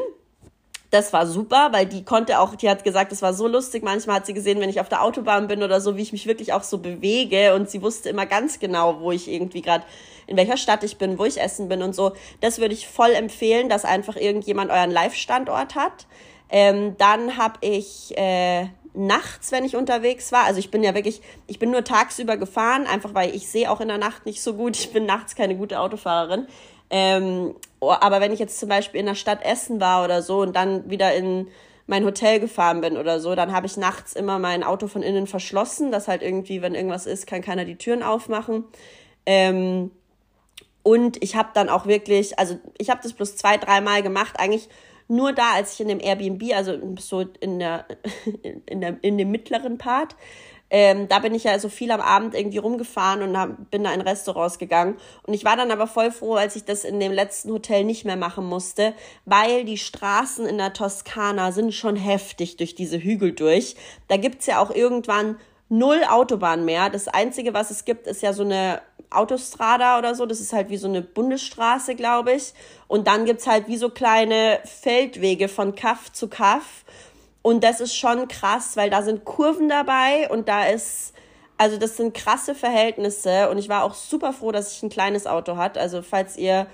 Das 0.94 1.12
war 1.12 1.26
super, 1.26 1.70
weil 1.72 1.88
die 1.88 2.06
konnte 2.06 2.38
auch, 2.38 2.54
die 2.54 2.70
hat 2.70 2.84
gesagt, 2.84 3.12
es 3.12 3.24
war 3.24 3.34
so 3.34 3.48
lustig. 3.48 3.82
Manchmal 3.82 4.18
hat 4.18 4.28
sie 4.28 4.36
gesehen, 4.36 4.60
wenn 4.60 4.70
ich 4.70 4.80
auf 4.80 4.90
der 4.90 5.02
Autobahn 5.02 5.48
bin 5.48 5.64
oder 5.64 5.82
so, 5.82 5.98
wie 5.98 6.04
ich 6.04 6.12
mich 6.12 6.28
wirklich 6.28 6.54
auch 6.54 6.62
so 6.62 6.78
bewege. 6.78 7.56
Und 7.56 7.68
sie 7.68 7.82
wusste 7.82 8.10
immer 8.10 8.28
ganz 8.28 8.60
genau, 8.60 9.00
wo 9.00 9.12
ich 9.12 9.28
irgendwie 9.28 9.64
gerade, 9.64 9.84
in 10.28 10.38
welcher 10.38 10.56
Stadt 10.56 10.84
ich 10.84 11.00
bin, 11.00 11.18
wo 11.18 11.26
ich 11.26 11.42
essen 11.42 11.68
bin 11.68 11.82
und 11.82 11.96
so. 11.96 12.12
Das 12.42 12.60
würde 12.60 12.76
ich 12.76 12.88
voll 12.88 13.10
empfehlen, 13.10 13.70
dass 13.70 13.86
einfach 13.86 14.18
irgendjemand 14.18 14.70
euren 14.70 14.92
Live-Standort 14.92 15.74
hat. 15.74 16.06
Ähm, 16.52 16.96
dann 17.00 17.38
habe 17.38 17.56
ich 17.62 18.16
äh, 18.16 18.68
nachts, 18.94 19.52
wenn 19.52 19.66
ich 19.66 19.76
unterwegs 19.76 20.32
war. 20.32 20.44
Also 20.44 20.60
ich 20.60 20.70
bin 20.70 20.84
ja 20.84 20.94
wirklich, 20.94 21.24
ich 21.48 21.58
bin 21.58 21.72
nur 21.72 21.84
tagsüber 21.84 22.38
gefahren, 22.38 22.86
einfach 22.86 23.16
weil 23.16 23.36
ich 23.36 23.48
sehe 23.48 23.72
auch 23.72 23.82
in 23.82 23.88
der 23.88 23.98
Nacht 23.98 24.28
nicht 24.28 24.44
so 24.44 24.54
gut. 24.54 24.78
Ich 24.78 24.94
bin 24.94 25.08
nachts 25.08 25.34
keine 25.34 25.56
gute 25.56 25.80
Autofahrerin. 25.80 26.46
Ähm, 26.92 27.56
aber 27.92 28.22
wenn 28.22 28.32
ich 28.32 28.40
jetzt 28.40 28.60
zum 28.60 28.70
Beispiel 28.70 29.00
in 29.00 29.06
der 29.06 29.16
Stadt 29.16 29.44
Essen 29.44 29.80
war 29.80 30.04
oder 30.04 30.22
so 30.22 30.42
und 30.42 30.56
dann 30.56 30.90
wieder 30.90 31.14
in 31.14 31.48
mein 31.86 32.06
Hotel 32.06 32.40
gefahren 32.40 32.82
bin 32.82 32.98
oder 32.98 33.20
so, 33.20 33.36
dann 33.36 33.52
habe 33.52 33.66
ich 33.66 33.78
nachts 33.78 34.14
immer 34.14 34.40
mein 34.40 34.64
Auto 34.64 34.88
von 34.88 35.04
innen 35.04 35.28
verschlossen, 35.28 35.92
dass 35.92 36.08
halt 36.08 36.22
irgendwie, 36.22 36.62
wenn 36.62 36.76
irgendwas 36.76 37.06
ist, 37.06 37.28
kann 37.28 37.42
keiner 37.42 37.66
die 37.66 37.76
Türen 37.76 38.04
aufmachen. 38.04 38.64
Ähm, 39.26 39.92
und 40.82 41.22
ich 41.24 41.36
habe 41.36 41.50
dann 41.54 41.70
auch 41.70 41.86
wirklich, 41.86 42.40
also 42.40 42.60
ich 42.78 42.90
habe 42.90 43.02
das 43.04 43.14
bloß 43.14 43.36
zwei, 43.36 43.58
dreimal 43.58 44.04
gemacht, 44.04 44.36
eigentlich 44.40 44.70
nur 45.08 45.34
da, 45.34 45.54
als 45.54 45.74
ich 45.74 45.82
in 45.82 45.88
dem 45.88 46.00
Airbnb, 46.00 46.54
also 46.54 46.78
so 47.00 47.22
in 47.40 47.60
der, 47.60 47.86
in, 48.66 48.82
der, 48.82 48.98
in 49.02 49.18
dem 49.18 49.32
mittleren 49.32 49.78
Part, 49.78 50.16
ähm, 50.74 51.08
da 51.08 51.20
bin 51.20 51.36
ich 51.36 51.44
ja 51.44 51.60
so 51.60 51.70
viel 51.70 51.92
am 51.92 52.02
Abend 52.02 52.34
irgendwie 52.34 52.58
rumgefahren 52.58 53.22
und 53.22 53.38
hab, 53.38 53.70
bin 53.70 53.84
da 53.84 53.94
in 53.94 54.02
Restaurants 54.02 54.58
gegangen. 54.58 54.98
Und 55.22 55.36
ich 55.36 55.46
war 55.46 55.56
dann 55.56 55.70
aber 55.70 55.86
voll 55.86 56.10
froh, 56.10 56.34
als 56.34 56.56
ich 56.56 56.66
das 56.66 56.84
in 56.84 57.00
dem 57.00 57.12
letzten 57.12 57.52
Hotel 57.52 57.84
nicht 57.84 58.06
mehr 58.06 58.16
machen 58.16 58.44
musste, 58.44 58.96
weil 59.26 59.66
die 59.66 59.78
Straßen 59.78 60.48
in 60.48 60.58
der 60.58 60.74
Toskana 60.74 61.52
sind 61.52 61.76
schon 61.76 61.96
heftig 61.96 62.58
durch 62.58 62.74
diese 62.74 62.98
Hügel 62.98 63.34
durch. 63.34 63.76
Da 64.08 64.18
gibt's 64.18 64.48
ja 64.48 64.58
auch 64.60 64.72
irgendwann 64.72 65.38
null 65.70 66.02
Autobahn 66.10 66.66
mehr. 66.66 66.90
Das 66.90 67.08
Einzige, 67.08 67.54
was 67.54 67.70
es 67.70 67.86
gibt, 67.86 68.08
ist 68.08 68.24
ja 68.24 68.34
so 68.34 68.42
eine 68.42 68.82
Autostrada 69.12 70.00
oder 70.00 70.16
so. 70.16 70.26
Das 70.26 70.40
ist 70.40 70.54
halt 70.54 70.72
wie 70.72 70.78
so 70.78 70.88
eine 70.88 71.04
Bundesstraße, 71.04 71.94
glaube 71.94 72.34
ich. 72.34 72.56
Und 72.88 73.06
dann 73.08 73.26
gibt's 73.26 73.46
halt 73.46 73.68
wie 73.68 73.78
so 73.78 73.90
kleine 73.90 74.58
Feldwege 74.66 75.50
von 75.50 75.76
Kaff 75.76 76.12
zu 76.12 76.30
Kaff. 76.30 76.84
Und 77.44 77.64
das 77.64 77.82
ist 77.82 77.96
schon 77.96 78.28
krass, 78.30 78.76
weil 78.78 78.90
da 78.90 79.04
sind 79.04 79.26
Kurven 79.26 79.70
dabei 79.70 80.30
und 80.32 80.48
da 80.48 80.66
ist, 80.66 81.14
also 81.58 81.78
das 81.78 81.98
sind 81.98 82.14
krasse 82.14 82.56
Verhältnisse. 82.56 83.50
Und 83.50 83.58
ich 83.58 83.70
war 83.70 83.84
auch 83.84 83.94
super 83.94 84.34
froh, 84.34 84.52
dass 84.52 84.76
ich 84.76 84.82
ein 84.82 84.90
kleines 84.90 85.28
Auto 85.28 85.58
hat. 85.58 85.78
Also 85.78 86.02
falls 86.02 86.38
ihr 86.38 86.68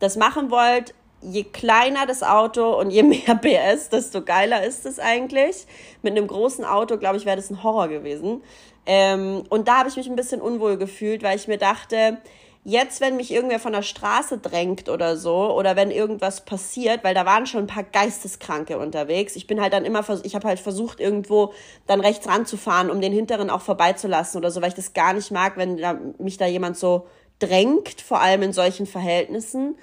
das 0.00 0.16
machen 0.16 0.50
wollt, 0.50 0.94
je 1.20 1.44
kleiner 1.44 2.06
das 2.06 2.22
Auto 2.22 2.72
und 2.78 2.90
je 2.90 3.02
mehr 3.04 3.34
PS, 3.34 3.90
desto 3.90 4.22
geiler 4.22 4.64
ist 4.64 4.86
es 4.86 4.98
eigentlich. 4.98 5.66
Mit 6.02 6.16
einem 6.16 6.26
großen 6.26 6.64
Auto, 6.64 6.96
glaube 6.96 7.18
ich, 7.18 7.26
wäre 7.26 7.36
das 7.36 7.50
ein 7.50 7.62
Horror 7.62 7.88
gewesen. 7.88 8.42
Ähm, 8.86 9.44
und 9.50 9.68
da 9.68 9.78
habe 9.78 9.90
ich 9.90 9.96
mich 9.96 10.08
ein 10.08 10.16
bisschen 10.16 10.40
unwohl 10.40 10.78
gefühlt, 10.78 11.22
weil 11.22 11.36
ich 11.36 11.48
mir 11.48 11.58
dachte, 11.58 12.18
jetzt, 12.64 13.02
wenn 13.02 13.16
mich 13.16 13.30
irgendwer 13.30 13.60
von 13.60 13.72
der 13.72 13.82
Straße 13.82 14.38
drängt 14.38 14.88
oder 14.88 15.16
so, 15.16 15.54
oder 15.54 15.76
wenn 15.76 15.90
irgendwas 15.90 16.40
passiert, 16.40 17.04
weil 17.04 17.14
da 17.14 17.26
waren 17.26 17.46
schon 17.46 17.64
ein 17.64 17.66
paar 17.66 17.84
Geisteskranke 17.84 18.78
unterwegs. 18.78 19.36
Ich 19.36 19.46
bin 19.46 19.60
halt 19.60 19.74
dann 19.74 19.84
immer, 19.84 20.04
ich 20.22 20.34
habe 20.34 20.48
halt 20.48 20.58
versucht, 20.58 20.98
irgendwo 20.98 21.52
dann 21.86 22.00
rechts 22.00 22.26
ranzufahren, 22.26 22.90
um 22.90 23.02
den 23.02 23.12
Hinteren 23.12 23.50
auch 23.50 23.60
vorbeizulassen 23.60 24.38
oder 24.38 24.50
so, 24.50 24.62
weil 24.62 24.70
ich 24.70 24.74
das 24.74 24.94
gar 24.94 25.12
nicht 25.12 25.30
mag, 25.30 25.56
wenn 25.56 25.76
da, 25.76 25.98
mich 26.18 26.38
da 26.38 26.46
jemand 26.46 26.78
so 26.78 27.06
drängt, 27.38 28.00
vor 28.00 28.20
allem 28.20 28.42
in 28.42 28.52
solchen 28.52 28.86
Verhältnissen. 28.86 29.76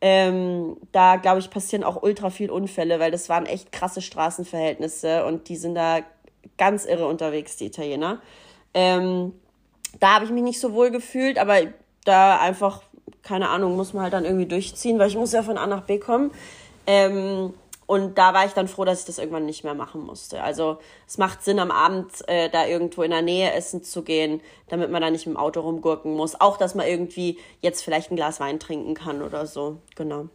Ähm, 0.00 0.76
da, 0.92 1.16
glaube 1.16 1.38
ich, 1.38 1.48
passieren 1.48 1.84
auch 1.84 2.02
ultra 2.02 2.30
viel 2.30 2.50
Unfälle, 2.50 2.98
weil 2.98 3.12
das 3.12 3.28
waren 3.28 3.46
echt 3.46 3.72
krasse 3.72 4.02
Straßenverhältnisse 4.02 5.24
und 5.24 5.48
die 5.48 5.56
sind 5.56 5.74
da 5.74 6.00
ganz 6.58 6.84
irre 6.84 7.06
unterwegs, 7.06 7.56
die 7.56 7.66
Italiener. 7.66 8.20
Ähm, 8.74 9.32
da 10.00 10.14
habe 10.14 10.24
ich 10.24 10.30
mich 10.32 10.42
nicht 10.42 10.60
so 10.60 10.74
wohl 10.74 10.90
gefühlt, 10.90 11.38
aber 11.38 11.60
da 12.06 12.38
einfach, 12.38 12.82
keine 13.22 13.48
Ahnung, 13.48 13.76
muss 13.76 13.92
man 13.92 14.04
halt 14.04 14.12
dann 14.12 14.24
irgendwie 14.24 14.46
durchziehen, 14.46 14.98
weil 14.98 15.08
ich 15.08 15.16
muss 15.16 15.32
ja 15.32 15.42
von 15.42 15.58
A 15.58 15.66
nach 15.66 15.82
B 15.82 15.98
kommen. 15.98 16.30
Ähm, 16.86 17.52
und 17.86 18.18
da 18.18 18.34
war 18.34 18.44
ich 18.44 18.52
dann 18.52 18.66
froh, 18.66 18.84
dass 18.84 19.00
ich 19.00 19.06
das 19.06 19.18
irgendwann 19.18 19.46
nicht 19.46 19.62
mehr 19.62 19.74
machen 19.74 20.04
musste. 20.04 20.42
Also 20.42 20.78
es 21.06 21.18
macht 21.18 21.44
Sinn, 21.44 21.60
am 21.60 21.70
Abend 21.70 22.28
äh, 22.28 22.50
da 22.50 22.66
irgendwo 22.66 23.02
in 23.02 23.12
der 23.12 23.22
Nähe 23.22 23.52
essen 23.52 23.84
zu 23.84 24.02
gehen, 24.02 24.40
damit 24.68 24.90
man 24.90 25.02
da 25.02 25.10
nicht 25.10 25.26
dem 25.26 25.36
Auto 25.36 25.60
rumgurken 25.60 26.14
muss. 26.14 26.40
Auch, 26.40 26.56
dass 26.56 26.74
man 26.74 26.86
irgendwie 26.86 27.38
jetzt 27.60 27.84
vielleicht 27.84 28.10
ein 28.10 28.16
Glas 28.16 28.40
Wein 28.40 28.58
trinken 28.58 28.94
kann 28.94 29.22
oder 29.22 29.46
so. 29.46 29.78
Genau. 29.94 30.28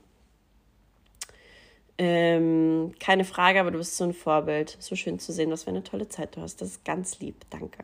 Ähm, 1.98 2.94
keine 3.00 3.26
Frage, 3.26 3.60
aber 3.60 3.72
du 3.72 3.80
bist 3.80 3.98
so 3.98 4.06
ein 4.06 4.14
Vorbild. 4.14 4.78
So 4.80 4.96
schön 4.96 5.20
zu 5.20 5.34
sehen, 5.34 5.52
was 5.52 5.64
für 5.64 5.72
eine 5.72 5.84
tolle 5.84 6.08
Zeit 6.08 6.38
du 6.38 6.42
hast. 6.42 6.62
Das 6.62 6.70
ist 6.70 6.86
ganz 6.86 7.20
lieb. 7.20 7.36
Danke. 7.50 7.84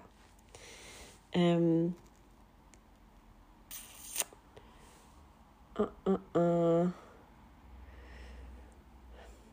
Ähm. 1.34 1.94
Uh, 5.80 6.38
uh. 6.38 6.88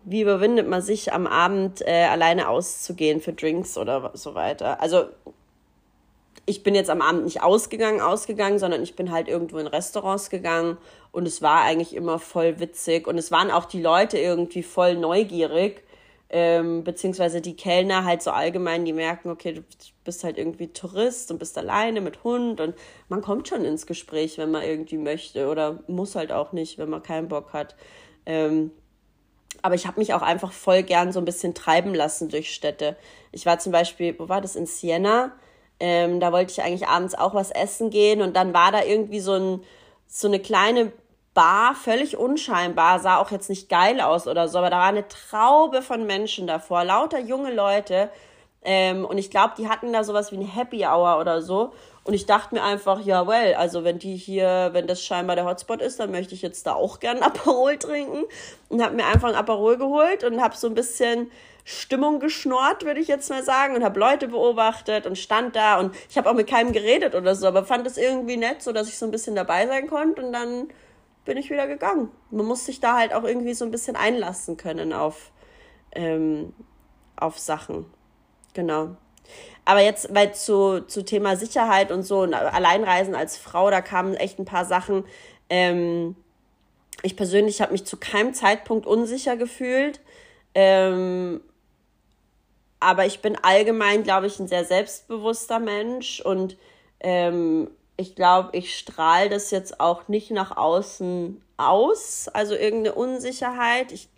Wie 0.04 0.20
überwindet 0.20 0.68
man 0.68 0.82
sich 0.82 1.12
am 1.12 1.26
Abend 1.26 1.80
äh, 1.80 2.04
alleine 2.04 2.48
auszugehen 2.48 3.20
für 3.20 3.32
Drinks 3.32 3.78
oder 3.78 4.10
so 4.14 4.34
weiter? 4.34 4.80
Also 4.80 5.06
ich 6.46 6.62
bin 6.62 6.74
jetzt 6.74 6.90
am 6.90 7.00
Abend 7.00 7.24
nicht 7.24 7.42
ausgegangen, 7.42 8.00
ausgegangen, 8.00 8.58
sondern 8.58 8.82
ich 8.82 8.96
bin 8.96 9.10
halt 9.10 9.28
irgendwo 9.28 9.58
in 9.58 9.66
Restaurants 9.66 10.28
gegangen 10.28 10.76
und 11.10 11.26
es 11.26 11.40
war 11.40 11.62
eigentlich 11.62 11.94
immer 11.94 12.18
voll 12.18 12.60
witzig 12.60 13.06
und 13.06 13.16
es 13.16 13.30
waren 13.30 13.50
auch 13.50 13.64
die 13.64 13.80
Leute 13.80 14.18
irgendwie 14.18 14.62
voll 14.62 14.96
neugierig, 14.96 15.82
ähm, 16.30 16.84
beziehungsweise 16.84 17.40
die 17.40 17.56
Kellner 17.56 18.04
halt 18.04 18.22
so 18.22 18.30
allgemein, 18.30 18.84
die 18.84 18.92
merken, 18.92 19.30
okay, 19.30 19.52
du 19.52 19.62
bist 20.04 20.24
halt 20.24 20.38
irgendwie 20.38 20.68
Tourist 20.68 21.30
und 21.30 21.38
bist 21.38 21.56
alleine 21.58 22.00
mit 22.00 22.24
Hund 22.24 22.60
und 22.60 22.74
man 23.08 23.22
kommt 23.22 23.48
schon 23.48 23.64
ins 23.64 23.86
Gespräch, 23.86 24.38
wenn 24.38 24.50
man 24.50 24.62
irgendwie 24.62 24.98
möchte 24.98 25.48
oder 25.48 25.80
muss 25.86 26.16
halt 26.16 26.32
auch 26.32 26.52
nicht, 26.52 26.78
wenn 26.78 26.90
man 26.90 27.02
keinen 27.02 27.28
Bock 27.28 27.52
hat. 27.52 27.76
Ähm, 28.26 28.70
aber 29.62 29.74
ich 29.74 29.86
habe 29.86 30.00
mich 30.00 30.12
auch 30.14 30.22
einfach 30.22 30.52
voll 30.52 30.82
gern 30.82 31.12
so 31.12 31.20
ein 31.20 31.24
bisschen 31.24 31.54
treiben 31.54 31.94
lassen 31.94 32.28
durch 32.28 32.52
Städte. 32.52 32.96
Ich 33.32 33.46
war 33.46 33.58
zum 33.58 33.72
Beispiel, 33.72 34.18
wo 34.18 34.28
war 34.28 34.40
das, 34.40 34.56
in 34.56 34.66
Siena? 34.66 35.32
Ähm, 35.80 36.20
da 36.20 36.32
wollte 36.32 36.52
ich 36.52 36.62
eigentlich 36.62 36.88
abends 36.88 37.14
auch 37.14 37.34
was 37.34 37.50
essen 37.50 37.90
gehen 37.90 38.22
und 38.22 38.34
dann 38.36 38.54
war 38.54 38.72
da 38.72 38.84
irgendwie 38.84 39.20
so, 39.20 39.34
ein, 39.34 39.62
so 40.06 40.28
eine 40.28 40.40
kleine 40.40 40.92
Bar, 41.34 41.74
völlig 41.74 42.16
unscheinbar, 42.16 43.00
sah 43.00 43.18
auch 43.18 43.30
jetzt 43.30 43.50
nicht 43.50 43.68
geil 43.68 44.00
aus 44.00 44.28
oder 44.28 44.48
so, 44.48 44.58
aber 44.58 44.70
da 44.70 44.78
war 44.78 44.86
eine 44.86 45.06
Traube 45.08 45.82
von 45.82 46.06
Menschen 46.06 46.46
davor, 46.46 46.84
lauter 46.84 47.18
junge 47.18 47.52
Leute. 47.52 48.08
Ähm, 48.62 49.04
und 49.04 49.18
ich 49.18 49.30
glaube, 49.30 49.54
die 49.58 49.68
hatten 49.68 49.92
da 49.92 50.04
sowas 50.04 50.32
wie 50.32 50.36
eine 50.36 50.46
Happy 50.46 50.86
Hour 50.86 51.18
oder 51.20 51.42
so. 51.42 51.74
Und 52.04 52.14
ich 52.14 52.26
dachte 52.26 52.54
mir 52.54 52.62
einfach, 52.62 53.00
ja, 53.00 53.26
well, 53.26 53.54
also 53.54 53.82
wenn 53.82 53.98
die 53.98 54.16
hier, 54.16 54.70
wenn 54.72 54.86
das 54.86 55.02
scheinbar 55.02 55.36
der 55.36 55.46
Hotspot 55.46 55.82
ist, 55.82 56.00
dann 56.00 56.10
möchte 56.10 56.34
ich 56.34 56.42
jetzt 56.42 56.66
da 56.66 56.74
auch 56.74 57.00
gern 57.00 57.22
Aperol 57.22 57.78
trinken. 57.78 58.24
Und 58.68 58.82
habe 58.82 58.94
mir 58.94 59.06
einfach 59.06 59.28
ein 59.28 59.34
Aperol 59.34 59.76
geholt 59.76 60.24
und 60.24 60.40
habe 60.40 60.56
so 60.56 60.66
ein 60.66 60.74
bisschen 60.74 61.30
Stimmung 61.64 62.20
geschnort, 62.20 62.84
würde 62.84 63.00
ich 63.00 63.08
jetzt 63.08 63.30
mal 63.30 63.42
sagen, 63.42 63.74
und 63.74 63.84
habe 63.84 63.98
Leute 63.98 64.28
beobachtet 64.28 65.06
und 65.06 65.16
stand 65.16 65.56
da 65.56 65.78
und 65.78 65.94
ich 66.10 66.18
habe 66.18 66.28
auch 66.28 66.34
mit 66.34 66.46
keinem 66.46 66.72
geredet 66.72 67.14
oder 67.14 67.34
so, 67.34 67.46
aber 67.46 67.64
fand 67.64 67.86
es 67.86 67.96
irgendwie 67.96 68.36
nett, 68.36 68.62
so 68.62 68.72
dass 68.72 68.86
ich 68.86 68.98
so 68.98 69.06
ein 69.06 69.10
bisschen 69.10 69.34
dabei 69.34 69.66
sein 69.66 69.86
konnte 69.88 70.22
und 70.22 70.32
dann 70.34 70.68
bin 71.24 71.38
ich 71.38 71.50
wieder 71.50 71.66
gegangen. 71.66 72.10
Man 72.30 72.46
muss 72.46 72.66
sich 72.66 72.80
da 72.80 72.96
halt 72.96 73.14
auch 73.14 73.24
irgendwie 73.24 73.54
so 73.54 73.64
ein 73.64 73.70
bisschen 73.70 73.96
einlassen 73.96 74.56
können 74.56 74.92
auf, 74.92 75.32
ähm, 75.92 76.52
auf 77.16 77.38
Sachen. 77.38 77.86
Genau. 78.52 78.96
Aber 79.64 79.80
jetzt, 79.80 80.14
weil 80.14 80.34
zu, 80.34 80.80
zu 80.86 81.04
Thema 81.04 81.36
Sicherheit 81.36 81.90
und 81.90 82.02
so 82.02 82.20
und 82.20 82.34
Alleinreisen 82.34 83.14
als 83.14 83.36
Frau, 83.36 83.70
da 83.70 83.80
kamen 83.80 84.14
echt 84.14 84.38
ein 84.38 84.44
paar 84.44 84.66
Sachen. 84.66 85.04
Ähm, 85.48 86.16
ich 87.02 87.16
persönlich 87.16 87.60
habe 87.60 87.72
mich 87.72 87.84
zu 87.84 87.96
keinem 87.96 88.34
Zeitpunkt 88.34 88.86
unsicher 88.86 89.36
gefühlt. 89.36 90.00
Ähm, 90.54 91.40
aber 92.80 93.06
ich 93.06 93.20
bin 93.20 93.36
allgemein, 93.42 94.02
glaube 94.02 94.26
ich, 94.26 94.38
ein 94.38 94.48
sehr 94.48 94.64
selbstbewusster 94.64 95.58
Mensch 95.58 96.20
und 96.20 96.58
ähm, 97.00 97.70
ich 97.96 98.14
glaube, 98.14 98.50
ich 98.52 98.76
strahle 98.76 99.30
das 99.30 99.50
jetzt 99.50 99.80
auch 99.80 100.08
nicht 100.08 100.30
nach 100.30 100.56
außen 100.56 101.40
aus, 101.56 102.28
also 102.32 102.54
irgendeine 102.54 102.94
Unsicherheit. 102.94 103.92
Ich 103.92 104.08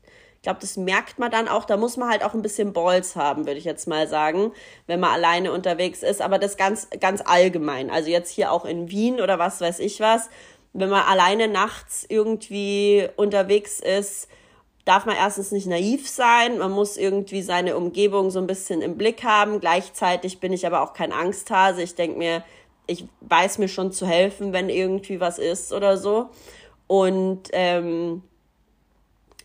glaube, 0.42 0.60
das 0.60 0.76
merkt 0.76 1.18
man 1.18 1.30
dann 1.30 1.48
auch. 1.48 1.64
Da 1.64 1.76
muss 1.76 1.96
man 1.96 2.08
halt 2.08 2.24
auch 2.24 2.32
ein 2.32 2.42
bisschen 2.42 2.72
Balls 2.72 3.16
haben, 3.16 3.46
würde 3.46 3.58
ich 3.58 3.64
jetzt 3.64 3.86
mal 3.88 4.08
sagen, 4.08 4.52
wenn 4.86 5.00
man 5.00 5.10
alleine 5.10 5.52
unterwegs 5.52 6.02
ist. 6.02 6.22
Aber 6.22 6.38
das 6.38 6.56
ganz, 6.56 6.88
ganz 7.00 7.22
allgemein. 7.24 7.90
Also 7.90 8.10
jetzt 8.10 8.30
hier 8.30 8.52
auch 8.52 8.64
in 8.64 8.90
Wien 8.90 9.20
oder 9.20 9.38
was 9.38 9.60
weiß 9.60 9.80
ich 9.80 10.00
was. 10.00 10.30
Wenn 10.72 10.88
man 10.88 11.02
alleine 11.02 11.48
nachts 11.48 12.06
irgendwie 12.08 13.08
unterwegs 13.16 13.80
ist, 13.80 14.28
darf 14.84 15.04
man 15.04 15.16
erstens 15.16 15.50
nicht 15.50 15.66
naiv 15.66 16.08
sein, 16.08 16.58
man 16.58 16.70
muss 16.70 16.96
irgendwie 16.96 17.42
seine 17.42 17.76
Umgebung 17.76 18.30
so 18.30 18.38
ein 18.38 18.46
bisschen 18.46 18.82
im 18.82 18.96
Blick 18.96 19.24
haben. 19.24 19.58
Gleichzeitig 19.58 20.38
bin 20.38 20.52
ich 20.52 20.66
aber 20.66 20.82
auch 20.82 20.92
kein 20.92 21.12
Angsthase. 21.12 21.82
Ich 21.82 21.96
denke 21.96 22.18
mir, 22.18 22.44
ich 22.86 23.06
weiß 23.20 23.58
mir 23.58 23.68
schon 23.68 23.92
zu 23.92 24.06
helfen, 24.06 24.52
wenn 24.52 24.68
irgendwie 24.68 25.20
was 25.20 25.38
ist 25.38 25.72
oder 25.72 25.96
so. 25.96 26.30
Und 26.86 27.48
ähm, 27.52 28.22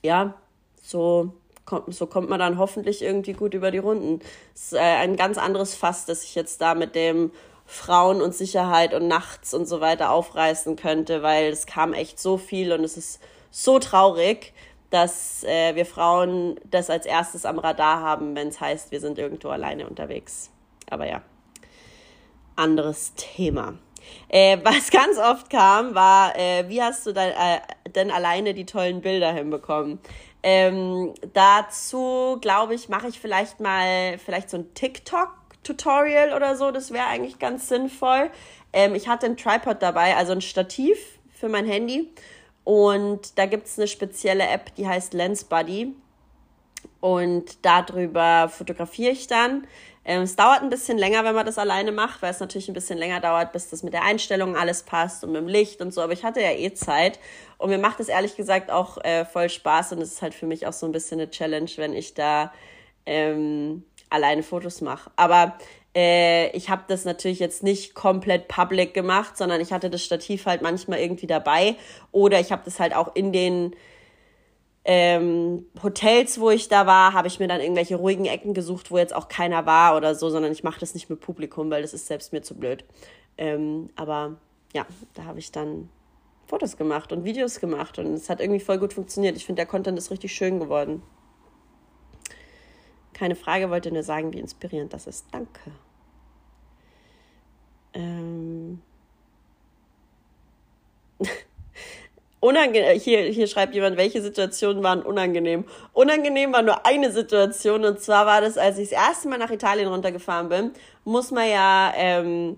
ja, 0.04 0.36
so 0.82 1.34
kommt, 1.66 1.94
so 1.94 2.08
kommt 2.08 2.30
man 2.30 2.40
dann 2.40 2.58
hoffentlich 2.58 3.02
irgendwie 3.02 3.34
gut 3.34 3.54
über 3.54 3.72
die 3.72 3.80
Runden. 3.80 4.20
Es 4.54 4.72
ist 4.72 4.74
äh, 4.74 4.80
ein 4.80 5.16
ganz 5.16 5.38
anderes 5.38 5.74
Fass, 5.74 6.06
das 6.06 6.24
ich 6.24 6.36
jetzt 6.36 6.62
da 6.62 6.76
mit 6.76 6.96
dem 6.96 7.32
Frauen 7.66 8.22
und 8.22 8.36
Sicherheit 8.36 8.94
und 8.94 9.08
nachts 9.08 9.54
und 9.54 9.66
so 9.66 9.80
weiter 9.80 10.12
aufreißen 10.12 10.76
könnte, 10.76 11.24
weil 11.24 11.52
es 11.52 11.66
kam 11.66 11.94
echt 11.94 12.20
so 12.20 12.38
viel 12.38 12.74
und 12.74 12.84
es 12.84 12.98
ist 12.98 13.22
so 13.50 13.80
traurig, 13.80 14.54
dass 14.90 15.44
äh, 15.46 15.74
wir 15.76 15.86
Frauen 15.86 16.60
das 16.70 16.90
als 16.90 17.06
erstes 17.06 17.46
am 17.46 17.60
Radar 17.60 18.02
haben, 18.02 18.36
wenn 18.36 18.50
es 18.50 18.60
heißt, 18.60 18.92
wir 18.92 19.00
sind 19.00 19.18
irgendwo 19.18 19.50
alleine 19.50 19.88
unterwegs. 19.88 20.52
Aber 20.90 21.08
ja, 21.08 21.22
anderes 22.56 23.14
Thema. 23.16 23.74
Äh, 24.30 24.58
was 24.64 24.90
ganz 24.92 25.18
oft 25.18 25.50
kam, 25.50 25.96
war, 25.96 26.38
äh, 26.38 26.68
wie 26.68 26.82
hast 26.82 27.06
du 27.06 27.14
dein, 27.14 27.32
äh, 27.32 27.62
denn 27.96 28.12
alleine 28.12 28.54
die 28.54 28.66
tollen 28.66 29.02
Bilder 29.02 29.32
hinbekommen? 29.32 30.00
Ähm, 30.44 31.14
dazu, 31.34 32.38
glaube 32.42 32.74
ich, 32.74 32.90
mache 32.90 33.08
ich 33.08 33.20
vielleicht 33.20 33.60
mal 33.60 34.18
vielleicht 34.18 34.50
so 34.50 34.58
ein 34.58 34.74
TikTok 34.74 35.30
Tutorial 35.64 36.34
oder 36.34 36.56
so, 36.56 36.72
das 36.72 36.92
wäre 36.92 37.06
eigentlich 37.06 37.38
ganz 37.38 37.68
sinnvoll. 37.70 38.32
Ähm, 38.74 38.96
ich 38.96 39.08
hatte 39.08 39.28
ein 39.28 39.38
Tripod 39.38 39.82
dabei, 39.82 40.16
also 40.16 40.32
ein 40.32 40.42
Stativ 40.42 40.98
für 41.32 41.50
mein 41.50 41.66
Handy. 41.66 42.10
Und 42.64 43.38
da 43.38 43.46
gibt 43.46 43.68
es 43.68 43.78
eine 43.78 43.88
spezielle 43.88 44.48
App, 44.48 44.74
die 44.76 44.88
heißt 44.88 45.14
Lens 45.14 45.44
Buddy. 45.44 45.96
Und 47.00 47.66
darüber 47.66 48.50
fotografiere 48.50 49.12
ich 49.12 49.28
dann. 49.28 49.68
Ähm, 50.04 50.24
es 50.24 50.36
dauert 50.36 50.62
ein 50.62 50.70
bisschen 50.70 50.98
länger, 50.98 51.24
wenn 51.24 51.36
man 51.36 51.46
das 51.46 51.58
alleine 51.58 51.92
macht, 51.92 52.22
weil 52.22 52.32
es 52.32 52.40
natürlich 52.40 52.68
ein 52.68 52.74
bisschen 52.74 52.98
länger 52.98 53.20
dauert, 53.20 53.52
bis 53.52 53.70
das 53.70 53.84
mit 53.84 53.94
der 53.94 54.04
Einstellung 54.04 54.56
alles 54.56 54.84
passt 54.84 55.24
und 55.24 55.32
mit 55.32 55.42
dem 55.42 55.48
Licht 55.48 55.82
und 55.82 55.94
so. 55.94 56.02
Aber 56.02 56.14
ich 56.14 56.24
hatte 56.24 56.42
ja 56.42 56.52
eh 56.52 56.74
Zeit. 56.74 57.20
Und 57.58 57.70
mir 57.70 57.78
macht 57.78 58.00
es 58.00 58.08
ehrlich 58.08 58.36
gesagt 58.36 58.72
auch 58.72 58.98
äh, 59.04 59.26
voll 59.26 59.50
Spaß. 59.50 59.92
Und 59.94 60.02
es 60.02 60.14
ist 60.14 60.22
halt 60.22 60.34
für 60.34 60.48
mich 60.48 60.66
auch 60.66 60.74
so 60.74 60.88
ein 60.88 60.92
bisschen 60.92 61.20
eine 61.20 61.30
Challenge, 61.30 61.70
wenn 61.76 61.94
ich 61.94 62.16
da 62.16 62.52
ähm, 63.06 63.84
alleine 64.10 64.42
Fotos 64.42 64.82
mache. 64.82 65.12
Aber 65.18 65.58
äh, 65.96 66.50
ich 66.56 66.70
habe 66.70 66.84
das 66.88 67.06
natürlich 67.06 67.40
jetzt 67.40 67.62
nicht 67.62 67.94
komplett 67.94 68.48
public 68.48 68.96
gemacht, 68.96 69.38
sondern 69.38 69.62
ich 69.62 69.72
hatte 69.72 69.92
das 69.92 70.04
Stativ 70.04 70.48
halt 70.48 70.64
manchmal 70.64 71.00
irgendwie 71.00 71.28
dabei. 71.28 71.76
Oder 72.12 72.40
ich 72.40 72.52
habe 72.52 72.64
das 72.66 72.80
halt 72.80 72.96
auch 72.96 73.16
in 73.16 73.32
den 73.32 73.76
ähm, 74.84 75.66
Hotels, 75.84 76.40
wo 76.40 76.50
ich 76.50 76.68
da 76.68 76.88
war, 76.88 77.14
habe 77.14 77.28
ich 77.28 77.40
mir 77.40 77.48
dann 77.48 77.62
irgendwelche 77.62 77.96
ruhigen 77.96 78.26
Ecken 78.26 78.54
gesucht, 78.54 78.90
wo 78.90 78.98
jetzt 78.98 79.14
auch 79.16 79.28
keiner 79.28 79.66
war 79.66 79.96
oder 79.96 80.16
so, 80.16 80.30
sondern 80.30 80.52
ich 80.52 80.64
mache 80.64 80.80
das 80.80 80.94
nicht 80.96 81.10
mit 81.10 81.20
Publikum, 81.20 81.70
weil 81.70 81.84
das 81.84 81.94
ist 81.94 82.08
selbst 82.08 82.34
mir 82.34 82.42
zu 82.42 82.56
blöd. 82.56 82.84
Ähm, 83.38 83.90
aber 83.96 84.38
ja, 84.74 84.86
da 85.14 85.26
habe 85.26 85.40
ich 85.40 85.52
dann 85.52 85.90
Fotos 86.48 86.78
gemacht 86.78 87.12
und 87.12 87.24
Videos 87.24 87.60
gemacht 87.60 88.00
und 88.00 88.08
es 88.08 88.30
hat 88.30 88.42
irgendwie 88.42 88.60
voll 88.60 88.80
gut 88.80 88.94
funktioniert. 88.94 89.38
Ich 89.38 89.46
finde, 89.46 89.60
der 89.60 89.68
Content 89.68 89.98
ist 89.98 90.10
richtig 90.12 90.34
schön 90.34 90.60
geworden. 90.60 91.04
Keine 93.14 93.36
Frage, 93.36 93.70
wollte 93.70 93.92
nur 93.92 94.04
sagen, 94.04 94.34
wie 94.34 94.40
inspirierend 94.40 94.94
das 94.94 95.06
ist. 95.06 95.28
Danke. 95.32 95.72
Ähm. 97.94 98.82
Unangenehm, 102.42 103.00
hier, 103.00 103.22
hier 103.22 103.46
schreibt 103.46 103.76
jemand, 103.76 103.98
welche 103.98 104.20
Situationen 104.20 104.82
waren 104.82 105.04
unangenehm. 105.04 105.64
Unangenehm 105.94 106.52
war 106.52 106.64
nur 106.64 106.88
eine 106.88 107.12
Situation 107.12 107.86
und 107.86 108.02
zwar 108.02 108.26
war 108.26 108.42
das, 108.42 108.58
als 108.58 108.80
ich 108.80 108.90
das 108.90 109.00
erste 109.00 109.30
Mal 109.30 109.38
nach 109.38 109.52
Italien 109.52 109.88
runtergefahren 109.88 110.50
bin, 110.50 110.72
muss 111.04 111.30
man 111.30 111.48
ja, 111.48 111.94
ähm, 111.96 112.58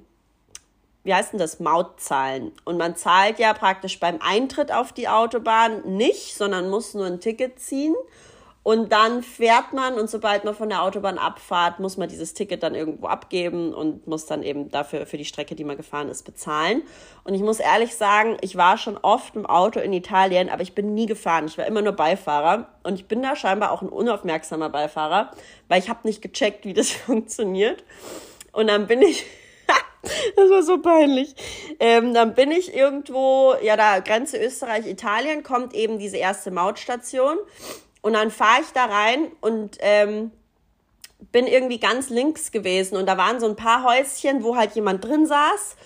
wie 1.04 1.14
heißt 1.14 1.34
denn 1.34 1.40
das, 1.40 1.60
Maut 1.60 2.00
zahlen. 2.00 2.54
Und 2.64 2.78
man 2.78 2.96
zahlt 2.96 3.40
ja 3.40 3.54
praktisch 3.54 4.00
beim 4.00 4.20
Eintritt 4.22 4.72
auf 4.72 4.94
die 4.94 5.10
Autobahn 5.10 5.82
nicht, 5.98 6.34
sondern 6.34 6.70
muss 6.70 6.94
nur 6.94 7.06
ein 7.06 7.20
Ticket 7.20 7.60
ziehen. 7.60 7.94
Und 8.64 8.94
dann 8.94 9.24
fährt 9.24 9.74
man 9.74 9.96
und 9.96 10.10
sobald 10.10 10.46
man 10.46 10.56
von 10.56 10.70
der 10.70 10.84
Autobahn 10.84 11.18
abfahrt, 11.18 11.82
muss 11.82 11.98
man 11.98 12.08
dieses 12.08 12.34
Ticket 12.34 12.64
dann 12.64 12.76
irgendwo 12.76 13.08
abgeben 13.08 13.74
und 13.74 14.08
muss 14.08 14.26
dann 14.26 14.42
eben 14.42 14.72
dafür 14.72 15.06
für 15.06 15.18
die 15.18 15.26
Strecke, 15.26 15.54
die 15.54 15.66
man 15.66 15.76
gefahren 15.76 16.08
ist, 16.08 16.24
bezahlen. 16.24 16.84
Und 17.26 17.34
ich 17.34 17.42
muss 17.42 17.60
ehrlich 17.60 17.94
sagen, 17.96 18.38
ich 18.40 18.56
war 18.56 18.78
schon 18.78 18.98
oft 18.98 19.36
im 19.36 19.46
Auto 19.46 19.82
in 19.82 19.92
Italien, 19.92 20.50
aber 20.50 20.62
ich 20.62 20.74
bin 20.74 20.94
nie 20.94 21.08
gefahren. 21.08 21.46
Ich 21.46 21.58
war 21.58 21.66
immer 21.66 21.82
nur 21.82 21.92
Beifahrer 21.92 22.70
und 22.84 22.96
ich 22.96 23.06
bin 23.06 23.22
da 23.22 23.36
scheinbar 23.36 23.72
auch 23.72 23.82
ein 23.82 23.90
unaufmerksamer 23.90 24.70
Beifahrer, 24.70 25.32
weil 25.68 25.80
ich 25.80 25.90
habe 25.90 26.00
nicht 26.04 26.22
gecheckt, 26.22 26.64
wie 26.64 26.74
das 26.74 26.90
funktioniert. 26.92 27.84
Und 28.54 28.68
dann 28.68 28.88
bin 28.88 29.02
ich 29.02 29.26
das 30.36 30.50
war 30.50 30.64
so 30.64 30.82
peinlich. 30.82 31.36
Ähm, 31.80 32.14
dann 32.14 32.34
bin 32.34 32.52
ich 32.52 32.74
irgendwo, 32.74 33.56
ja, 33.62 33.76
da 33.76 34.00
Grenze 34.00 34.38
Österreich, 34.38 34.86
Italien, 34.88 35.44
kommt 35.44 35.74
eben 35.74 36.00
diese 36.00 36.18
erste 36.18 36.52
Mautstation. 36.52 37.38
Und 38.04 38.14
dann 38.14 38.32
fahre 38.32 38.62
ich 38.62 38.72
da 38.74 38.86
rein 38.86 39.32
und 39.40 39.78
ähm, 39.80 40.32
bin 41.32 41.48
irgendwie 41.48 41.80
ganz 41.80 42.10
links 42.10 42.52
gewesen. 42.52 42.98
Und 42.98 43.08
da 43.08 43.18
waren 43.18 43.40
so 43.40 43.48
ein 43.48 43.56
paar 43.56 43.86
Häuschen, 43.86 44.44
wo 44.44 44.58
halt 44.58 44.76
jemand 44.76 45.06
drin 45.06 45.26
saß. 45.26 45.78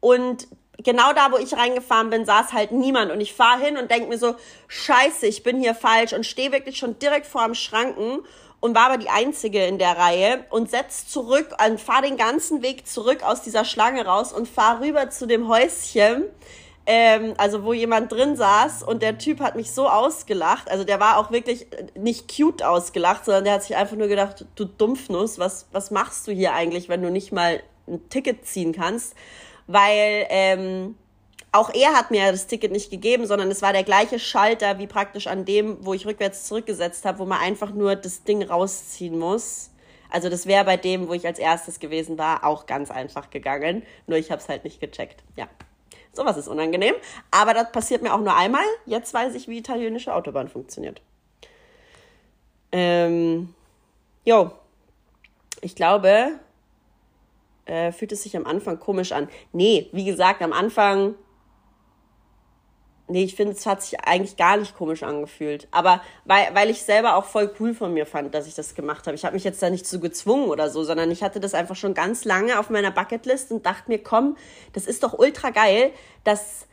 Und 0.00 0.48
genau 0.76 1.14
da, 1.14 1.32
wo 1.32 1.38
ich 1.38 1.54
reingefahren 1.54 2.10
bin, 2.10 2.26
saß 2.26 2.52
halt 2.52 2.72
niemand. 2.72 3.10
Und 3.10 3.22
ich 3.22 3.32
fahre 3.32 3.64
hin 3.64 3.78
und 3.78 3.90
denke 3.90 4.08
mir 4.08 4.18
so, 4.18 4.36
scheiße, 4.68 5.26
ich 5.26 5.42
bin 5.42 5.58
hier 5.58 5.74
falsch. 5.74 6.12
Und 6.12 6.26
stehe 6.26 6.52
wirklich 6.52 6.76
schon 6.76 6.98
direkt 6.98 7.26
vor 7.26 7.46
dem 7.46 7.54
Schranken 7.54 8.20
und 8.60 8.74
war 8.74 8.90
aber 8.90 8.98
die 8.98 9.08
Einzige 9.08 9.64
in 9.64 9.78
der 9.78 9.96
Reihe 9.96 10.44
und 10.50 10.70
setz 10.70 11.08
zurück 11.08 11.56
und 11.66 11.80
fahr 11.80 12.02
den 12.02 12.18
ganzen 12.18 12.60
Weg 12.60 12.86
zurück 12.86 13.22
aus 13.22 13.40
dieser 13.40 13.64
Schlange 13.64 14.04
raus 14.04 14.30
und 14.30 14.46
fahr 14.46 14.82
rüber 14.82 15.08
zu 15.08 15.26
dem 15.26 15.48
Häuschen 15.48 16.24
ähm, 16.86 17.34
also 17.38 17.64
wo 17.64 17.72
jemand 17.72 18.10
drin 18.10 18.36
saß 18.36 18.82
und 18.82 19.02
der 19.02 19.18
Typ 19.18 19.40
hat 19.40 19.54
mich 19.54 19.70
so 19.70 19.88
ausgelacht. 19.88 20.70
Also 20.70 20.84
der 20.84 20.98
war 21.00 21.18
auch 21.18 21.30
wirklich 21.30 21.66
nicht 21.96 22.34
cute 22.34 22.62
ausgelacht, 22.62 23.24
sondern 23.24 23.44
der 23.44 23.54
hat 23.54 23.62
sich 23.62 23.76
einfach 23.76 23.96
nur 23.96 24.08
gedacht, 24.08 24.46
du 24.56 24.64
Dumpfnuss, 24.64 25.38
was, 25.38 25.66
was 25.72 25.90
machst 25.90 26.26
du 26.26 26.32
hier 26.32 26.54
eigentlich, 26.54 26.88
wenn 26.88 27.02
du 27.02 27.10
nicht 27.10 27.32
mal 27.32 27.62
ein 27.86 28.08
Ticket 28.08 28.44
ziehen 28.46 28.72
kannst? 28.72 29.14
Weil 29.68 30.26
ähm, 30.28 30.96
auch 31.52 31.72
er 31.72 31.92
hat 31.92 32.10
mir 32.10 32.32
das 32.32 32.46
Ticket 32.46 32.72
nicht 32.72 32.90
gegeben, 32.90 33.26
sondern 33.26 33.50
es 33.50 33.62
war 33.62 33.72
der 33.72 33.84
gleiche 33.84 34.18
Schalter 34.18 34.78
wie 34.78 34.86
praktisch 34.86 35.28
an 35.28 35.44
dem, 35.44 35.76
wo 35.84 35.94
ich 35.94 36.06
rückwärts 36.06 36.48
zurückgesetzt 36.48 37.04
habe, 37.04 37.20
wo 37.20 37.26
man 37.26 37.40
einfach 37.40 37.72
nur 37.72 37.94
das 37.94 38.24
Ding 38.24 38.42
rausziehen 38.42 39.18
muss. 39.18 39.70
Also 40.10 40.28
das 40.28 40.46
wäre 40.46 40.64
bei 40.64 40.76
dem, 40.76 41.08
wo 41.08 41.14
ich 41.14 41.26
als 41.26 41.38
erstes 41.38 41.78
gewesen 41.78 42.18
war, 42.18 42.44
auch 42.44 42.66
ganz 42.66 42.90
einfach 42.90 43.30
gegangen. 43.30 43.82
Nur 44.06 44.18
ich 44.18 44.30
habe 44.30 44.42
es 44.42 44.48
halt 44.48 44.64
nicht 44.64 44.80
gecheckt. 44.80 45.22
Ja. 45.36 45.48
Sowas 46.12 46.36
ist 46.36 46.48
unangenehm. 46.48 46.94
Aber 47.30 47.54
das 47.54 47.72
passiert 47.72 48.02
mir 48.02 48.12
auch 48.14 48.20
nur 48.20 48.36
einmal. 48.36 48.64
Jetzt 48.86 49.12
weiß 49.14 49.34
ich, 49.34 49.48
wie 49.48 49.58
italienische 49.58 50.14
Autobahn 50.14 50.48
funktioniert. 50.48 51.00
Ähm, 52.70 53.54
jo. 54.24 54.50
Ich 55.60 55.76
glaube, 55.76 56.38
äh, 57.66 57.92
fühlt 57.92 58.12
es 58.12 58.22
sich 58.22 58.36
am 58.36 58.46
Anfang 58.46 58.80
komisch 58.80 59.12
an. 59.12 59.28
Nee, 59.52 59.88
wie 59.92 60.04
gesagt, 60.04 60.42
am 60.42 60.52
Anfang 60.52 61.14
Nee, 63.08 63.24
ich 63.24 63.34
finde, 63.34 63.52
es 63.52 63.66
hat 63.66 63.82
sich 63.82 64.00
eigentlich 64.00 64.36
gar 64.36 64.56
nicht 64.56 64.76
komisch 64.76 65.02
angefühlt. 65.02 65.66
Aber 65.70 66.00
weil, 66.24 66.54
weil 66.54 66.70
ich 66.70 66.82
selber 66.82 67.16
auch 67.16 67.24
voll 67.24 67.52
cool 67.58 67.74
von 67.74 67.92
mir 67.92 68.06
fand, 68.06 68.34
dass 68.34 68.46
ich 68.46 68.54
das 68.54 68.74
gemacht 68.74 69.06
habe. 69.06 69.16
Ich 69.16 69.24
habe 69.24 69.34
mich 69.34 69.44
jetzt 69.44 69.62
da 69.62 69.70
nicht 69.70 69.86
so 69.86 69.98
gezwungen 69.98 70.48
oder 70.48 70.70
so, 70.70 70.84
sondern 70.84 71.10
ich 71.10 71.22
hatte 71.22 71.40
das 71.40 71.52
einfach 71.52 71.76
schon 71.76 71.94
ganz 71.94 72.24
lange 72.24 72.58
auf 72.58 72.70
meiner 72.70 72.90
Bucketlist 72.90 73.50
und 73.50 73.66
dachte 73.66 73.90
mir, 73.90 74.02
komm, 74.02 74.36
das 74.72 74.86
ist 74.86 75.02
doch 75.02 75.18
ultra 75.18 75.50
geil, 75.50 75.90
dass 76.24 76.66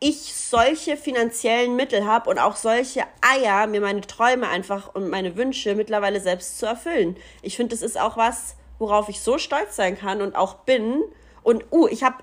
ich 0.00 0.34
solche 0.34 0.96
finanziellen 0.96 1.76
Mittel 1.76 2.06
habe 2.06 2.28
und 2.30 2.38
auch 2.38 2.56
solche 2.56 3.04
Eier, 3.20 3.66
mir 3.66 3.82
meine 3.82 4.00
Träume 4.00 4.48
einfach 4.48 4.94
und 4.94 5.10
meine 5.10 5.36
Wünsche 5.36 5.74
mittlerweile 5.74 6.20
selbst 6.20 6.58
zu 6.58 6.66
erfüllen. 6.66 7.16
Ich 7.42 7.56
finde, 7.56 7.74
das 7.74 7.82
ist 7.82 8.00
auch 8.00 8.16
was, 8.16 8.56
worauf 8.78 9.10
ich 9.10 9.20
so 9.20 9.36
stolz 9.38 9.76
sein 9.76 9.96
kann 9.96 10.22
und 10.22 10.34
auch 10.34 10.54
bin. 10.54 11.02
Und, 11.42 11.66
uh, 11.70 11.86
ich 11.86 12.02
habe 12.02 12.16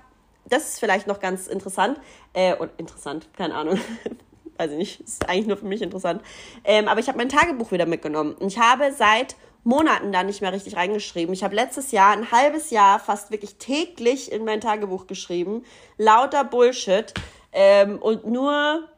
das 0.48 0.68
ist 0.68 0.80
vielleicht 0.80 1.06
noch 1.06 1.20
ganz 1.20 1.46
interessant. 1.46 1.98
Äh, 2.32 2.54
und 2.56 2.70
interessant, 2.76 3.28
keine 3.36 3.54
Ahnung. 3.54 3.78
Weiß 4.58 4.72
ich 4.72 4.76
nicht, 4.76 5.00
ist 5.00 5.28
eigentlich 5.28 5.46
nur 5.46 5.56
für 5.56 5.66
mich 5.66 5.82
interessant. 5.82 6.22
Ähm, 6.64 6.88
aber 6.88 7.00
ich 7.00 7.08
habe 7.08 7.18
mein 7.18 7.28
Tagebuch 7.28 7.70
wieder 7.70 7.86
mitgenommen. 7.86 8.34
Und 8.34 8.48
ich 8.48 8.58
habe 8.58 8.92
seit 8.92 9.36
Monaten 9.62 10.12
da 10.12 10.22
nicht 10.22 10.40
mehr 10.40 10.52
richtig 10.52 10.76
reingeschrieben. 10.76 11.32
Ich 11.32 11.44
habe 11.44 11.54
letztes 11.54 11.92
Jahr 11.92 12.12
ein 12.12 12.32
halbes 12.32 12.70
Jahr 12.70 12.98
fast 12.98 13.30
wirklich 13.30 13.56
täglich 13.56 14.32
in 14.32 14.44
mein 14.44 14.60
Tagebuch 14.60 15.06
geschrieben. 15.06 15.64
Lauter 15.96 16.42
Bullshit. 16.44 17.14
Ähm, 17.52 17.98
und 17.98 18.26
nur, 18.26 18.88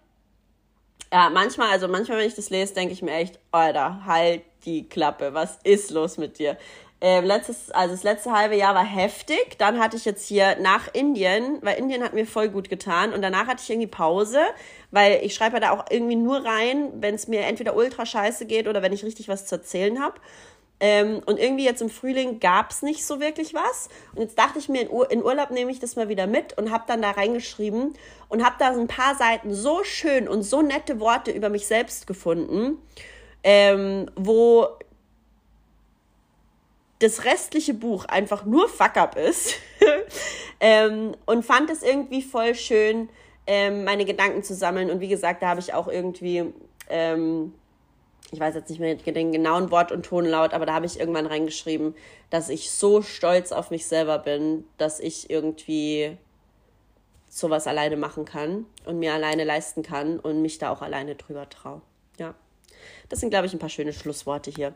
ja, 1.13 1.31
manchmal, 1.31 1.71
also 1.71 1.89
manchmal, 1.89 2.19
wenn 2.19 2.29
ich 2.29 2.35
das 2.35 2.51
lese, 2.51 2.75
denke 2.75 2.93
ich 2.93 3.03
mir 3.03 3.13
echt, 3.13 3.39
Alter, 3.51 4.05
halt 4.07 4.43
die 4.65 4.89
Klappe, 4.89 5.35
was 5.35 5.59
ist 5.65 5.91
los 5.91 6.19
mit 6.19 6.39
dir? 6.39 6.57
Äh, 7.01 7.21
letztes, 7.21 7.71
also 7.71 7.95
das 7.95 8.03
letzte 8.03 8.33
halbe 8.33 8.57
Jahr 8.57 8.75
war 8.75 8.85
heftig. 8.85 9.57
Dann 9.59 9.79
hatte 9.79 9.97
ich 9.97 10.05
jetzt 10.05 10.27
hier 10.27 10.57
nach 10.61 10.93
Indien, 10.93 11.59
weil 11.63 11.79
Indien 11.79 12.03
hat 12.03 12.13
mir 12.13 12.27
voll 12.27 12.49
gut 12.49 12.69
getan. 12.69 13.13
Und 13.13 13.23
danach 13.23 13.47
hatte 13.47 13.63
ich 13.63 13.71
irgendwie 13.71 13.87
Pause, 13.87 14.41
weil 14.91 15.21
ich 15.23 15.35
schreibe 15.35 15.57
ja 15.57 15.61
da 15.61 15.71
auch 15.71 15.87
irgendwie 15.91 16.17
nur 16.17 16.45
rein, 16.45 16.91
wenn 17.01 17.15
es 17.15 17.27
mir 17.27 17.41
entweder 17.41 17.75
ultra 17.75 18.05
scheiße 18.05 18.45
geht 18.47 18.69
oder 18.69 18.83
wenn 18.83 18.93
ich 18.93 19.05
richtig 19.05 19.29
was 19.29 19.47
zu 19.47 19.57
erzählen 19.57 20.01
habe. 20.01 20.15
Ähm, 20.83 21.21
und 21.27 21.39
irgendwie 21.39 21.65
jetzt 21.65 21.83
im 21.83 21.91
Frühling 21.91 22.41
gab 22.41 22.71
es 22.71 22.81
nicht 22.83 23.05
so 23.05 23.21
wirklich 23.21 23.55
was. 23.55 23.89
Und 24.15 24.23
jetzt 24.23 24.39
dachte 24.39 24.59
ich 24.59 24.69
mir, 24.69 24.83
in, 24.83 24.91
Ur 24.91 25.11
in 25.11 25.23
Urlaub 25.23 25.51
nehme 25.51 25.71
ich 25.71 25.79
das 25.79 25.97
mal 25.97 26.09
wieder 26.09 26.27
mit 26.27 26.57
und 26.57 26.71
habe 26.71 26.85
dann 26.87 27.03
da 27.03 27.11
reingeschrieben 27.11 27.95
und 28.29 28.45
habe 28.45 28.57
da 28.59 28.75
so 28.75 28.81
ein 28.81 28.89
paar 28.89 29.15
Seiten 29.15 29.55
so 29.55 29.85
schön 29.85 30.27
und 30.27 30.43
so 30.43 30.63
nette 30.63 30.99
Worte 30.99 31.31
über 31.31 31.51
mich 31.51 31.67
selbst 31.67 32.07
gefunden, 32.07 32.79
ähm, 33.43 34.11
wo 34.17 34.69
das 37.01 37.25
restliche 37.25 37.75
Buch 37.75 38.05
einfach 38.07 38.45
nur 38.45 38.69
Fuck-up 38.69 39.17
ist. 39.17 39.55
ähm, 40.61 41.15
und 41.27 41.45
fand 41.45 41.69
es 41.71 41.83
irgendwie 41.83 42.23
voll 42.23 42.55
schön, 42.55 43.09
ähm, 43.47 43.85
meine 43.85 44.05
Gedanken 44.05 44.43
zu 44.43 44.55
sammeln. 44.55 44.91
Und 44.91 45.01
wie 45.01 45.09
gesagt, 45.09 45.43
da 45.43 45.49
habe 45.49 45.61
ich 45.61 45.75
auch 45.75 45.89
irgendwie 45.89 46.53
ähm, 46.89 47.53
ich 48.33 48.39
weiß 48.39 48.55
jetzt 48.55 48.71
nicht 48.71 48.79
mehr 48.79 48.95
den 48.95 49.33
genauen 49.33 49.71
Wort 49.71 49.91
und 49.91 50.05
Tonlaut, 50.07 50.55
aber 50.55 50.67
da 50.67 50.75
habe 50.75 50.87
ich 50.87 51.01
irgendwann 51.01 51.27
reingeschrieben, 51.27 51.95
dass 52.31 52.49
ich 52.49 52.71
so 52.71 53.03
stolz 53.03 53.51
auf 53.51 53.71
mich 53.71 53.87
selber 53.87 54.19
bin, 54.19 54.65
dass 54.79 55.01
ich 55.01 55.31
irgendwie 55.31 56.17
sowas 57.29 57.67
alleine 57.67 57.97
machen 57.97 58.25
kann 58.25 58.67
und 58.85 58.99
mir 58.99 59.15
alleine 59.15 59.45
leisten 59.45 59.83
kann 59.83 60.19
und 60.19 60.43
mich 60.43 60.59
da 60.59 60.71
auch 60.71 60.83
alleine 60.83 61.15
drüber 61.15 61.49
traue. 61.49 61.83
Das 63.09 63.21
sind, 63.21 63.31
glaube 63.31 63.47
ich, 63.47 63.53
ein 63.53 63.59
paar 63.59 63.69
schöne 63.69 63.93
Schlussworte 63.93 64.51
hier. 64.51 64.75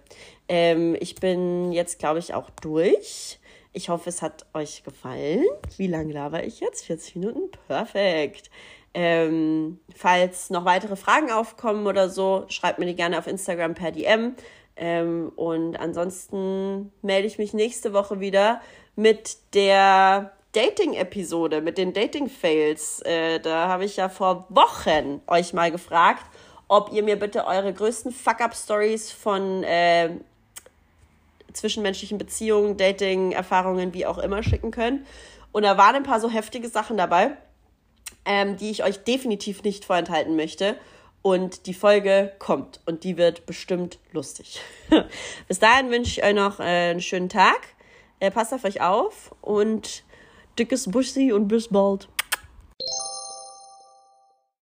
Ähm, 0.49 0.97
ich 1.01 1.17
bin 1.17 1.73
jetzt, 1.73 1.99
glaube 1.99 2.19
ich, 2.19 2.35
auch 2.35 2.51
durch. 2.51 3.39
Ich 3.73 3.89
hoffe, 3.89 4.09
es 4.09 4.23
hat 4.23 4.47
euch 4.55 4.85
gefallen. 4.85 5.45
Wie 5.77 5.89
lange 5.89 6.13
laber 6.13 6.45
ich 6.45 6.61
jetzt? 6.61 6.87
40 6.87 7.17
Minuten? 7.17 7.51
Perfekt. 7.67 8.51
Ähm, 8.95 9.81
falls 9.95 10.51
noch 10.51 10.65
weitere 10.65 10.95
Fragen 10.95 11.33
aufkommen 11.33 11.87
oder 11.89 12.09
so, 12.09 12.45
schreibt 12.49 12.79
mir 12.79 12.87
die 12.87 12.95
gerne 12.95 13.19
auf 13.19 13.27
Instagram 13.27 13.75
per 13.75 13.91
DM. 13.91 14.37
Ähm, 14.77 15.33
und 15.35 15.77
ansonsten 15.77 16.93
melde 17.03 17.27
ich 17.27 17.39
mich 17.39 17.53
nächste 17.53 17.93
Woche 17.93 18.21
wieder 18.21 18.61
mit 18.97 19.37
der 19.55 20.33
Dating-Episode, 20.53 21.61
mit 21.61 21.79
den 21.79 21.93
Dating-Fails. 21.93 23.03
Äh, 23.03 23.41
da 23.41 23.69
habe 23.69 23.85
ich 23.85 23.97
ja 23.97 24.09
vor 24.09 24.47
Wochen 24.51 25.21
euch 25.27 25.53
mal 25.53 25.73
gefragt, 25.73 26.25
ob 26.75 26.93
ihr 26.93 27.03
mir 27.03 27.17
bitte 27.19 27.47
eure 27.47 27.73
größten 27.73 28.13
Fuck-Up-Stories 28.13 29.13
von 29.13 29.63
äh, 29.63 30.11
zwischenmenschlichen 31.53 32.19
Beziehungen, 32.19 32.77
Dating-Erfahrungen, 32.77 33.95
wie 33.95 34.07
auch 34.07 34.19
immer 34.19 34.43
schicken 34.43 34.71
könnt. 34.71 35.07
Und 35.53 35.63
da 35.63 35.79
waren 35.79 35.97
ein 35.97 36.03
paar 36.03 36.21
so 36.21 36.29
heftige 36.29 36.69
Sachen 36.69 36.97
dabei 36.97 37.37
ähm, 38.25 38.57
die 38.57 38.71
ich 38.71 38.85
euch 38.85 38.99
definitiv 38.99 39.63
nicht 39.63 39.85
vorenthalten 39.85 40.37
möchte. 40.37 40.77
Und 41.23 41.67
die 41.67 41.75
Folge 41.75 42.33
kommt 42.39 42.81
und 42.85 43.03
die 43.03 43.17
wird 43.17 43.47
bestimmt 43.47 43.99
lustig. 44.13 44.61
Bis 45.49 45.59
dahin 45.59 45.91
wünsche 45.91 46.21
ich 46.21 46.25
euch 46.25 46.35
noch 46.35 46.61
äh, 46.61 46.91
einen 46.91 47.01
schönen 47.01 47.31
Tag. 47.31 47.61
Äh, 48.21 48.31
passt 48.31 48.53
auf 48.53 48.65
euch 48.65 48.83
auf 48.83 49.35
und 49.41 50.05
dickes 50.59 50.91
Bussi 50.91 51.33
und 51.33 51.49
bis 51.49 51.69
bald. 51.69 52.09